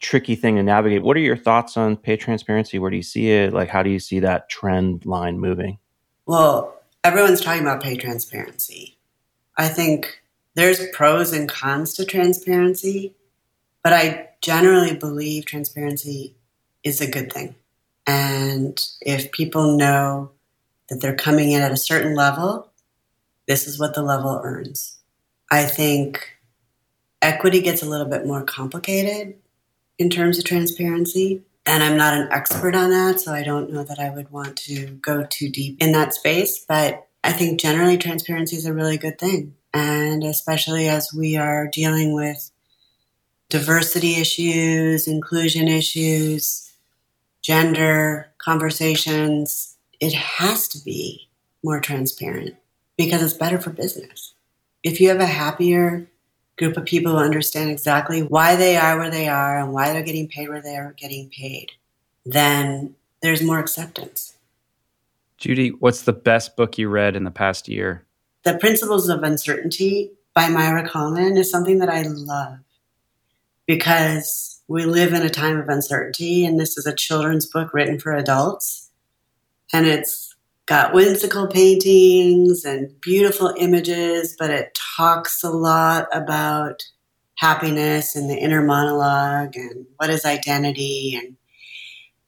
tricky 0.00 0.34
thing 0.34 0.56
to 0.56 0.62
navigate. 0.62 1.02
What 1.02 1.16
are 1.16 1.20
your 1.20 1.36
thoughts 1.36 1.76
on 1.76 1.96
pay 1.96 2.16
transparency? 2.16 2.78
Where 2.78 2.90
do 2.90 2.96
you 2.96 3.02
see 3.02 3.30
it? 3.30 3.52
Like, 3.52 3.68
how 3.68 3.82
do 3.82 3.90
you 3.90 3.98
see 3.98 4.20
that 4.20 4.48
trend 4.48 5.06
line 5.06 5.38
moving? 5.38 5.78
Well, 6.26 6.80
everyone's 7.04 7.40
talking 7.40 7.62
about 7.62 7.82
pay 7.82 7.96
transparency. 7.96 8.96
I 9.56 9.68
think 9.68 10.22
there's 10.54 10.88
pros 10.88 11.32
and 11.32 11.48
cons 11.48 11.94
to 11.94 12.04
transparency, 12.04 13.14
but 13.82 13.92
I 13.92 14.28
generally 14.40 14.96
believe 14.96 15.44
transparency 15.44 16.34
is 16.82 17.00
a 17.00 17.10
good 17.10 17.32
thing. 17.32 17.54
And 18.06 18.84
if 19.02 19.30
people 19.32 19.76
know 19.76 20.30
that 20.88 21.00
they're 21.00 21.14
coming 21.14 21.52
in 21.52 21.62
at 21.62 21.72
a 21.72 21.76
certain 21.76 22.14
level, 22.14 22.70
this 23.46 23.68
is 23.68 23.78
what 23.78 23.94
the 23.94 24.02
level 24.02 24.40
earns. 24.42 24.98
I 25.50 25.64
think 25.64 26.26
equity 27.20 27.60
gets 27.60 27.82
a 27.82 27.88
little 27.88 28.06
bit 28.06 28.26
more 28.26 28.42
complicated 28.42 29.34
in 30.00 30.08
terms 30.08 30.38
of 30.38 30.44
transparency. 30.44 31.42
And 31.66 31.82
I'm 31.82 31.98
not 31.98 32.14
an 32.14 32.28
expert 32.32 32.74
on 32.74 32.90
that, 32.90 33.20
so 33.20 33.32
I 33.32 33.42
don't 33.42 33.70
know 33.70 33.84
that 33.84 34.00
I 34.00 34.08
would 34.08 34.30
want 34.32 34.56
to 34.64 34.86
go 35.02 35.26
too 35.28 35.50
deep 35.50 35.76
in 35.78 35.92
that 35.92 36.14
space. 36.14 36.64
But 36.66 37.06
I 37.22 37.32
think 37.32 37.60
generally 37.60 37.98
transparency 37.98 38.56
is 38.56 38.64
a 38.64 38.72
really 38.72 38.96
good 38.96 39.18
thing. 39.18 39.54
And 39.74 40.24
especially 40.24 40.88
as 40.88 41.12
we 41.16 41.36
are 41.36 41.68
dealing 41.68 42.14
with 42.14 42.50
diversity 43.50 44.14
issues, 44.16 45.06
inclusion 45.06 45.68
issues, 45.68 46.72
gender 47.42 48.32
conversations, 48.38 49.76
it 50.00 50.14
has 50.14 50.66
to 50.68 50.82
be 50.82 51.28
more 51.62 51.78
transparent 51.78 52.56
because 52.96 53.22
it's 53.22 53.34
better 53.34 53.60
for 53.60 53.70
business. 53.70 54.32
If 54.82 54.98
you 54.98 55.10
have 55.10 55.20
a 55.20 55.26
happier 55.26 56.08
group 56.60 56.76
of 56.76 56.84
people 56.84 57.12
who 57.12 57.18
understand 57.18 57.70
exactly 57.70 58.22
why 58.22 58.54
they 58.54 58.76
are 58.76 58.98
where 58.98 59.10
they 59.10 59.26
are 59.26 59.58
and 59.58 59.72
why 59.72 59.92
they're 59.92 60.02
getting 60.02 60.28
paid 60.28 60.48
where 60.48 60.62
they're 60.62 60.94
getting 60.96 61.28
paid, 61.30 61.72
then 62.24 62.94
there's 63.22 63.42
more 63.42 63.58
acceptance. 63.58 64.36
Judy, 65.38 65.70
what's 65.70 66.02
the 66.02 66.12
best 66.12 66.56
book 66.56 66.76
you 66.76 66.88
read 66.88 67.16
in 67.16 67.24
the 67.24 67.30
past 67.30 67.66
year? 67.66 68.04
The 68.42 68.58
Principles 68.58 69.08
of 69.08 69.22
Uncertainty 69.22 70.12
by 70.34 70.44
Maira 70.44 70.88
Kalman 70.88 71.36
is 71.36 71.50
something 71.50 71.78
that 71.78 71.88
I 71.88 72.02
love 72.02 72.58
because 73.66 74.60
we 74.68 74.84
live 74.84 75.14
in 75.14 75.22
a 75.22 75.30
time 75.30 75.58
of 75.58 75.68
uncertainty, 75.68 76.44
and 76.44 76.60
this 76.60 76.76
is 76.76 76.86
a 76.86 76.94
children's 76.94 77.46
book 77.46 77.72
written 77.72 77.98
for 77.98 78.12
adults 78.12 78.90
and 79.72 79.86
it's 79.86 80.29
got 80.70 80.94
whimsical 80.94 81.48
paintings 81.48 82.64
and 82.64 82.88
beautiful 83.00 83.52
images, 83.58 84.36
but 84.38 84.50
it 84.50 84.78
talks 84.96 85.42
a 85.42 85.50
lot 85.50 86.06
about 86.12 86.84
happiness 87.34 88.14
and 88.14 88.30
the 88.30 88.36
inner 88.36 88.62
monologue 88.62 89.56
and 89.56 89.84
what 89.96 90.10
is 90.10 90.24
identity. 90.24 91.20
And 91.20 91.36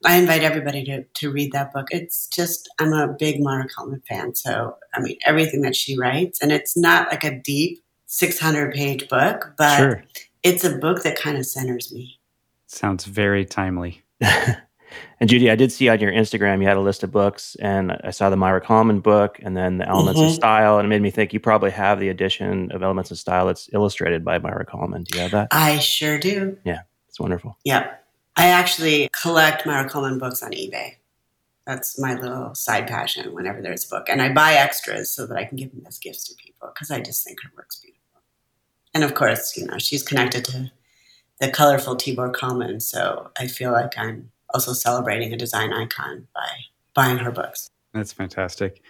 I 0.04 0.16
invite 0.16 0.42
everybody 0.42 0.82
to, 0.86 1.04
to 1.04 1.30
read 1.30 1.52
that 1.52 1.72
book. 1.72 1.86
It's 1.92 2.26
just, 2.26 2.68
I'm 2.80 2.92
a 2.92 3.14
big 3.16 3.40
Maira 3.40 3.68
Kalman 3.72 4.02
fan. 4.08 4.34
So, 4.34 4.76
I 4.92 4.98
mean, 4.98 5.18
everything 5.24 5.62
that 5.62 5.76
she 5.76 5.96
writes, 5.96 6.42
and 6.42 6.50
it's 6.50 6.76
not 6.76 7.12
like 7.12 7.22
a 7.22 7.38
deep 7.38 7.78
600 8.06 8.74
page 8.74 9.08
book, 9.08 9.52
but 9.56 9.76
sure. 9.76 10.04
it's 10.42 10.64
a 10.64 10.76
book 10.78 11.04
that 11.04 11.16
kind 11.16 11.38
of 11.38 11.46
centers 11.46 11.92
me. 11.92 12.18
Sounds 12.66 13.04
very 13.04 13.44
timely. 13.44 14.02
And 15.20 15.30
Judy, 15.30 15.50
I 15.50 15.54
did 15.54 15.70
see 15.70 15.88
on 15.88 16.00
your 16.00 16.12
Instagram 16.12 16.60
you 16.60 16.66
had 16.66 16.76
a 16.76 16.80
list 16.80 17.02
of 17.02 17.10
books, 17.10 17.56
and 17.60 17.92
I 18.04 18.10
saw 18.10 18.30
the 18.30 18.36
Maira 18.36 18.62
Kalman 18.62 19.00
book, 19.00 19.38
and 19.42 19.56
then 19.56 19.78
the 19.78 19.88
Elements 19.88 20.20
mm-hmm. 20.20 20.28
of 20.28 20.34
Style, 20.34 20.78
and 20.78 20.86
it 20.86 20.88
made 20.88 21.02
me 21.02 21.10
think 21.10 21.32
you 21.32 21.40
probably 21.40 21.70
have 21.70 22.00
the 22.00 22.08
edition 22.08 22.72
of 22.72 22.82
Elements 22.82 23.10
of 23.10 23.18
Style 23.18 23.46
that's 23.46 23.68
illustrated 23.72 24.24
by 24.24 24.38
Maira 24.38 24.66
Kalman. 24.66 25.04
Do 25.04 25.16
you 25.16 25.22
have 25.22 25.30
that? 25.30 25.48
I 25.52 25.78
sure 25.78 26.18
do. 26.18 26.58
Yeah, 26.64 26.80
it's 27.08 27.20
wonderful. 27.20 27.56
Yep, 27.64 28.04
I 28.36 28.48
actually 28.48 29.08
collect 29.12 29.64
Maira 29.64 29.88
Kalman 29.88 30.18
books 30.18 30.42
on 30.42 30.50
eBay. 30.52 30.96
That's 31.66 31.98
my 32.00 32.14
little 32.14 32.54
side 32.56 32.88
passion. 32.88 33.32
Whenever 33.32 33.62
there's 33.62 33.84
a 33.86 33.88
book, 33.88 34.08
and 34.08 34.20
I 34.20 34.32
buy 34.32 34.54
extras 34.54 35.10
so 35.10 35.26
that 35.26 35.36
I 35.36 35.44
can 35.44 35.56
give 35.56 35.70
them 35.70 35.84
as 35.86 35.98
gifts 35.98 36.24
to 36.28 36.34
people 36.34 36.70
because 36.74 36.90
I 36.90 37.00
just 37.00 37.24
think 37.24 37.40
her 37.42 37.50
work's 37.56 37.78
beautiful. 37.78 38.02
And 38.92 39.04
of 39.04 39.14
course, 39.14 39.56
you 39.56 39.66
know, 39.66 39.78
she's 39.78 40.02
connected 40.02 40.44
to 40.46 40.72
the 41.40 41.50
colorful 41.50 41.96
Tibor 41.96 42.34
Kalman, 42.34 42.80
so 42.80 43.30
I 43.38 43.46
feel 43.46 43.70
like 43.70 43.96
I'm 43.96 44.31
also 44.54 44.72
celebrating 44.72 45.32
a 45.32 45.36
design 45.36 45.72
icon 45.72 46.26
by 46.34 46.48
buying 46.94 47.18
her 47.18 47.30
books. 47.30 47.70
That's 47.92 48.12
fantastic. 48.12 48.82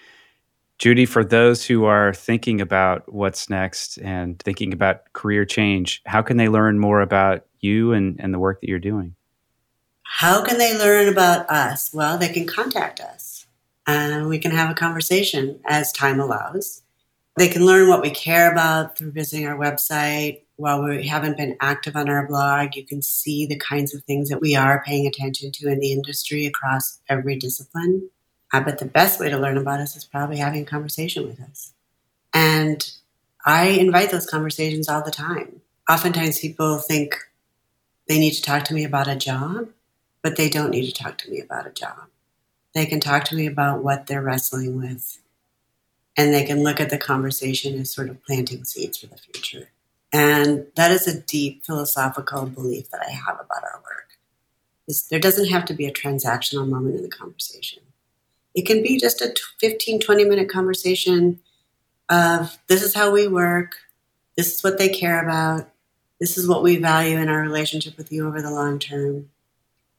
Judy, 0.79 1.07
for 1.07 1.25
those 1.25 1.65
who 1.65 1.85
are 1.85 2.13
thinking 2.13 2.61
about 2.61 3.13
what's 3.13 3.49
next 3.49 3.99
and 3.99 4.41
thinking 4.41 4.73
about 4.73 5.13
career 5.13 5.45
change, 5.45 6.03
how 6.07 6.23
can 6.23 6.37
they 6.37 6.49
learn 6.49 6.79
more 6.79 7.01
about 7.01 7.47
you 7.61 7.93
and, 7.93 8.19
and 8.19 8.35
the 8.35 8.39
work 8.39 8.61
that 8.61 8.69
you're 8.69 8.79
doing? 8.79 9.15
How 10.03 10.45
can 10.45 10.59
they 10.59 10.77
learn 10.77 11.09
about 11.09 11.49
us? 11.49 11.91
Well, 11.95 12.19
they 12.19 12.29
can 12.29 12.47
contact 12.47 13.01
us 13.01 13.47
and 13.87 14.29
we 14.29 14.39
can 14.39 14.51
have 14.51 14.71
a 14.71 14.75
conversation 14.75 15.61
as 15.67 15.93
time 15.93 16.21
allows. 16.21 16.83
They 17.37 17.49
can 17.49 17.65
learn 17.65 17.89
what 17.89 18.03
we 18.03 18.11
care 18.11 18.51
about 18.51 18.99
through 18.99 19.13
visiting 19.13 19.47
our 19.47 19.57
website, 19.57 20.43
while 20.63 20.85
we 20.85 21.09
haven't 21.09 21.37
been 21.37 21.57
active 21.61 21.97
on 21.97 22.09
our 22.09 22.25
blog, 22.25 22.77
you 22.77 22.87
can 22.87 23.03
see 23.03 23.47
the 23.47 23.59
kinds 23.59 23.93
of 23.93 24.05
things 24.05 24.29
that 24.29 24.41
we 24.41 24.55
are 24.55 24.85
paying 24.87 25.09
attention 25.09 25.51
to 25.51 25.69
in 25.69 25.81
the 25.81 25.91
industry 25.91 26.47
across 26.47 27.01
every 27.09 27.35
discipline. 27.35 28.09
Uh, 28.53 28.61
but 28.61 28.79
the 28.79 28.85
best 28.85 29.19
way 29.19 29.29
to 29.29 29.37
learn 29.37 29.59
about 29.59 29.81
us 29.81 29.97
is 29.97 30.05
probably 30.05 30.37
having 30.37 30.63
a 30.63 30.67
conversation 30.67 31.27
with 31.27 31.41
us. 31.41 31.73
And 32.33 32.89
I 33.45 33.71
invite 33.71 34.13
those 34.13 34.31
conversations 34.31 34.89
all 34.89 35.03
the 35.03 35.11
time. 35.11 35.63
Oftentimes 35.91 36.39
people 36.39 36.79
think 36.79 37.17
they 38.07 38.21
need 38.21 38.35
to 38.35 38.43
talk 38.43 38.63
to 38.67 38.75
me 38.75 38.85
about 38.85 39.09
a 39.09 39.17
job, 39.17 39.69
but 40.23 40.37
they 40.37 40.49
don't 40.49 40.71
need 40.71 40.87
to 40.87 41.03
talk 41.03 41.19
to 41.19 41.31
me 41.31 41.41
about 41.41 41.67
a 41.67 41.71
job. 41.71 42.07
They 42.73 42.87
can 42.87 43.01
talk 43.01 43.25
to 43.25 43.35
me 43.35 43.47
about 43.47 43.83
what 43.83 44.07
they're 44.07 44.23
wrestling 44.23 44.81
with, 44.81 45.19
and 46.17 46.33
they 46.33 46.45
can 46.45 46.63
look 46.63 46.81
at 46.81 46.91
the 46.91 46.99
conversation 46.99 47.81
as 47.81 47.91
sort 47.91 48.11
of 48.11 48.25
planting 48.25 48.63
seeds 48.63 48.99
for 48.99 49.09
the 49.09 49.17
future. 49.17 49.72
And 50.13 50.67
that 50.77 50.91
is 50.91 51.07
a 51.07 51.21
deep 51.21 51.65
philosophical 51.65 52.47
belief 52.47 52.91
that 52.91 53.03
I 53.07 53.11
have 53.11 53.37
about 53.37 53.65
our 53.65 53.81
work. 53.83 54.19
Is 54.87 55.09
there 55.09 55.21
doesn't 55.21 55.49
have 55.49 55.65
to 55.67 55.75
be 55.75 55.87
a 55.87 55.93
transactional 55.93 56.69
moment 56.69 56.97
in 56.97 57.03
the 57.03 57.09
conversation. 57.09 57.83
It 58.55 58.67
can 58.67 58.83
be 58.83 58.99
just 58.99 59.23
a 59.23 59.35
15, 59.61 60.01
20 60.01 60.25
minute 60.25 60.51
conversation 60.51 61.41
of 62.09 62.59
this 62.67 62.83
is 62.83 62.95
how 62.95 63.11
we 63.11 63.27
work. 63.27 63.77
This 64.37 64.55
is 64.55 64.63
what 64.63 64.79
they 64.79 64.89
care 64.89 65.23
about. 65.23 65.71
This 66.21 66.37
is 66.37 66.47
what 66.47 66.63
we 66.63 66.77
value 66.77 67.17
in 67.17 67.29
our 67.29 67.41
relationship 67.41 67.97
with 67.97 68.13
you 68.13 68.27
over 68.27 68.43
the 68.43 68.51
long 68.51 68.79
term. 68.79 69.31